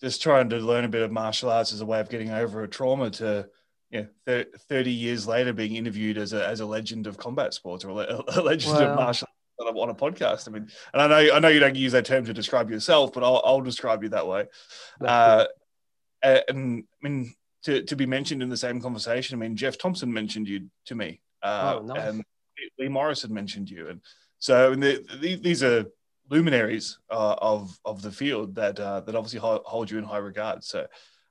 just 0.02 0.22
trying 0.22 0.50
to 0.50 0.58
learn 0.58 0.84
a 0.84 0.90
bit 0.90 1.02
of 1.02 1.12
martial 1.12 1.50
arts 1.50 1.72
as 1.72 1.80
a 1.80 1.86
way 1.86 2.00
of 2.02 2.10
getting 2.10 2.32
over 2.32 2.64
a 2.64 2.68
trauma 2.68 3.10
to 3.10 3.48
yeah, 3.90 4.06
30 4.26 4.92
years 4.92 5.28
later 5.28 5.54
being 5.54 5.76
interviewed 5.76 6.18
as 6.18 6.34
a, 6.34 6.46
as 6.46 6.60
a 6.60 6.66
legend 6.66 7.06
of 7.06 7.18
combat 7.18 7.54
sports 7.54 7.86
or 7.86 7.90
a, 7.90 8.42
legend 8.42 8.76
of 8.76 8.96
martial 8.96 9.28
arts 9.28 9.78
on 9.78 9.90
a 9.90 9.94
podcast. 9.94 10.48
I 10.48 10.52
mean, 10.52 10.68
and 10.94 11.02
I 11.02 11.08
know 11.08 11.36
I 11.36 11.40
know 11.40 11.48
you 11.48 11.60
don't 11.60 11.76
use 11.76 11.94
that 11.94 12.06
term 12.06 12.26
to 12.26 12.34
describe 12.34 12.70
yourself, 12.70 13.14
but 13.14 13.24
I'll, 13.24 13.42
I'll 13.46 13.62
describe 13.62 14.04
you 14.04 14.10
that 14.10 14.28
way. 14.28 14.48
Uh, 15.00 15.46
and 16.24 16.84
I 17.04 17.08
mean, 17.08 17.34
to, 17.64 17.84
to 17.84 17.96
be 17.96 18.06
mentioned 18.06 18.42
in 18.42 18.50
the 18.50 18.58
same 18.58 18.82
conversation, 18.82 19.38
I 19.38 19.40
mean, 19.40 19.56
Geoff 19.56 19.78
Thompson 19.78 20.12
mentioned 20.12 20.48
you 20.48 20.70
to 20.88 20.96
me, 20.96 21.22
uh, 21.42 21.80
oh, 21.80 21.86
nice. 21.86 22.10
and 22.10 22.24
Lee 22.80 22.88
Morrison 22.88 23.30
had 23.30 23.36
mentioned 23.36 23.70
you, 23.70 23.90
and 23.90 24.02
so 24.44 24.76
the, 24.76 25.06
the, 25.22 25.36
these 25.36 25.64
are 25.64 25.86
luminaries 26.30 27.00
uh, 27.10 27.36
of 27.42 27.80
of 27.86 28.02
the 28.02 28.12
field 28.12 28.56
that 28.56 28.78
uh, 28.78 29.00
that 29.00 29.16
obviously 29.16 29.40
hold, 29.40 29.90
you 29.90 29.98
in 29.98 30.04
high 30.04 30.18
regard. 30.18 30.66
So. 30.66 30.86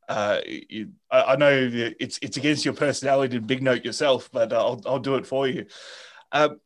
Uh, 0.08 0.40
you, 0.46 0.90
I, 1.10 1.22
I, 1.22 1.36
know 1.36 1.70
it's 2.00 2.18
it's 2.20 2.36
against 2.36 2.64
your 2.64 2.74
personality 2.74 3.38
to 3.38 3.40
big 3.40 3.62
note 3.62 3.84
yourself, 3.84 4.28
but 4.32 4.52
I'll, 4.52 4.82
I'll 4.84 4.98
do 4.98 5.14
it 5.14 5.26
for 5.26 5.46
you. 5.46 5.66
Um, 6.32 6.58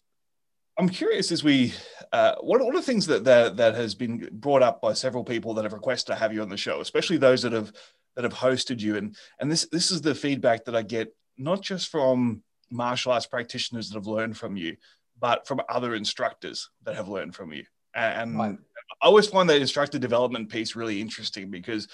I'm 0.79 0.89
curious 0.89 1.31
as 1.31 1.45
we 1.45 1.75
uh, 2.13 2.37
what 2.41 2.65
what 2.65 2.75
are 2.75 2.81
things 2.81 3.07
that, 3.07 3.25
that 3.25 3.59
that 3.59 3.75
has 3.75 3.95
been 3.95 4.29
brought 4.33 4.63
up 4.63 4.81
by 4.81 4.95
several 4.95 5.23
people 5.23 5.53
that 5.55 5.65
have 5.65 5.75
requested 5.75 6.15
to 6.15 6.19
have 6.19 6.33
you 6.33 6.43
on 6.43 6.49
the 6.49 6.57
show, 6.57 6.81
especially 6.81 7.19
those 7.19 7.43
that 7.43 7.53
have 7.53 7.73
that 8.15 8.25
have 8.25 8.35
hosted 8.35 8.81
you, 8.81 8.97
and 8.97 9.17
and 9.39 9.53
this 9.53 9.69
this 9.71 9.91
is 9.91 10.01
the 10.01 10.15
feedback 10.15 10.65
that 10.65 10.75
I 10.75 10.83
get 10.83 11.15
not 11.37 11.61
just 11.61 11.89
from 11.89 12.43
martial 12.71 13.13
arts 13.13 13.27
practitioners 13.27 13.91
that 13.91 13.97
have 13.97 14.07
learned 14.07 14.37
from 14.37 14.57
you, 14.57 14.77
but 15.19 15.47
from 15.47 15.61
other 15.69 15.95
instructors 15.95 16.71
that 16.85 16.97
have 16.97 17.09
learned 17.09 17.35
from 17.35 17.53
you. 17.53 17.65
And 17.95 18.39
right. 18.39 18.59
I 19.03 19.07
always 19.07 19.27
find 19.27 19.49
that 19.49 19.61
instructor 19.61 19.99
development 19.99 20.51
piece 20.51 20.77
really 20.77 21.01
interesting 21.01 21.51
because 21.51 21.89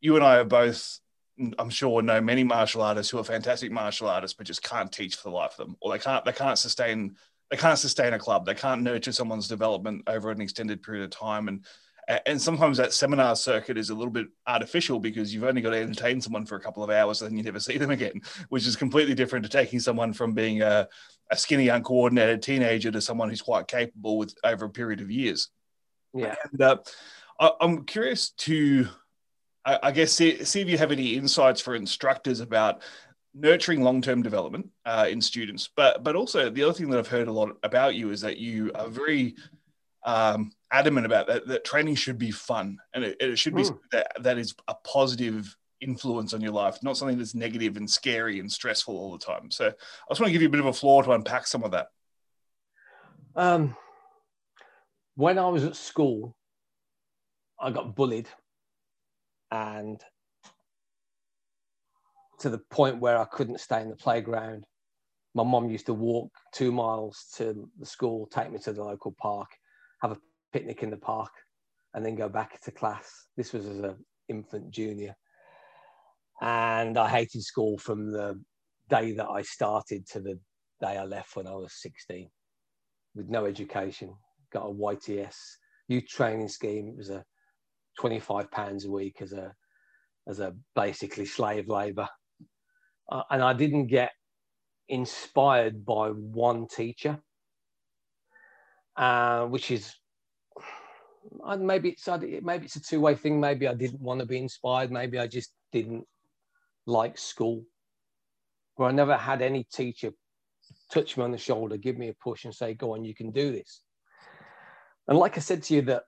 you 0.00 0.16
and 0.16 0.24
I 0.24 0.38
are 0.38 0.44
both, 0.44 0.98
I'm 1.58 1.70
sure, 1.70 2.02
know 2.02 2.20
many 2.20 2.44
martial 2.44 2.82
artists 2.82 3.10
who 3.10 3.18
are 3.18 3.24
fantastic 3.24 3.70
martial 3.70 4.08
artists, 4.08 4.36
but 4.36 4.46
just 4.46 4.62
can't 4.62 4.90
teach 4.90 5.16
for 5.16 5.30
the 5.30 5.34
life 5.34 5.52
of 5.52 5.66
them, 5.66 5.76
or 5.80 5.92
they 5.92 5.98
can't 5.98 6.24
they 6.24 6.32
can't 6.32 6.58
sustain 6.58 7.16
they 7.50 7.56
can't 7.56 7.78
sustain 7.78 8.12
a 8.12 8.18
club. 8.18 8.44
They 8.44 8.54
can't 8.54 8.82
nurture 8.82 9.12
someone's 9.12 9.48
development 9.48 10.02
over 10.06 10.30
an 10.30 10.40
extended 10.40 10.82
period 10.82 11.04
of 11.04 11.10
time. 11.10 11.48
And 11.48 11.64
and 12.26 12.40
sometimes 12.40 12.78
that 12.78 12.94
seminar 12.94 13.36
circuit 13.36 13.76
is 13.76 13.90
a 13.90 13.94
little 13.94 14.12
bit 14.12 14.28
artificial 14.46 14.98
because 14.98 15.32
you've 15.32 15.44
only 15.44 15.60
got 15.60 15.70
to 15.70 15.76
entertain 15.76 16.22
someone 16.22 16.46
for 16.46 16.56
a 16.56 16.60
couple 16.60 16.82
of 16.82 16.88
hours 16.88 17.20
and 17.20 17.30
then 17.30 17.36
you 17.36 17.42
never 17.42 17.60
see 17.60 17.76
them 17.76 17.90
again, 17.90 18.22
which 18.48 18.66
is 18.66 18.76
completely 18.76 19.14
different 19.14 19.44
to 19.44 19.50
taking 19.50 19.78
someone 19.78 20.14
from 20.14 20.32
being 20.32 20.62
a, 20.62 20.88
a 21.30 21.36
skinny, 21.36 21.68
uncoordinated 21.68 22.42
teenager 22.42 22.90
to 22.90 23.00
someone 23.00 23.28
who's 23.28 23.42
quite 23.42 23.68
capable 23.68 24.18
with 24.18 24.34
over 24.44 24.66
a 24.66 24.70
period 24.70 25.00
of 25.00 25.10
years. 25.10 25.48
Yeah. 26.14 26.34
And 26.50 26.60
uh, 26.60 26.76
I, 27.38 27.52
am 27.60 27.84
curious 27.84 28.30
to, 28.30 28.88
I, 29.64 29.78
I 29.84 29.92
guess, 29.92 30.12
see, 30.12 30.44
see, 30.44 30.60
if 30.60 30.68
you 30.68 30.78
have 30.78 30.92
any 30.92 31.14
insights 31.14 31.60
for 31.60 31.74
instructors 31.74 32.40
about 32.40 32.82
nurturing 33.34 33.82
long-term 33.82 34.22
development 34.22 34.68
uh, 34.84 35.06
in 35.08 35.20
students. 35.20 35.68
But 35.76 36.02
but 36.02 36.16
also 36.16 36.50
the 36.50 36.62
other 36.62 36.72
thing 36.72 36.90
that 36.90 36.98
I've 36.98 37.08
heard 37.08 37.28
a 37.28 37.32
lot 37.32 37.50
about 37.62 37.94
you 37.94 38.10
is 38.10 38.20
that 38.22 38.38
you 38.38 38.72
are 38.74 38.88
very 38.88 39.36
um, 40.04 40.50
adamant 40.72 41.06
about 41.06 41.26
that. 41.28 41.46
That 41.46 41.64
training 41.64 41.96
should 41.96 42.18
be 42.18 42.30
fun 42.30 42.78
and 42.94 43.04
it, 43.04 43.16
it 43.20 43.38
should 43.38 43.54
be 43.54 43.64
mm. 43.64 43.78
that 43.92 44.12
that 44.20 44.38
is 44.38 44.54
a 44.66 44.74
positive 44.74 45.54
influence 45.80 46.34
on 46.34 46.40
your 46.40 46.52
life, 46.52 46.78
not 46.82 46.96
something 46.96 47.18
that's 47.18 47.34
negative 47.34 47.76
and 47.76 47.90
scary 47.90 48.40
and 48.40 48.50
stressful 48.50 48.96
all 48.96 49.12
the 49.12 49.24
time. 49.24 49.50
So 49.50 49.66
I 49.66 50.10
just 50.10 50.20
want 50.20 50.28
to 50.28 50.32
give 50.32 50.42
you 50.42 50.48
a 50.48 50.50
bit 50.50 50.60
of 50.60 50.66
a 50.66 50.72
floor 50.72 51.02
to 51.02 51.12
unpack 51.12 51.46
some 51.46 51.64
of 51.64 51.72
that. 51.72 51.88
Um, 53.36 53.76
when 55.14 55.38
I 55.38 55.48
was 55.48 55.64
at 55.64 55.76
school, 55.76 56.34
I 57.60 57.70
got 57.70 57.94
bullied 57.94 58.28
and 59.50 60.00
to 62.40 62.48
the 62.50 62.58
point 62.58 63.00
where 63.00 63.18
I 63.18 63.24
couldn't 63.24 63.60
stay 63.60 63.80
in 63.82 63.90
the 63.90 63.96
playground. 63.96 64.64
My 65.34 65.42
mom 65.42 65.70
used 65.70 65.86
to 65.86 65.94
walk 65.94 66.30
two 66.52 66.72
miles 66.72 67.26
to 67.36 67.68
the 67.78 67.86
school, 67.86 68.26
take 68.26 68.50
me 68.52 68.58
to 68.60 68.72
the 68.72 68.82
local 68.82 69.14
park, 69.20 69.48
have 70.02 70.12
a 70.12 70.18
picnic 70.52 70.82
in 70.82 70.90
the 70.90 70.96
park, 70.96 71.30
and 71.94 72.04
then 72.04 72.14
go 72.14 72.28
back 72.28 72.60
to 72.62 72.70
class. 72.70 73.26
This 73.36 73.52
was 73.52 73.66
as 73.66 73.78
an 73.78 73.96
infant 74.28 74.70
junior. 74.70 75.16
And 76.40 76.96
I 76.96 77.08
hated 77.08 77.42
school 77.42 77.78
from 77.78 78.12
the 78.12 78.40
day 78.88 79.12
that 79.12 79.28
I 79.28 79.42
started 79.42 80.06
to 80.08 80.20
the 80.20 80.38
day 80.80 80.96
I 80.96 81.04
left 81.04 81.36
when 81.36 81.46
I 81.46 81.54
was 81.54 81.72
16 81.82 82.28
with 83.14 83.28
no 83.28 83.44
education. 83.44 84.14
Got 84.52 84.66
a 84.66 84.72
YTS 84.72 85.34
youth 85.88 86.06
training 86.06 86.48
scheme. 86.48 86.88
It 86.88 86.96
was 86.96 87.10
a 87.10 87.24
25 87.98 88.50
pounds 88.50 88.84
a 88.84 88.90
week 88.90 89.20
as 89.20 89.32
a 89.32 89.52
as 90.28 90.40
a 90.40 90.54
basically 90.74 91.24
slave 91.24 91.68
labor 91.68 92.08
uh, 93.10 93.22
and 93.30 93.42
I 93.42 93.52
didn't 93.52 93.86
get 93.86 94.12
inspired 94.88 95.84
by 95.84 96.08
one 96.08 96.66
teacher, 96.68 97.18
uh, 98.96 99.46
which 99.46 99.70
is 99.70 99.94
maybe 101.58 101.90
it's 101.90 102.06
maybe 102.06 102.66
it's 102.66 102.76
a 102.76 102.82
two 102.82 103.00
way 103.00 103.14
thing. 103.14 103.40
Maybe 103.40 103.66
I 103.66 103.74
didn't 103.74 104.00
want 104.00 104.20
to 104.20 104.26
be 104.26 104.38
inspired. 104.38 104.90
Maybe 104.90 105.18
I 105.18 105.26
just 105.26 105.52
didn't 105.72 106.04
like 106.88 107.18
school. 107.18 107.64
Where 108.74 108.88
I 108.88 108.92
never 108.92 109.16
had 109.16 109.42
any 109.42 109.64
teacher 109.64 110.12
touch 110.90 111.16
me 111.16 111.24
on 111.24 111.32
the 111.32 111.38
shoulder, 111.38 111.76
give 111.76 111.96
me 111.96 112.08
a 112.08 112.14
push, 112.14 112.44
and 112.44 112.54
say, 112.54 112.74
"Go 112.74 112.94
on, 112.94 113.04
you 113.04 113.14
can 113.14 113.30
do 113.30 113.52
this." 113.52 113.82
And 115.06 115.18
like 115.18 115.36
I 115.36 115.40
said 115.40 115.62
to 115.64 115.74
you, 115.74 115.82
that 115.82 116.04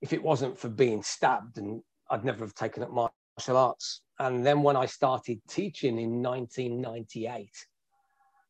if 0.00 0.12
it 0.12 0.22
wasn't 0.22 0.58
for 0.58 0.68
being 0.68 1.02
stabbed, 1.02 1.58
and 1.58 1.82
I'd 2.10 2.24
never 2.24 2.44
have 2.44 2.54
taken 2.54 2.82
up 2.82 2.90
martial 2.90 3.56
arts 3.56 4.02
and 4.20 4.44
then 4.44 4.62
when 4.62 4.76
I 4.76 4.84
started 4.84 5.40
teaching 5.48 5.98
in 5.98 6.22
1998, 6.22 7.48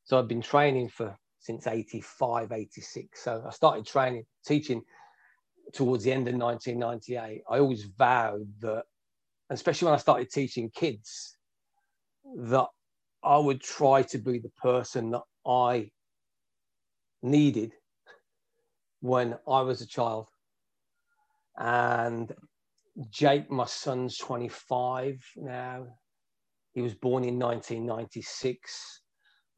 so 0.02 0.18
I've 0.18 0.26
been 0.26 0.42
training 0.42 0.88
for 0.88 1.16
since 1.38 1.68
85, 1.68 2.50
86. 2.50 3.22
So 3.22 3.44
I 3.46 3.50
started 3.50 3.86
training, 3.86 4.24
teaching 4.44 4.82
towards 5.72 6.02
the 6.02 6.12
end 6.12 6.26
of 6.26 6.34
1998. 6.34 7.42
I 7.48 7.58
always 7.60 7.84
vowed 7.84 8.48
that, 8.62 8.82
especially 9.50 9.86
when 9.86 9.94
I 9.94 9.98
started 9.98 10.30
teaching 10.30 10.70
kids, 10.74 11.36
that 12.36 12.66
I 13.22 13.36
would 13.36 13.60
try 13.60 14.02
to 14.02 14.18
be 14.18 14.38
the 14.38 14.52
person 14.62 15.10
that 15.10 15.22
I 15.46 15.90
needed 17.22 17.72
when 19.00 19.36
I 19.48 19.62
was 19.62 19.80
a 19.80 19.86
child. 19.86 20.28
And 21.58 22.32
Jake, 23.10 23.50
my 23.50 23.66
son's 23.66 24.16
25 24.18 25.22
now. 25.36 25.86
He 26.72 26.82
was 26.82 26.94
born 26.94 27.24
in 27.24 27.38
1996. 27.38 29.02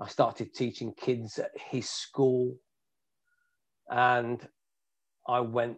I 0.01 0.09
started 0.09 0.55
teaching 0.55 0.95
kids 0.95 1.39
at 1.39 1.51
his 1.71 1.89
school. 1.89 2.57
And 3.91 4.47
I 5.29 5.41
went 5.41 5.77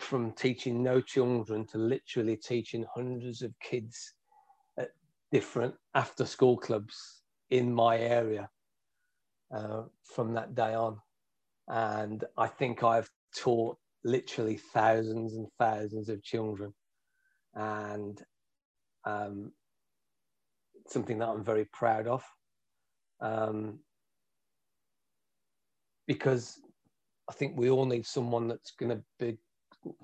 from 0.00 0.32
teaching 0.32 0.82
no 0.82 1.00
children 1.00 1.66
to 1.66 1.78
literally 1.78 2.36
teaching 2.36 2.84
hundreds 2.94 3.42
of 3.42 3.52
kids 3.60 4.14
at 4.78 4.90
different 5.32 5.74
after 5.94 6.24
school 6.24 6.56
clubs 6.56 7.22
in 7.50 7.72
my 7.72 7.98
area 7.98 8.48
uh, 9.54 9.82
from 10.04 10.34
that 10.34 10.54
day 10.54 10.74
on. 10.74 10.98
And 11.68 12.24
I 12.36 12.46
think 12.46 12.82
I've 12.82 13.10
taught 13.36 13.76
literally 14.04 14.56
thousands 14.56 15.34
and 15.34 15.46
thousands 15.58 16.08
of 16.08 16.22
children 16.22 16.72
and 17.54 18.22
um, 19.04 19.52
something 20.86 21.18
that 21.18 21.28
I'm 21.28 21.44
very 21.44 21.66
proud 21.72 22.06
of. 22.06 22.24
Um, 23.20 23.80
because 26.06 26.60
I 27.28 27.32
think 27.34 27.56
we 27.56 27.68
all 27.68 27.84
need 27.84 28.06
someone 28.06 28.48
that's 28.48 28.72
going 28.72 28.96
to 28.96 29.02
be 29.18 29.36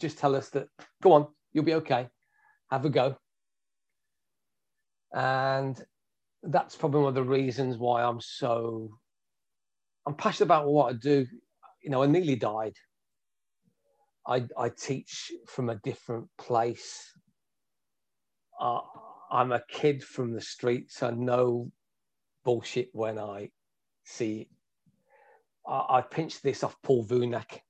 just 0.01 0.18
tell 0.18 0.35
us 0.35 0.51
that 0.51 0.68
go 1.03 1.12
on, 1.12 1.26
you'll 1.53 1.64
be 1.64 1.74
okay, 1.74 2.09
have 2.70 2.85
a 2.85 2.91
go. 2.91 3.16
And 5.12 5.80
that's 6.43 6.76
probably 6.76 7.01
one 7.01 7.09
of 7.09 7.14
the 7.14 7.22
reasons 7.22 7.78
why 7.78 8.03
I'm 8.03 8.20
so 8.20 8.91
I'm 10.07 10.14
passionate 10.14 10.47
about 10.47 10.66
what 10.66 10.93
I 10.93 10.97
do. 10.97 11.26
You 11.82 11.91
know, 11.91 12.03
I 12.03 12.07
nearly 12.07 12.37
died. 12.37 12.74
I, 14.26 14.47
I 14.59 14.70
teach 14.70 15.30
from 15.47 15.70
a 15.70 15.76
different 15.76 16.28
place 16.39 17.11
uh, 18.61 18.80
I'm 19.30 19.53
a 19.53 19.62
kid 19.68 20.03
from 20.03 20.32
the 20.32 20.41
streets. 20.41 21.03
I 21.03 21.11
know 21.11 21.70
bullshit 22.45 22.91
when 22.93 23.18
I 23.18 23.51
see 24.05 24.43
it. 24.43 24.49
I, 25.66 25.99
I 25.99 26.01
pinched 26.03 26.43
this 26.43 26.62
off 26.62 26.76
Paul 26.82 27.07
Vunak 27.07 27.61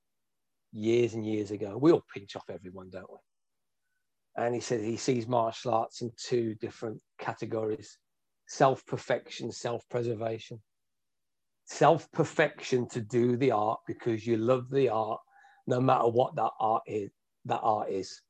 years 0.74 1.14
and 1.14 1.24
years 1.24 1.50
ago. 1.50 1.78
We 1.80 1.92
all 1.92 2.04
pinch 2.12 2.36
off 2.36 2.50
everyone, 2.50 2.90
don't 2.90 3.10
we? 3.10 3.18
And 4.36 4.54
he 4.54 4.60
said 4.60 4.80
he 4.80 4.96
sees 4.96 5.28
martial 5.28 5.72
arts 5.72 6.02
in 6.02 6.10
two 6.18 6.54
different 6.56 7.00
categories 7.18 7.96
self 8.46 8.84
perfection, 8.86 9.52
self 9.52 9.88
preservation. 9.88 10.60
Self 11.66 12.10
perfection 12.12 12.86
to 12.90 13.00
do 13.00 13.36
the 13.36 13.52
art 13.52 13.80
because 13.86 14.26
you 14.26 14.36
love 14.36 14.68
the 14.70 14.90
art, 14.90 15.20
no 15.66 15.80
matter 15.80 16.08
what 16.08 16.36
that 16.36 16.50
art 16.60 16.82
is. 16.86 17.10
That 17.46 17.60
art 17.62 17.90
is. 17.90 18.20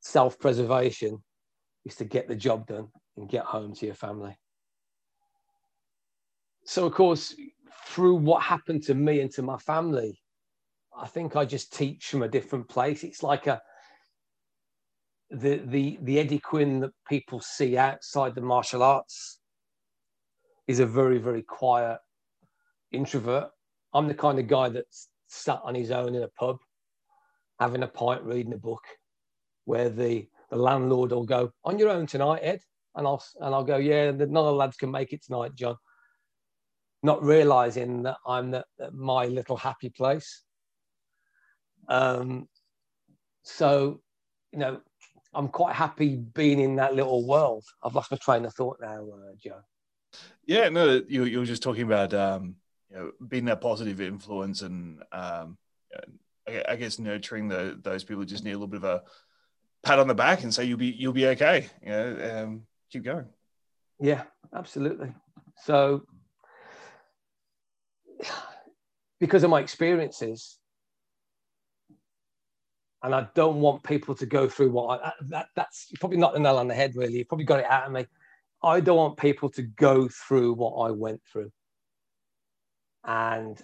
Self 0.00 0.38
preservation 0.38 1.22
is 1.84 1.94
to 1.96 2.04
get 2.04 2.28
the 2.28 2.36
job 2.36 2.66
done 2.66 2.88
and 3.16 3.28
get 3.28 3.44
home 3.44 3.74
to 3.74 3.86
your 3.86 3.94
family. 3.94 4.36
So, 6.64 6.86
of 6.86 6.92
course, 6.92 7.34
through 7.86 8.16
what 8.16 8.42
happened 8.42 8.82
to 8.84 8.94
me 8.94 9.20
and 9.20 9.30
to 9.32 9.42
my 9.42 9.56
family, 9.58 10.20
I 10.98 11.06
think 11.06 11.36
I 11.36 11.44
just 11.44 11.72
teach 11.72 12.08
from 12.08 12.22
a 12.22 12.28
different 12.28 12.68
place. 12.68 13.04
It's 13.04 13.22
like 13.22 13.46
a 13.46 13.60
the 15.30 15.56
the 15.64 15.98
the 16.02 16.18
Eddie 16.18 16.38
Quinn 16.38 16.80
that 16.80 16.92
people 17.08 17.40
see 17.40 17.76
outside 17.76 18.34
the 18.34 18.40
martial 18.40 18.82
arts 18.82 19.40
is 20.66 20.80
a 20.80 20.86
very 20.86 21.18
very 21.18 21.42
quiet 21.42 21.98
introvert. 22.92 23.50
I'm 23.94 24.08
the 24.08 24.14
kind 24.14 24.38
of 24.38 24.48
guy 24.48 24.68
that's 24.68 25.08
sat 25.28 25.60
on 25.64 25.74
his 25.74 25.90
own 25.90 26.14
in 26.14 26.22
a 26.22 26.28
pub, 26.28 26.58
having 27.60 27.82
a 27.82 27.88
pint, 27.88 28.22
reading 28.22 28.52
a 28.52 28.58
book, 28.58 28.82
where 29.64 29.88
the, 29.88 30.26
the 30.50 30.56
landlord 30.56 31.10
will 31.12 31.24
go, 31.24 31.52
On 31.64 31.78
your 31.78 31.90
own 31.90 32.06
tonight, 32.06 32.40
Ed? 32.42 32.60
And 32.94 33.06
I'll, 33.06 33.22
and 33.40 33.54
I'll 33.54 33.64
go, 33.64 33.76
Yeah, 33.76 34.10
none 34.10 34.22
of 34.22 34.30
the 34.30 34.52
lads 34.52 34.76
can 34.76 34.90
make 34.90 35.12
it 35.12 35.22
tonight, 35.24 35.54
John. 35.54 35.76
Not 37.02 37.22
realizing 37.22 38.02
that 38.02 38.16
I'm 38.26 38.50
the, 38.50 38.64
my 38.92 39.26
little 39.26 39.56
happy 39.56 39.90
place. 39.90 40.42
Um, 41.88 42.48
so, 43.42 44.00
you 44.52 44.58
know, 44.58 44.80
I'm 45.34 45.48
quite 45.48 45.74
happy 45.74 46.16
being 46.16 46.60
in 46.60 46.76
that 46.76 46.94
little 46.94 47.26
world. 47.26 47.64
I've 47.82 47.94
lost 47.94 48.10
my 48.10 48.16
train 48.16 48.44
of 48.44 48.54
thought 48.54 48.78
now, 48.80 49.06
uh, 49.12 49.34
Joe. 49.42 49.60
Yeah, 50.46 50.68
no, 50.68 51.02
you, 51.08 51.24
you 51.24 51.38
were 51.38 51.44
just 51.44 51.62
talking 51.62 51.82
about 51.82 52.14
um, 52.14 52.56
you 52.90 52.96
know, 52.96 53.12
being 53.26 53.44
that 53.46 53.60
positive 53.60 54.00
influence 54.00 54.62
and 54.62 55.02
um, 55.12 55.58
I 56.68 56.76
guess 56.76 56.98
nurturing 56.98 57.48
the, 57.48 57.78
those 57.82 58.04
people 58.04 58.24
just 58.24 58.44
need 58.44 58.52
a 58.52 58.54
little 58.54 58.68
bit 58.68 58.78
of 58.78 58.84
a 58.84 59.02
pat 59.82 59.98
on 59.98 60.08
the 60.08 60.14
back 60.14 60.42
and 60.42 60.52
say 60.52 60.64
you'll 60.64 60.78
be 60.78 60.86
you'll 60.86 61.12
be 61.12 61.26
okay. 61.28 61.68
You 61.82 61.88
know, 61.88 62.44
um, 62.44 62.62
keep 62.90 63.04
going. 63.04 63.26
Yeah, 64.00 64.22
absolutely. 64.54 65.12
So, 65.64 66.04
because 69.20 69.44
of 69.44 69.50
my 69.50 69.60
experiences, 69.60 70.57
and 73.02 73.14
I 73.14 73.28
don't 73.34 73.60
want 73.60 73.82
people 73.82 74.14
to 74.16 74.26
go 74.26 74.48
through 74.48 74.70
what 74.70 75.00
I, 75.02 75.12
that, 75.28 75.48
that's 75.54 75.90
probably 76.00 76.18
not 76.18 76.32
the 76.32 76.40
nail 76.40 76.58
on 76.58 76.68
the 76.68 76.74
head. 76.74 76.96
Really, 76.96 77.18
You've 77.18 77.28
probably 77.28 77.44
got 77.44 77.60
it 77.60 77.66
out 77.66 77.86
of 77.86 77.92
me. 77.92 78.06
I 78.62 78.80
don't 78.80 78.96
want 78.96 79.16
people 79.16 79.48
to 79.50 79.62
go 79.62 80.08
through 80.08 80.54
what 80.54 80.74
I 80.88 80.90
went 80.90 81.20
through, 81.30 81.50
and 83.04 83.60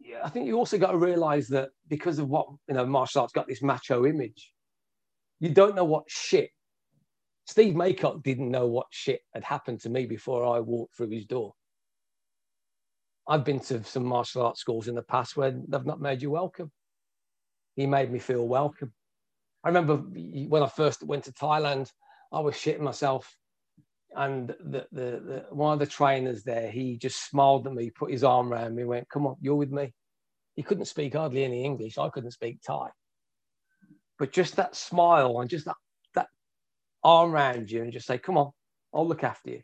yeah, 0.00 0.20
I 0.22 0.28
think 0.28 0.46
you 0.46 0.56
also 0.56 0.76
got 0.76 0.90
to 0.90 0.98
realize 0.98 1.48
that 1.48 1.70
because 1.88 2.18
of 2.18 2.28
what 2.28 2.46
you 2.68 2.74
know, 2.74 2.84
martial 2.84 3.22
arts 3.22 3.32
got 3.32 3.48
this 3.48 3.62
macho 3.62 4.04
image. 4.06 4.52
You 5.40 5.50
don't 5.50 5.74
know 5.74 5.84
what 5.84 6.04
shit. 6.08 6.50
Steve 7.46 7.74
Maycock 7.74 8.22
didn't 8.22 8.50
know 8.50 8.66
what 8.66 8.86
shit 8.90 9.20
had 9.34 9.44
happened 9.44 9.80
to 9.80 9.90
me 9.90 10.06
before 10.06 10.46
I 10.46 10.60
walked 10.60 10.96
through 10.96 11.10
his 11.10 11.26
door. 11.26 11.52
I've 13.26 13.44
been 13.44 13.60
to 13.60 13.82
some 13.84 14.04
martial 14.04 14.42
arts 14.42 14.60
schools 14.60 14.88
in 14.88 14.94
the 14.94 15.02
past 15.02 15.36
where 15.36 15.50
they've 15.50 15.84
not 15.84 16.00
made 16.00 16.22
you 16.22 16.30
welcome 16.30 16.70
he 17.76 17.86
made 17.86 18.10
me 18.10 18.18
feel 18.18 18.46
welcome. 18.46 18.92
I 19.64 19.68
remember 19.68 19.96
when 19.96 20.62
I 20.62 20.68
first 20.68 21.02
went 21.02 21.24
to 21.24 21.32
Thailand, 21.32 21.90
I 22.32 22.40
was 22.40 22.54
shitting 22.54 22.80
myself. 22.80 23.36
And 24.16 24.48
the, 24.48 24.86
the, 24.92 25.00
the, 25.00 25.46
one 25.50 25.72
of 25.72 25.80
the 25.80 25.86
trainers 25.86 26.44
there, 26.44 26.70
he 26.70 26.96
just 26.96 27.28
smiled 27.28 27.66
at 27.66 27.72
me, 27.72 27.90
put 27.90 28.12
his 28.12 28.22
arm 28.22 28.52
around 28.52 28.76
me, 28.76 28.84
went, 28.84 29.08
Come 29.08 29.26
on, 29.26 29.36
you're 29.40 29.56
with 29.56 29.72
me. 29.72 29.92
He 30.54 30.62
couldn't 30.62 30.84
speak 30.84 31.14
hardly 31.14 31.42
any 31.44 31.64
English. 31.64 31.98
I 31.98 32.10
couldn't 32.10 32.30
speak 32.30 32.60
Thai. 32.64 32.88
But 34.18 34.32
just 34.32 34.56
that 34.56 34.76
smile 34.76 35.40
and 35.40 35.50
just 35.50 35.64
that, 35.64 35.76
that 36.14 36.28
arm 37.02 37.32
around 37.32 37.70
you 37.70 37.82
and 37.82 37.92
just 37.92 38.06
say, 38.06 38.18
Come 38.18 38.38
on, 38.38 38.52
I'll 38.92 39.08
look 39.08 39.24
after 39.24 39.50
you 39.50 39.62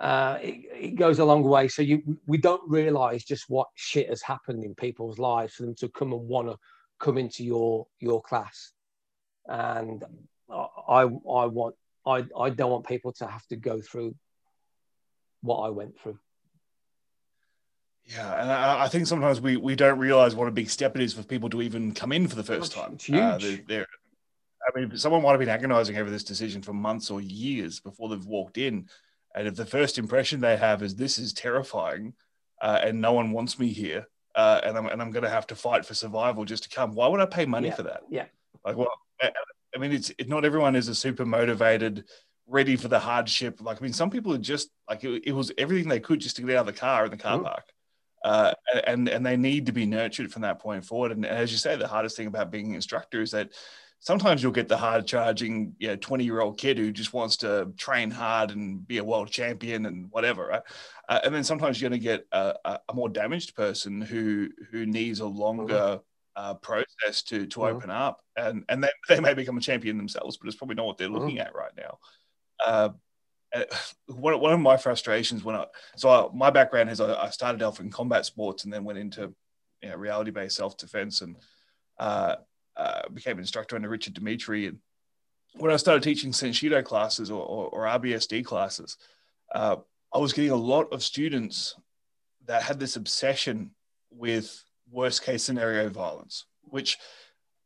uh, 0.00 0.38
it, 0.40 0.60
it, 0.72 0.96
goes 0.96 1.18
a 1.18 1.24
long 1.24 1.42
way. 1.42 1.66
So 1.68 1.82
you, 1.82 2.18
we 2.26 2.38
don't 2.38 2.62
realize 2.68 3.24
just 3.24 3.48
what 3.48 3.68
shit 3.74 4.08
has 4.08 4.22
happened 4.22 4.64
in 4.64 4.74
people's 4.74 5.18
lives 5.18 5.54
for 5.54 5.64
them 5.64 5.74
to 5.76 5.88
come 5.88 6.12
and 6.12 6.28
want 6.28 6.48
to 6.48 6.56
come 7.00 7.18
into 7.18 7.44
your 7.44 7.86
your 7.98 8.22
class. 8.22 8.72
And 9.46 10.04
I, 10.50 11.00
I 11.00 11.06
want, 11.46 11.74
I, 12.06 12.24
I 12.38 12.50
don't 12.50 12.70
want 12.70 12.86
people 12.86 13.12
to 13.14 13.26
have 13.26 13.46
to 13.48 13.56
go 13.56 13.80
through 13.80 14.14
what 15.40 15.58
I 15.58 15.70
went 15.70 15.98
through. 15.98 16.18
Yeah, 18.04 18.40
and 18.40 18.50
I, 18.50 18.84
I 18.84 18.88
think 18.88 19.06
sometimes 19.06 19.40
we, 19.40 19.56
we 19.56 19.74
don't 19.74 19.98
realize 19.98 20.34
what 20.34 20.48
a 20.48 20.50
big 20.50 20.70
step 20.70 20.96
it 20.96 21.02
is 21.02 21.12
for 21.12 21.22
people 21.22 21.50
to 21.50 21.60
even 21.60 21.92
come 21.92 22.12
in 22.12 22.26
for 22.26 22.36
the 22.36 22.44
first 22.44 22.72
time. 22.72 22.94
It's 22.94 23.04
huge. 23.04 23.18
Uh, 23.18 23.38
they're, 23.38 23.60
they're, 23.68 23.86
I 24.66 24.78
mean, 24.78 24.96
someone 24.96 25.22
might 25.22 25.32
have 25.32 25.40
been 25.40 25.48
agonizing 25.48 25.96
over 25.98 26.10
this 26.10 26.24
decision 26.24 26.62
for 26.62 26.72
months 26.72 27.10
or 27.10 27.20
years 27.20 27.80
before 27.80 28.08
they've 28.08 28.24
walked 28.24 28.58
in 28.58 28.88
and 29.34 29.46
if 29.46 29.56
the 29.56 29.66
first 29.66 29.98
impression 29.98 30.40
they 30.40 30.56
have 30.56 30.82
is 30.82 30.94
this 30.94 31.18
is 31.18 31.32
terrifying 31.32 32.14
uh, 32.60 32.80
and 32.82 33.00
no 33.00 33.12
one 33.12 33.32
wants 33.32 33.58
me 33.58 33.68
here 33.68 34.06
uh, 34.34 34.60
and 34.62 34.78
I'm, 34.78 34.86
and 34.86 35.02
I'm 35.02 35.10
going 35.10 35.24
to 35.24 35.30
have 35.30 35.48
to 35.48 35.56
fight 35.56 35.84
for 35.84 35.94
survival 35.94 36.44
just 36.44 36.62
to 36.62 36.68
come, 36.68 36.94
why 36.94 37.08
would 37.08 37.20
I 37.20 37.26
pay 37.26 37.44
money 37.44 37.68
yeah. 37.68 37.74
for 37.74 37.82
that? 37.82 38.02
Yeah. 38.08 38.26
Like, 38.64 38.76
well, 38.76 38.92
I 39.20 39.78
mean, 39.78 39.90
it's 39.90 40.10
it, 40.16 40.28
not 40.28 40.44
everyone 40.44 40.76
is 40.76 40.86
a 40.86 40.94
super 40.94 41.26
motivated, 41.26 42.04
ready 42.46 42.76
for 42.76 42.86
the 42.86 43.00
hardship. 43.00 43.60
Like, 43.60 43.80
I 43.80 43.82
mean, 43.82 43.92
some 43.92 44.10
people 44.10 44.32
are 44.32 44.38
just 44.38 44.70
like, 44.88 45.02
it, 45.02 45.24
it 45.26 45.32
was 45.32 45.50
everything 45.58 45.88
they 45.88 45.98
could 45.98 46.20
just 46.20 46.36
to 46.36 46.42
get 46.42 46.56
out 46.56 46.68
of 46.68 46.74
the 46.74 46.80
car 46.80 47.04
in 47.04 47.10
the 47.10 47.16
car 47.16 47.36
mm-hmm. 47.36 47.46
park. 47.46 47.64
Uh, 48.24 48.52
and 48.84 49.08
and 49.08 49.24
they 49.24 49.36
need 49.36 49.66
to 49.66 49.72
be 49.72 49.86
nurtured 49.86 50.32
from 50.32 50.42
that 50.42 50.60
point 50.60 50.84
forward. 50.84 51.12
And 51.12 51.24
as 51.24 51.52
you 51.52 51.58
say, 51.58 51.76
the 51.76 51.86
hardest 51.86 52.16
thing 52.16 52.26
about 52.26 52.50
being 52.50 52.68
an 52.68 52.74
instructor 52.74 53.22
is 53.22 53.30
that 53.30 53.50
sometimes 54.00 54.42
you'll 54.42 54.52
get 54.52 54.68
the 54.68 54.76
hard 54.76 55.06
charging, 55.06 55.74
you 55.78 55.88
know, 55.88 55.96
20 55.96 56.24
year 56.24 56.40
old 56.40 56.58
kid 56.58 56.78
who 56.78 56.92
just 56.92 57.12
wants 57.12 57.36
to 57.38 57.72
train 57.76 58.10
hard 58.10 58.50
and 58.50 58.86
be 58.86 58.98
a 58.98 59.04
world 59.04 59.30
champion 59.30 59.86
and 59.86 60.10
whatever. 60.10 60.46
Right? 60.46 60.62
Uh, 61.08 61.20
and 61.24 61.34
then 61.34 61.44
sometimes 61.44 61.80
you're 61.80 61.90
going 61.90 62.00
to 62.00 62.04
get 62.04 62.26
a, 62.32 62.78
a, 62.88 62.94
more 62.94 63.08
damaged 63.08 63.54
person 63.54 64.00
who, 64.00 64.48
who 64.70 64.86
needs 64.86 65.20
a 65.20 65.26
longer 65.26 65.74
mm-hmm. 65.74 66.00
uh, 66.36 66.54
process 66.54 67.22
to, 67.22 67.46
to 67.46 67.60
mm-hmm. 67.60 67.76
open 67.76 67.90
up. 67.90 68.20
And, 68.36 68.64
and 68.68 68.82
then 68.82 68.90
they 69.08 69.20
may 69.20 69.34
become 69.34 69.58
a 69.58 69.62
champion 69.62 69.96
themselves, 69.96 70.36
but 70.36 70.46
it's 70.46 70.56
probably 70.56 70.76
not 70.76 70.86
what 70.86 70.98
they're 70.98 71.08
looking 71.08 71.38
mm-hmm. 71.38 71.48
at 71.48 71.54
right 71.54 71.72
now. 71.76 71.98
Uh, 72.64 72.88
one, 74.06 74.38
one 74.40 74.52
of 74.52 74.60
my 74.60 74.76
frustrations 74.76 75.42
when 75.42 75.56
I, 75.56 75.66
so 75.96 76.08
I, 76.08 76.28
my 76.34 76.50
background 76.50 76.90
is 76.90 77.00
I, 77.00 77.14
I, 77.14 77.30
started 77.30 77.62
off 77.62 77.80
in 77.80 77.90
combat 77.90 78.26
sports 78.26 78.64
and 78.64 78.72
then 78.72 78.84
went 78.84 78.98
into 78.98 79.34
you 79.82 79.88
know, 79.88 79.96
reality 79.96 80.30
based 80.30 80.56
self 80.56 80.76
defense 80.76 81.22
and, 81.22 81.36
uh, 81.98 82.36
uh, 82.78 83.08
became 83.12 83.38
instructor 83.38 83.76
under 83.76 83.88
Richard 83.88 84.14
Dimitri. 84.14 84.66
And 84.66 84.78
when 85.54 85.72
I 85.72 85.76
started 85.76 86.02
teaching 86.02 86.32
Senshido 86.32 86.82
classes 86.84 87.30
or, 87.30 87.42
or, 87.42 87.68
or 87.68 87.84
RBSD 87.98 88.44
classes, 88.44 88.96
uh, 89.54 89.76
I 90.14 90.18
was 90.18 90.32
getting 90.32 90.52
a 90.52 90.56
lot 90.56 90.92
of 90.92 91.02
students 91.02 91.74
that 92.46 92.62
had 92.62 92.78
this 92.78 92.96
obsession 92.96 93.72
with 94.10 94.64
worst 94.90 95.22
case 95.22 95.42
scenario 95.42 95.88
violence, 95.88 96.46
which 96.62 96.98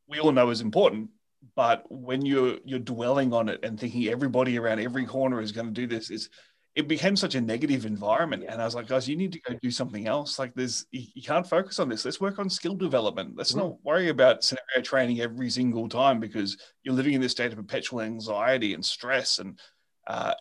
we 0.09 0.19
all 0.19 0.33
know 0.33 0.51
is 0.51 0.61
important. 0.61 1.11
But 1.57 1.85
when 1.91 2.25
you're 2.25 2.59
you're 2.65 2.79
dwelling 2.79 3.33
on 3.33 3.49
it 3.49 3.65
and 3.65 3.79
thinking 3.79 4.09
everybody 4.09 4.59
around 4.59 4.81
every 4.81 5.05
corner 5.05 5.41
is 5.41 5.53
going 5.53 5.67
to 5.67 5.73
do 5.73 5.87
this, 5.87 6.11
is 6.11 6.31
it 6.75 6.89
became 6.89 7.17
such 7.17 7.35
a 7.35 7.41
negative 7.41 7.85
environment. 7.85 8.45
And 8.49 8.61
I 8.61 8.65
was 8.65 8.75
like, 8.75 8.89
guys, 8.89 9.07
you 9.09 9.17
need 9.17 9.33
to 9.33 9.41
go 9.41 9.55
do 9.61 9.71
something 9.71 10.07
else. 10.07 10.39
Like 10.39 10.55
there's, 10.55 10.87
you, 10.91 11.03
you 11.15 11.23
can't 11.23 11.47
focus 11.47 11.79
on 11.79 11.89
this. 11.89 12.05
Let's 12.05 12.21
work 12.21 12.39
on 12.39 12.49
skill 12.49 12.75
development. 12.75 13.35
Let's 13.37 13.55
not 13.55 13.83
worry 13.85 14.09
about 14.09 14.43
scenario 14.43 14.83
training 14.83 15.21
every 15.21 15.51
single 15.51 15.89
time 15.89 16.19
because 16.19 16.57
you're 16.83 16.95
living 16.95 17.13
in 17.13 17.21
this 17.21 17.33
state 17.33 17.53
of 17.53 17.59
perpetual 17.59 18.01
anxiety 18.01 18.73
and 18.73 18.83
stress. 18.83 19.39
And 19.39 19.61
uh, 20.07 20.33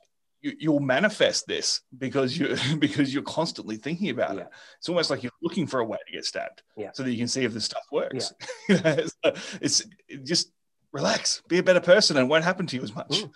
you, 0.42 0.72
will 0.72 0.80
manifest 0.80 1.48
this 1.48 1.82
because 1.98 2.38
you 2.38 2.56
because 2.80 3.14
you're 3.14 3.24
constantly 3.24 3.76
thinking 3.76 4.10
about 4.10 4.36
yeah. 4.36 4.42
it. 4.42 4.48
It's 4.80 4.90
almost 4.90 5.10
like 5.10 5.24
you're 5.24 5.32
looking 5.42 5.68
for 5.68 5.82
a 5.82 5.86
way 5.86 5.98
to 6.06 6.14
get 6.14 6.26
stabbed, 6.26 6.64
yeah. 6.78 6.92
so 6.94 7.04
that 7.04 7.12
you 7.12 7.18
can 7.18 7.28
see 7.28 7.44
if 7.44 7.54
the 7.54 7.62
stuff 7.62 7.84
works. 7.92 8.34
Yeah. 8.68 8.78
it's, 8.98 9.16
it's 9.62 9.84
it 10.08 10.26
just 10.26 10.52
relax, 10.92 11.42
be 11.48 11.60
a 11.60 11.64
better 11.64 11.80
person, 11.80 12.18
and 12.18 12.26
it 12.26 12.30
won't 12.30 12.44
happen 12.44 12.66
to 12.68 12.76
you 12.76 12.84
as 12.84 12.96
much. 12.96 13.10
Mm. 13.10 13.32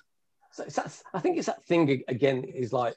So 0.56 0.64
that, 0.64 1.02
I 1.14 1.20
think 1.20 1.38
it's 1.38 1.48
that 1.48 1.66
thing 1.66 2.02
again 2.08 2.46
is 2.46 2.72
like, 2.72 2.96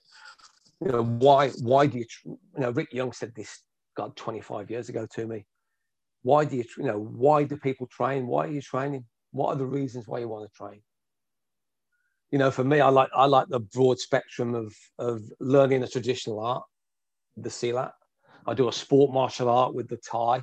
you 0.80 0.92
know, 0.92 1.02
why 1.02 1.48
why 1.60 1.86
do 1.86 1.98
you 1.98 2.06
you 2.24 2.38
know 2.56 2.70
Rick 2.70 2.92
Young 2.92 3.12
said 3.12 3.34
this 3.34 3.62
God 3.96 4.14
25 4.14 4.70
years 4.70 4.88
ago 4.88 5.08
to 5.14 5.26
me. 5.26 5.44
Why 6.22 6.44
do 6.44 6.56
you 6.56 6.64
you 6.76 6.84
know 6.84 7.00
why 7.00 7.42
do 7.42 7.56
people 7.56 7.88
train? 7.88 8.28
Why 8.28 8.44
are 8.44 8.50
you 8.50 8.62
training? 8.62 9.04
What 9.32 9.48
are 9.48 9.56
the 9.56 9.66
reasons 9.66 10.06
why 10.06 10.20
you 10.20 10.28
want 10.28 10.48
to 10.48 10.56
train? 10.56 10.80
You 12.30 12.38
know, 12.38 12.52
for 12.52 12.62
me, 12.62 12.80
I 12.80 12.90
like 12.90 13.10
I 13.12 13.24
like 13.24 13.48
the 13.48 13.60
broad 13.60 13.98
spectrum 13.98 14.54
of 14.54 14.72
of 15.00 15.20
learning 15.40 15.82
a 15.82 15.88
traditional 15.88 16.38
art, 16.38 16.62
the 17.36 17.48
Silat. 17.48 17.90
I 18.46 18.54
do 18.54 18.68
a 18.68 18.72
sport 18.72 19.12
martial 19.12 19.48
art 19.48 19.74
with 19.74 19.88
the 19.88 19.96
Thai, 19.96 20.42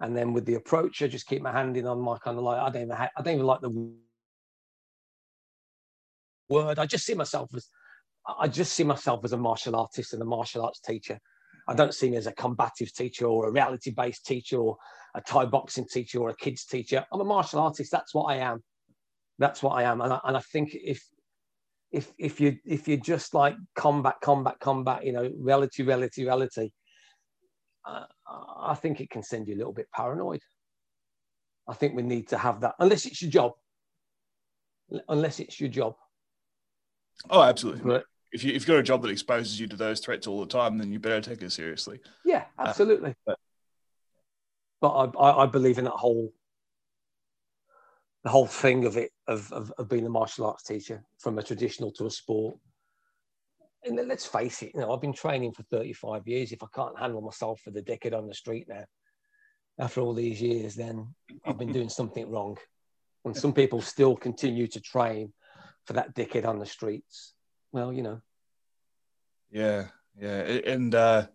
and 0.00 0.14
then 0.14 0.34
with 0.34 0.44
the 0.44 0.56
approach, 0.56 1.00
I 1.00 1.06
just 1.06 1.26
keep 1.26 1.40
my 1.40 1.52
hand 1.52 1.78
in 1.78 1.86
on 1.86 1.98
my 1.98 2.18
kind 2.18 2.36
of 2.36 2.44
like 2.44 2.60
I 2.60 2.68
don't 2.68 2.82
even 2.82 2.92
I 2.92 3.08
don't 3.22 3.34
even 3.34 3.46
like 3.46 3.62
the 3.62 3.96
word. 6.48 6.78
I 6.78 6.86
just 6.86 7.04
see 7.04 7.14
myself 7.14 7.50
as 7.54 7.68
I 8.38 8.48
just 8.48 8.72
see 8.72 8.84
myself 8.84 9.24
as 9.24 9.32
a 9.32 9.36
martial 9.36 9.76
artist 9.76 10.12
and 10.12 10.22
a 10.22 10.24
martial 10.24 10.64
arts 10.64 10.80
teacher. 10.80 11.18
I 11.68 11.74
don't 11.74 11.94
see 11.94 12.10
me 12.10 12.16
as 12.16 12.26
a 12.26 12.32
combative 12.32 12.92
teacher 12.92 13.26
or 13.26 13.48
a 13.48 13.52
reality 13.52 13.90
based 13.90 14.26
teacher 14.26 14.58
or 14.58 14.76
a 15.14 15.20
Thai 15.20 15.46
boxing 15.46 15.86
teacher 15.86 16.20
or 16.20 16.30
a 16.30 16.36
kids 16.36 16.64
teacher. 16.64 17.04
I'm 17.12 17.20
a 17.20 17.24
martial 17.24 17.60
artist. 17.60 17.90
That's 17.90 18.14
what 18.14 18.24
I 18.24 18.36
am. 18.36 18.62
That's 19.38 19.62
what 19.62 19.72
I 19.72 19.84
am. 19.84 20.00
And 20.00 20.12
I, 20.12 20.20
and 20.24 20.36
I 20.36 20.40
think 20.40 20.70
if 20.74 21.02
if 21.92 22.12
if 22.18 22.40
you 22.40 22.56
if 22.64 22.88
you 22.88 22.96
just 22.96 23.34
like 23.34 23.56
combat, 23.74 24.16
combat, 24.22 24.58
combat, 24.60 25.04
you 25.04 25.12
know, 25.12 25.30
reality, 25.38 25.82
reality, 25.82 26.24
reality, 26.24 26.70
uh, 27.84 28.04
I 28.60 28.74
think 28.74 29.00
it 29.00 29.10
can 29.10 29.22
send 29.22 29.46
you 29.48 29.54
a 29.54 29.58
little 29.58 29.72
bit 29.72 29.90
paranoid. 29.94 30.40
I 31.68 31.74
think 31.74 31.94
we 31.94 32.02
need 32.02 32.28
to 32.28 32.38
have 32.38 32.60
that, 32.60 32.74
unless 32.78 33.06
it's 33.06 33.22
your 33.22 33.30
job. 33.30 33.52
Unless 35.08 35.40
it's 35.40 35.60
your 35.60 35.68
job. 35.68 35.94
Oh, 37.30 37.42
absolutely. 37.42 37.82
But 37.84 38.04
if 38.32 38.44
you 38.44 38.50
if 38.50 38.62
you've 38.62 38.66
got 38.66 38.78
a 38.78 38.82
job 38.82 39.02
that 39.02 39.10
exposes 39.10 39.58
you 39.58 39.66
to 39.68 39.76
those 39.76 40.00
threats 40.00 40.26
all 40.26 40.40
the 40.40 40.46
time, 40.46 40.78
then 40.78 40.92
you 40.92 40.98
better 40.98 41.20
take 41.20 41.42
it 41.42 41.52
seriously. 41.52 42.00
Yeah, 42.24 42.44
absolutely. 42.58 43.10
Uh, 43.26 43.34
but, 44.80 45.12
but 45.12 45.18
I, 45.18 45.44
I 45.44 45.46
believe 45.46 45.78
in 45.78 45.84
that 45.84 45.90
whole 45.90 46.32
the 48.24 48.30
whole 48.30 48.46
thing 48.46 48.84
of 48.84 48.96
it 48.96 49.12
of, 49.28 49.52
of, 49.52 49.72
of 49.78 49.88
being 49.88 50.04
a 50.04 50.10
martial 50.10 50.46
arts 50.46 50.64
teacher 50.64 51.02
from 51.18 51.38
a 51.38 51.42
traditional 51.42 51.92
to 51.92 52.06
a 52.06 52.10
sport. 52.10 52.56
And 53.84 53.96
let's 54.08 54.26
face 54.26 54.62
it, 54.62 54.72
you 54.74 54.80
know, 54.80 54.92
I've 54.92 55.00
been 55.00 55.12
training 55.12 55.52
for 55.52 55.62
35 55.62 56.26
years. 56.26 56.50
If 56.50 56.64
I 56.64 56.66
can't 56.74 56.98
handle 56.98 57.20
myself 57.20 57.60
for 57.60 57.70
the 57.70 57.82
decade 57.82 58.14
on 58.14 58.26
the 58.26 58.34
street 58.34 58.66
now, 58.68 58.84
after 59.78 60.00
all 60.00 60.12
these 60.12 60.42
years, 60.42 60.74
then 60.74 61.14
I've 61.44 61.58
been 61.58 61.72
doing 61.72 61.88
something 61.88 62.28
wrong. 62.28 62.58
And 63.24 63.36
some 63.36 63.52
people 63.52 63.80
still 63.80 64.16
continue 64.16 64.66
to 64.68 64.80
train 64.80 65.32
for 65.86 65.94
that 65.94 66.14
dickhead 66.14 66.46
on 66.46 66.58
the 66.58 66.66
streets. 66.66 67.34
Well, 67.72 67.92
you 67.92 68.02
know. 68.02 68.20
Yeah, 69.50 69.86
yeah, 70.20 70.40
and 70.66 70.94
uh, 70.94 71.26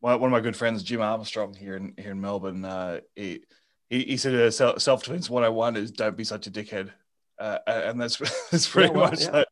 one 0.00 0.22
of 0.22 0.30
my 0.30 0.40
good 0.40 0.56
friends, 0.56 0.82
Jim 0.82 1.00
Armstrong, 1.00 1.54
here 1.54 1.76
in 1.76 1.94
here 1.98 2.12
in 2.12 2.20
Melbourne, 2.20 2.64
uh, 2.64 3.00
he, 3.16 3.42
he, 3.90 4.04
he 4.04 4.16
said 4.16 4.34
uh, 4.34 4.50
self 4.50 5.02
defense 5.02 5.28
101 5.28 5.76
is 5.76 5.90
don't 5.90 6.16
be 6.16 6.24
such 6.24 6.46
a 6.46 6.50
dickhead, 6.50 6.90
uh, 7.38 7.58
and 7.66 8.00
that's 8.00 8.16
that's 8.50 8.68
pretty 8.68 8.88
yeah, 8.88 8.94
well, 8.94 9.10
much. 9.10 9.22
Yeah. 9.22 9.44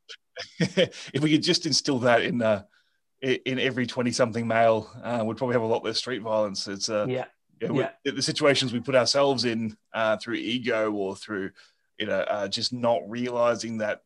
if 1.14 1.22
we 1.22 1.30
could 1.30 1.42
just 1.42 1.66
instill 1.66 1.98
that 2.00 2.22
in 2.22 2.42
uh, 2.42 2.62
in 3.22 3.58
every 3.58 3.86
20 3.86 4.12
something 4.12 4.46
male, 4.46 4.90
uh, 5.02 5.22
we'd 5.24 5.36
probably 5.36 5.54
have 5.54 5.62
a 5.62 5.66
lot 5.66 5.84
less 5.84 5.98
street 5.98 6.22
violence. 6.22 6.68
It's 6.68 6.88
uh, 6.88 7.06
yeah. 7.08 7.24
yeah, 7.60 7.90
yeah. 8.04 8.12
the 8.12 8.22
situations 8.22 8.72
we 8.72 8.80
put 8.80 8.94
ourselves 8.94 9.44
in 9.44 9.76
uh, 9.94 10.16
through 10.18 10.34
ego 10.34 10.92
or 10.92 11.16
through 11.16 11.50
you 11.98 12.06
know 12.06 12.20
uh, 12.20 12.48
just 12.48 12.72
not 12.72 13.00
realizing 13.08 13.78
that 13.78 14.02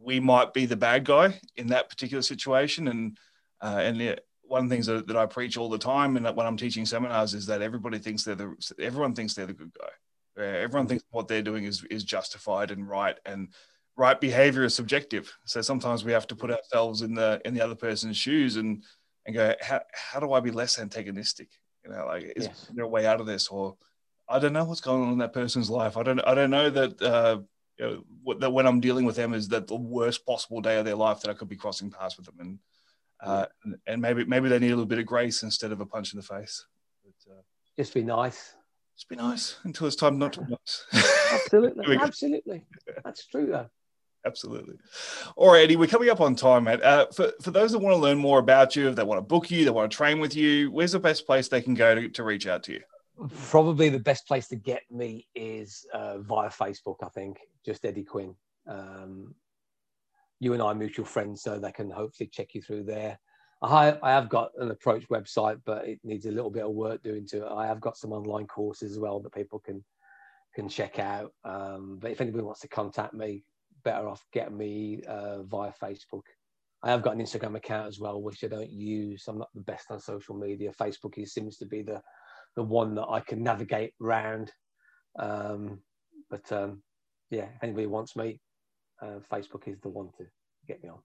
we 0.00 0.20
might 0.20 0.52
be 0.54 0.66
the 0.66 0.76
bad 0.76 1.04
guy 1.04 1.38
in 1.56 1.68
that 1.68 1.88
particular 1.88 2.22
situation 2.22 2.88
and 2.88 3.18
uh, 3.60 3.80
and 3.82 3.96
yeah, 3.96 4.14
one 4.42 4.62
of 4.62 4.68
the 4.68 4.74
things 4.74 4.86
that, 4.86 5.06
that 5.08 5.16
I 5.16 5.26
preach 5.26 5.56
all 5.56 5.68
the 5.68 5.78
time 5.78 6.16
and 6.16 6.24
when 6.36 6.46
I'm 6.46 6.56
teaching 6.56 6.86
seminars 6.86 7.34
is 7.34 7.46
that 7.46 7.62
everybody 7.62 7.98
thinks 7.98 8.24
they're 8.24 8.34
the 8.34 8.54
everyone 8.78 9.14
thinks 9.14 9.34
they're 9.34 9.46
the 9.46 9.52
good 9.52 9.72
guy. 9.78 10.42
everyone 10.42 10.86
thinks 10.86 11.04
what 11.10 11.28
they're 11.28 11.42
doing 11.42 11.64
is 11.64 11.84
is 11.90 12.04
justified 12.04 12.70
and 12.70 12.88
right, 12.88 13.18
and 13.26 13.48
right 13.96 14.20
behavior 14.20 14.64
is 14.64 14.74
subjective. 14.74 15.36
So 15.44 15.60
sometimes 15.60 16.04
we 16.04 16.12
have 16.12 16.26
to 16.28 16.36
put 16.36 16.50
ourselves 16.50 17.02
in 17.02 17.14
the 17.14 17.40
in 17.44 17.54
the 17.54 17.60
other 17.60 17.74
person's 17.74 18.16
shoes 18.16 18.56
and 18.56 18.84
and 19.26 19.34
go, 19.34 19.54
how 19.60 19.80
how 19.92 20.20
do 20.20 20.32
I 20.32 20.40
be 20.40 20.50
less 20.50 20.78
antagonistic? 20.78 21.48
You 21.84 21.90
know, 21.90 22.06
like 22.06 22.32
is 22.36 22.46
yes. 22.46 22.70
there 22.74 22.84
a 22.84 22.88
way 22.88 23.06
out 23.06 23.20
of 23.20 23.26
this? 23.26 23.48
Or 23.48 23.76
I 24.28 24.38
don't 24.38 24.52
know 24.52 24.64
what's 24.64 24.80
going 24.80 25.02
on 25.02 25.12
in 25.12 25.18
that 25.18 25.32
person's 25.32 25.68
life. 25.68 25.96
I 25.96 26.02
don't 26.02 26.20
I 26.20 26.34
don't 26.34 26.50
know 26.50 26.70
that. 26.70 27.02
Uh, 27.02 27.40
you 27.78 28.04
know, 28.24 28.34
that 28.34 28.50
when 28.50 28.66
I'm 28.66 28.80
dealing 28.80 29.04
with 29.04 29.16
them 29.16 29.34
is 29.34 29.48
that 29.48 29.66
the 29.66 29.76
worst 29.76 30.26
possible 30.26 30.60
day 30.60 30.78
of 30.78 30.84
their 30.84 30.96
life 30.96 31.20
that 31.20 31.30
I 31.30 31.34
could 31.34 31.48
be 31.48 31.56
crossing 31.56 31.90
paths 31.90 32.16
with 32.16 32.26
them, 32.26 32.36
and 32.40 32.58
uh, 33.20 33.46
and 33.86 34.00
maybe 34.00 34.24
maybe 34.24 34.48
they 34.48 34.58
need 34.58 34.68
a 34.68 34.76
little 34.76 34.86
bit 34.86 34.98
of 34.98 35.06
grace 35.06 35.42
instead 35.42 35.72
of 35.72 35.80
a 35.80 35.86
punch 35.86 36.12
in 36.12 36.18
the 36.18 36.24
face. 36.24 36.64
But, 37.04 37.32
uh, 37.32 37.40
just 37.76 37.94
be 37.94 38.02
nice. 38.02 38.54
Just 38.96 39.08
be 39.08 39.16
nice 39.16 39.56
until 39.62 39.86
it's 39.86 39.96
time 39.96 40.18
not 40.18 40.32
to 40.34 40.40
be 40.40 40.50
nice. 40.50 40.86
absolutely, 41.32 41.96
absolutely. 41.96 42.64
That's 43.04 43.26
true, 43.26 43.46
though. 43.46 43.68
Absolutely. 44.26 44.74
All 45.36 45.52
right, 45.52 45.62
Eddie, 45.62 45.76
we're 45.76 45.86
coming 45.86 46.10
up 46.10 46.20
on 46.20 46.34
time, 46.34 46.64
mate. 46.64 46.82
Uh, 46.82 47.06
for, 47.06 47.32
for 47.40 47.52
those 47.52 47.70
that 47.72 47.78
want 47.78 47.94
to 47.94 48.00
learn 48.00 48.18
more 48.18 48.40
about 48.40 48.74
you, 48.74 48.88
if 48.88 48.96
they 48.96 49.04
want 49.04 49.18
to 49.18 49.22
book 49.22 49.50
you, 49.50 49.64
they 49.64 49.70
want 49.70 49.90
to 49.90 49.96
train 49.96 50.18
with 50.18 50.34
you, 50.34 50.72
where's 50.72 50.92
the 50.92 50.98
best 50.98 51.24
place 51.24 51.46
they 51.48 51.62
can 51.62 51.74
go 51.74 51.94
to, 51.94 52.08
to 52.08 52.24
reach 52.24 52.46
out 52.46 52.64
to 52.64 52.72
you? 52.72 52.80
Probably 53.48 53.88
the 53.88 53.98
best 53.98 54.26
place 54.28 54.46
to 54.48 54.56
get 54.56 54.82
me 54.90 55.26
is 55.34 55.86
uh, 55.92 56.18
via 56.18 56.48
Facebook, 56.50 56.96
I 57.02 57.08
think, 57.08 57.38
just 57.64 57.84
Eddie 57.84 58.04
Quinn. 58.04 58.34
Um, 58.66 59.34
you 60.40 60.52
and 60.52 60.62
I 60.62 60.66
are 60.66 60.74
mutual 60.74 61.04
friends, 61.04 61.42
so 61.42 61.58
they 61.58 61.72
can 61.72 61.90
hopefully 61.90 62.28
check 62.32 62.54
you 62.54 62.62
through 62.62 62.84
there. 62.84 63.18
I, 63.60 63.98
I 64.02 64.12
have 64.12 64.28
got 64.28 64.52
an 64.58 64.70
approach 64.70 65.08
website, 65.08 65.60
but 65.64 65.88
it 65.88 65.98
needs 66.04 66.26
a 66.26 66.30
little 66.30 66.50
bit 66.50 66.62
of 66.64 66.70
work 66.70 67.02
doing 67.02 67.26
to 67.28 67.44
it. 67.44 67.52
I 67.52 67.66
have 67.66 67.80
got 67.80 67.96
some 67.96 68.12
online 68.12 68.46
courses 68.46 68.92
as 68.92 68.98
well 68.98 69.18
that 69.20 69.34
people 69.34 69.58
can 69.58 69.84
can 70.54 70.68
check 70.68 70.98
out. 70.98 71.32
Um, 71.44 71.98
but 72.00 72.10
if 72.10 72.20
anybody 72.20 72.44
wants 72.44 72.60
to 72.60 72.68
contact 72.68 73.14
me, 73.14 73.44
better 73.84 74.08
off 74.08 74.24
getting 74.32 74.56
me 74.56 75.02
uh, 75.08 75.42
via 75.42 75.72
Facebook. 75.82 76.22
I 76.82 76.90
have 76.90 77.02
got 77.02 77.14
an 77.14 77.20
Instagram 77.20 77.56
account 77.56 77.88
as 77.88 77.98
well, 77.98 78.22
which 78.22 78.44
I 78.44 78.48
don't 78.48 78.70
use. 78.70 79.24
I'm 79.26 79.38
not 79.38 79.50
the 79.54 79.60
best 79.60 79.90
on 79.90 79.98
social 79.98 80.36
media. 80.36 80.72
Facebook 80.72 81.14
seems 81.28 81.56
to 81.58 81.66
be 81.66 81.82
the 81.82 82.00
the 82.58 82.64
one 82.64 82.96
that 82.96 83.06
I 83.08 83.20
can 83.20 83.44
navigate 83.44 83.94
around. 84.02 84.50
Um, 85.16 85.78
but 86.28 86.50
um, 86.50 86.82
yeah, 87.30 87.46
anybody 87.62 87.86
wants 87.86 88.16
me, 88.16 88.40
uh, 89.00 89.20
Facebook 89.32 89.68
is 89.68 89.78
the 89.80 89.88
one 89.88 90.08
to 90.18 90.26
get 90.66 90.82
me 90.82 90.88
on. 90.88 90.98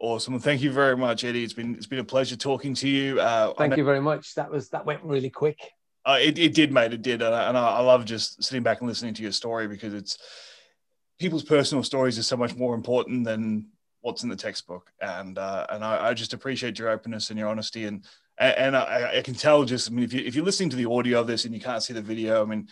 Awesome. 0.00 0.38
thank 0.38 0.62
you 0.62 0.72
very 0.72 0.96
much, 0.96 1.22
Eddie. 1.24 1.44
It's 1.44 1.52
been 1.52 1.74
it's 1.74 1.86
been 1.86 1.98
a 1.98 2.04
pleasure 2.04 2.34
talking 2.34 2.72
to 2.76 2.88
you. 2.88 3.20
Uh, 3.20 3.52
thank 3.58 3.76
you 3.76 3.84
very 3.84 4.00
much. 4.00 4.34
That 4.36 4.50
was 4.50 4.70
that 4.70 4.86
went 4.86 5.02
really 5.02 5.28
quick. 5.28 5.58
Uh, 6.06 6.16
it, 6.18 6.38
it 6.38 6.54
did, 6.54 6.72
mate. 6.72 6.94
It 6.94 7.02
did, 7.02 7.20
and, 7.20 7.34
I, 7.34 7.48
and 7.50 7.58
I, 7.58 7.80
love 7.80 8.06
just 8.06 8.42
sitting 8.42 8.62
back 8.62 8.80
and 8.80 8.88
listening 8.88 9.12
to 9.12 9.22
your 9.22 9.32
story 9.32 9.68
because 9.68 9.92
it's 9.92 10.16
people's 11.18 11.44
personal 11.44 11.84
stories 11.84 12.18
are 12.18 12.22
so 12.22 12.38
much 12.38 12.56
more 12.56 12.74
important 12.74 13.24
than 13.26 13.66
what's 14.00 14.22
in 14.22 14.30
the 14.30 14.36
textbook. 14.36 14.90
And 15.02 15.36
uh, 15.36 15.66
and 15.68 15.84
I, 15.84 16.08
I, 16.08 16.14
just 16.14 16.32
appreciate 16.32 16.78
your 16.78 16.88
openness 16.88 17.28
and 17.28 17.38
your 17.38 17.48
honesty. 17.48 17.84
And 17.84 18.06
and 18.40 18.76
I, 18.76 19.18
I, 19.18 19.22
can 19.22 19.34
tell 19.34 19.64
just 19.64 19.90
I 19.90 19.94
mean 19.94 20.04
if 20.04 20.12
you 20.12 20.24
if 20.24 20.34
you're 20.34 20.44
listening 20.44 20.70
to 20.70 20.76
the 20.76 20.90
audio 20.90 21.20
of 21.20 21.26
this 21.26 21.44
and 21.44 21.54
you 21.54 21.60
can't 21.60 21.82
see 21.82 21.92
the 21.92 22.02
video, 22.02 22.42
I 22.42 22.46
mean 22.46 22.68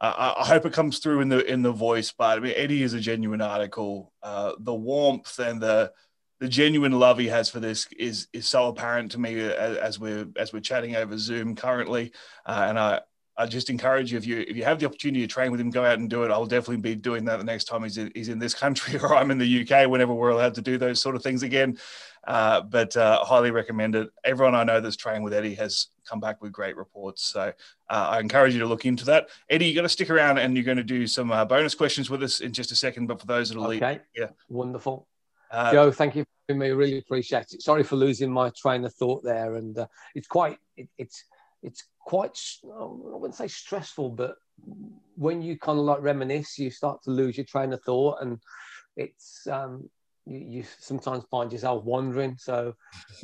uh, 0.00 0.34
I 0.38 0.44
hope 0.46 0.66
it 0.66 0.72
comes 0.72 0.98
through 0.98 1.20
in 1.20 1.28
the 1.28 1.44
in 1.50 1.62
the 1.62 1.72
voice. 1.72 2.12
But 2.12 2.38
I 2.38 2.40
mean, 2.40 2.54
Eddie 2.56 2.82
is 2.82 2.94
a 2.94 3.00
genuine 3.00 3.40
article. 3.40 4.12
Uh, 4.22 4.52
the 4.58 4.74
warmth 4.74 5.38
and 5.38 5.60
the 5.60 5.92
the 6.40 6.48
genuine 6.48 6.92
love 6.92 7.18
he 7.18 7.28
has 7.28 7.48
for 7.48 7.60
this 7.60 7.86
is 7.98 8.28
is 8.32 8.48
so 8.48 8.68
apparent 8.68 9.12
to 9.12 9.20
me 9.20 9.40
as, 9.40 9.76
as 9.76 10.00
we're 10.00 10.26
as 10.36 10.52
we're 10.52 10.60
chatting 10.60 10.96
over 10.96 11.16
Zoom 11.16 11.54
currently. 11.54 12.12
Uh, 12.44 12.66
and 12.68 12.78
I 12.78 13.00
I 13.36 13.46
just 13.46 13.70
encourage 13.70 14.12
you 14.12 14.18
if 14.18 14.26
you 14.26 14.44
if 14.46 14.56
you 14.56 14.64
have 14.64 14.78
the 14.78 14.86
opportunity 14.86 15.20
to 15.20 15.32
train 15.32 15.50
with 15.50 15.60
him, 15.60 15.70
go 15.70 15.84
out 15.84 15.98
and 15.98 16.10
do 16.10 16.24
it. 16.24 16.30
I'll 16.30 16.46
definitely 16.46 16.82
be 16.82 16.96
doing 16.96 17.24
that 17.26 17.38
the 17.38 17.44
next 17.44 17.64
time 17.64 17.82
he's 17.82 17.98
in, 17.98 18.12
he's 18.14 18.28
in 18.28 18.38
this 18.38 18.54
country 18.54 18.98
or 19.02 19.14
I'm 19.14 19.30
in 19.30 19.38
the 19.38 19.62
UK. 19.62 19.88
Whenever 19.88 20.12
we're 20.12 20.30
allowed 20.30 20.54
to 20.54 20.62
do 20.62 20.76
those 20.76 21.00
sort 21.00 21.16
of 21.16 21.22
things 21.22 21.42
again. 21.42 21.78
Uh, 22.26 22.60
but 22.62 22.96
uh, 22.96 23.22
highly 23.24 23.50
recommend 23.50 23.94
it. 23.94 24.08
Everyone 24.24 24.54
I 24.54 24.64
know 24.64 24.80
that's 24.80 24.96
trained 24.96 25.24
with 25.24 25.34
Eddie 25.34 25.54
has 25.54 25.88
come 26.08 26.20
back 26.20 26.42
with 26.42 26.52
great 26.52 26.76
reports. 26.76 27.22
So 27.22 27.52
uh, 27.90 28.08
I 28.10 28.20
encourage 28.20 28.54
you 28.54 28.60
to 28.60 28.66
look 28.66 28.86
into 28.86 29.04
that. 29.06 29.28
Eddie, 29.50 29.66
you're 29.66 29.74
going 29.74 29.84
to 29.84 29.90
stick 29.90 30.10
around 30.10 30.38
and 30.38 30.54
you're 30.56 30.64
going 30.64 30.78
to 30.78 30.84
do 30.84 31.06
some 31.06 31.30
uh, 31.30 31.44
bonus 31.44 31.74
questions 31.74 32.08
with 32.10 32.22
us 32.22 32.40
in 32.40 32.52
just 32.52 32.72
a 32.72 32.76
second. 32.76 33.06
But 33.06 33.20
for 33.20 33.26
those 33.26 33.50
that 33.50 33.58
are 33.58 33.66
okay. 33.66 33.92
leave, 33.92 34.00
yeah, 34.16 34.28
wonderful. 34.48 35.06
Uh, 35.50 35.72
Joe, 35.72 35.92
thank 35.92 36.16
you 36.16 36.24
for 36.48 36.54
me. 36.54 36.70
Really 36.70 36.98
appreciate 36.98 37.52
it. 37.52 37.62
Sorry 37.62 37.82
for 37.82 37.96
losing 37.96 38.32
my 38.32 38.50
train 38.50 38.84
of 38.84 38.94
thought 38.94 39.22
there, 39.22 39.54
and 39.56 39.78
uh, 39.78 39.86
it's 40.14 40.26
quite 40.26 40.58
it, 40.76 40.88
it's 40.98 41.24
it's 41.62 41.84
quite 42.00 42.38
I 42.64 42.86
wouldn't 42.88 43.36
say 43.36 43.48
stressful, 43.48 44.10
but 44.10 44.36
when 45.16 45.42
you 45.42 45.58
kind 45.58 45.78
of 45.78 45.84
like 45.84 46.00
reminisce, 46.00 46.58
you 46.58 46.70
start 46.70 47.02
to 47.04 47.10
lose 47.10 47.36
your 47.36 47.46
train 47.46 47.72
of 47.72 47.82
thought, 47.82 48.18
and 48.20 48.38
it's 48.96 49.46
um, 49.46 49.88
you, 50.26 50.38
you 50.38 50.64
sometimes 50.78 51.24
find 51.30 51.52
yourself 51.52 51.84
wandering. 51.84 52.36
So 52.38 52.74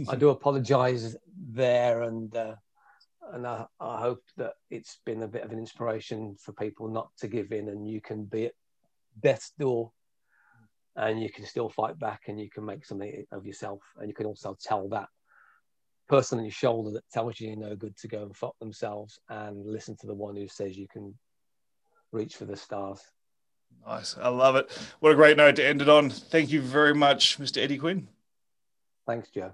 I 0.09 0.16
do 0.16 0.30
apologise 0.30 1.16
there, 1.53 2.03
and 2.03 2.34
uh, 2.36 2.55
and 3.32 3.46
I, 3.46 3.66
I, 3.80 4.01
hope 4.01 4.22
that 4.36 4.55
it's 4.70 4.98
been 5.07 5.22
a 5.22 5.28
bit 5.28 5.42
of 5.42 5.53
an 5.53 5.59
inspiration 5.59 6.36
for 6.40 6.53
people 6.53 6.88
not 6.88 7.11
to 7.18 7.28
give 7.28 7.53
in, 7.53 7.68
and 7.68 7.88
you 7.88 8.01
can 8.01 8.24
be 8.24 8.46
at 8.46 8.53
death's 9.20 9.53
door, 9.59 9.92
and 10.96 11.22
you 11.22 11.30
can 11.30 11.46
still 11.46 11.68
fight 11.68 11.98
back, 11.98 12.22
and 12.28 12.40
you 12.40 12.51
can 12.51 12.64
make 12.64 12.84
something 12.84 13.24
of 13.32 13.46
yourself, 13.46 13.80
and 13.98 14.09
you 14.09 14.14
can 14.14 14.26
also 14.26 14.57
tell 14.61 14.88
that 14.88 15.09
person 16.09 16.38
on 16.38 16.44
your 16.44 16.53
shoulder 16.53 16.90
that 16.90 17.09
tells 17.12 17.38
you 17.38 17.48
you're 17.48 17.57
no 17.57 17.76
good 17.76 17.96
to 17.96 18.09
go 18.09 18.22
and 18.22 18.36
fuck 18.36 18.59
themselves, 18.59 19.18
and 19.28 19.64
listen 19.64 19.96
to 19.96 20.07
the 20.07 20.14
one 20.14 20.36
who 20.36 20.48
says 20.48 20.76
you 20.76 20.88
can 20.88 21.14
reach 22.12 22.36
for 22.36 22.44
the 22.44 22.57
stars. 22.57 23.01
Nice. 23.87 24.16
I 24.21 24.29
love 24.29 24.57
it. 24.57 24.71
What 25.01 25.12
a 25.12 25.16
great 25.16 25.37
note 25.37 25.57
to 25.57 25.66
end 25.66 25.83
it 25.83 25.89
on. 25.89 26.11
Thank 26.11 26.51
you 26.51 26.61
very 26.61 26.95
much, 26.95 27.39
Mr. 27.39 27.62
Eddie 27.62 27.79
Quinn. 27.79 28.09
Thanks, 29.07 29.29
Joe. 29.31 29.53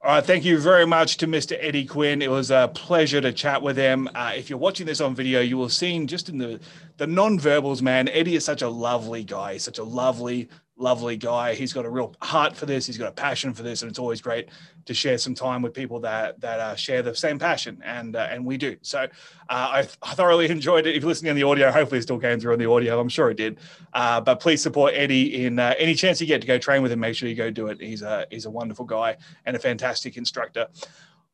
All 0.00 0.12
right, 0.12 0.24
thank 0.24 0.44
you 0.44 0.58
very 0.58 0.86
much 0.86 1.16
to 1.16 1.26
Mr. 1.26 1.56
Eddie 1.58 1.84
Quinn. 1.84 2.22
It 2.22 2.30
was 2.30 2.52
a 2.52 2.70
pleasure 2.72 3.20
to 3.20 3.32
chat 3.32 3.62
with 3.62 3.76
him. 3.76 4.08
Uh, 4.14 4.32
if 4.36 4.48
you're 4.48 4.58
watching 4.58 4.86
this 4.86 5.00
on 5.00 5.12
video, 5.12 5.40
you 5.40 5.58
will 5.58 5.68
see 5.68 6.06
just 6.06 6.28
in 6.28 6.38
the 6.38 6.60
the 6.98 7.06
non-verbals, 7.06 7.82
man. 7.82 8.08
Eddie 8.08 8.36
is 8.36 8.44
such 8.44 8.62
a 8.62 8.68
lovely 8.68 9.24
guy, 9.24 9.56
such 9.56 9.78
a 9.78 9.82
lovely, 9.82 10.48
lovely 10.78 11.16
guy. 11.16 11.54
He's 11.54 11.72
got 11.72 11.84
a 11.84 11.90
real 11.90 12.14
heart 12.22 12.56
for 12.56 12.66
this. 12.66 12.86
He's 12.86 12.96
got 12.96 13.08
a 13.08 13.12
passion 13.12 13.52
for 13.52 13.62
this, 13.62 13.82
and 13.82 13.90
it's 13.90 13.98
always 13.98 14.20
great 14.20 14.48
to 14.86 14.94
share 14.94 15.18
some 15.18 15.34
time 15.34 15.60
with 15.60 15.74
people 15.74 16.00
that 16.00 16.40
that 16.40 16.60
uh, 16.60 16.74
share 16.76 17.02
the 17.02 17.14
same 17.14 17.38
passion, 17.38 17.82
and 17.84 18.16
uh, 18.16 18.28
and 18.30 18.44
we 18.44 18.56
do. 18.56 18.76
So 18.82 19.00
uh, 19.00 19.06
I, 19.48 19.78
I, 20.02 20.14
thoroughly 20.14 20.48
enjoyed 20.50 20.86
it. 20.86 20.94
If 20.94 21.02
you're 21.02 21.08
listening 21.08 21.30
on 21.30 21.36
the 21.36 21.42
audio, 21.42 21.70
hopefully 21.70 21.98
it 21.98 22.02
still 22.02 22.18
came 22.18 22.40
through 22.40 22.52
on 22.52 22.58
the 22.58 22.70
audio. 22.70 22.98
I'm 22.98 23.08
sure 23.08 23.30
it 23.30 23.36
did. 23.36 23.58
Uh, 23.92 24.20
but 24.20 24.40
please 24.40 24.62
support 24.62 24.94
Eddie 24.94 25.44
in 25.44 25.58
uh, 25.58 25.74
any 25.78 25.94
chance 25.94 26.20
you 26.20 26.26
get 26.26 26.40
to 26.40 26.46
go 26.46 26.58
train 26.58 26.82
with 26.82 26.92
him. 26.92 27.00
Make 27.00 27.16
sure 27.16 27.28
you 27.28 27.34
go 27.34 27.50
do 27.50 27.66
it. 27.68 27.80
He's 27.80 28.02
a 28.02 28.26
he's 28.30 28.46
a 28.46 28.50
wonderful 28.50 28.84
guy 28.84 29.16
and 29.44 29.56
a 29.56 29.58
fantastic 29.58 30.16
instructor. 30.16 30.68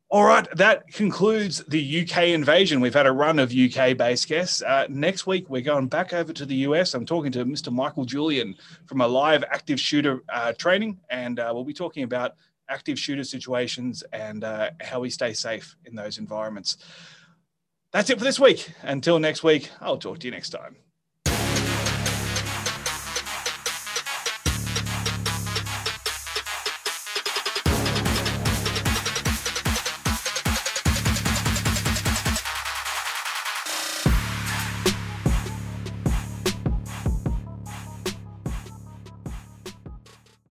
All 0.09 0.23
right, 0.23 0.47
that 0.55 0.87
concludes 0.93 1.63
the 1.67 2.01
UK 2.01 2.25
invasion. 2.25 2.79
We've 2.79 2.93
had 2.93 3.07
a 3.07 3.11
run 3.11 3.39
of 3.39 3.51
UK 3.51 3.97
based 3.97 4.27
guests. 4.27 4.61
Uh, 4.61 4.85
next 4.87 5.25
week, 5.25 5.49
we're 5.49 5.63
going 5.63 5.87
back 5.87 6.13
over 6.13 6.31
to 6.31 6.45
the 6.45 6.55
US. 6.57 6.93
I'm 6.93 7.07
talking 7.07 7.31
to 7.31 7.43
Mr. 7.43 7.73
Michael 7.73 8.05
Julian 8.05 8.55
from 8.85 9.01
a 9.01 9.07
live 9.07 9.43
active 9.51 9.79
shooter 9.79 10.23
uh, 10.29 10.53
training, 10.53 10.99
and 11.09 11.39
uh, 11.39 11.49
we'll 11.53 11.63
be 11.63 11.73
talking 11.73 12.03
about 12.03 12.35
active 12.69 12.99
shooter 12.99 13.23
situations 13.23 14.03
and 14.13 14.43
uh, 14.43 14.69
how 14.79 14.99
we 14.99 15.09
stay 15.09 15.33
safe 15.33 15.75
in 15.85 15.95
those 15.95 16.19
environments. 16.19 16.77
That's 17.91 18.09
it 18.11 18.19
for 18.19 18.25
this 18.25 18.39
week. 18.39 18.69
Until 18.83 19.17
next 19.17 19.43
week, 19.43 19.71
I'll 19.81 19.97
talk 19.97 20.19
to 20.19 20.27
you 20.27 20.31
next 20.31 20.51
time. 20.51 20.75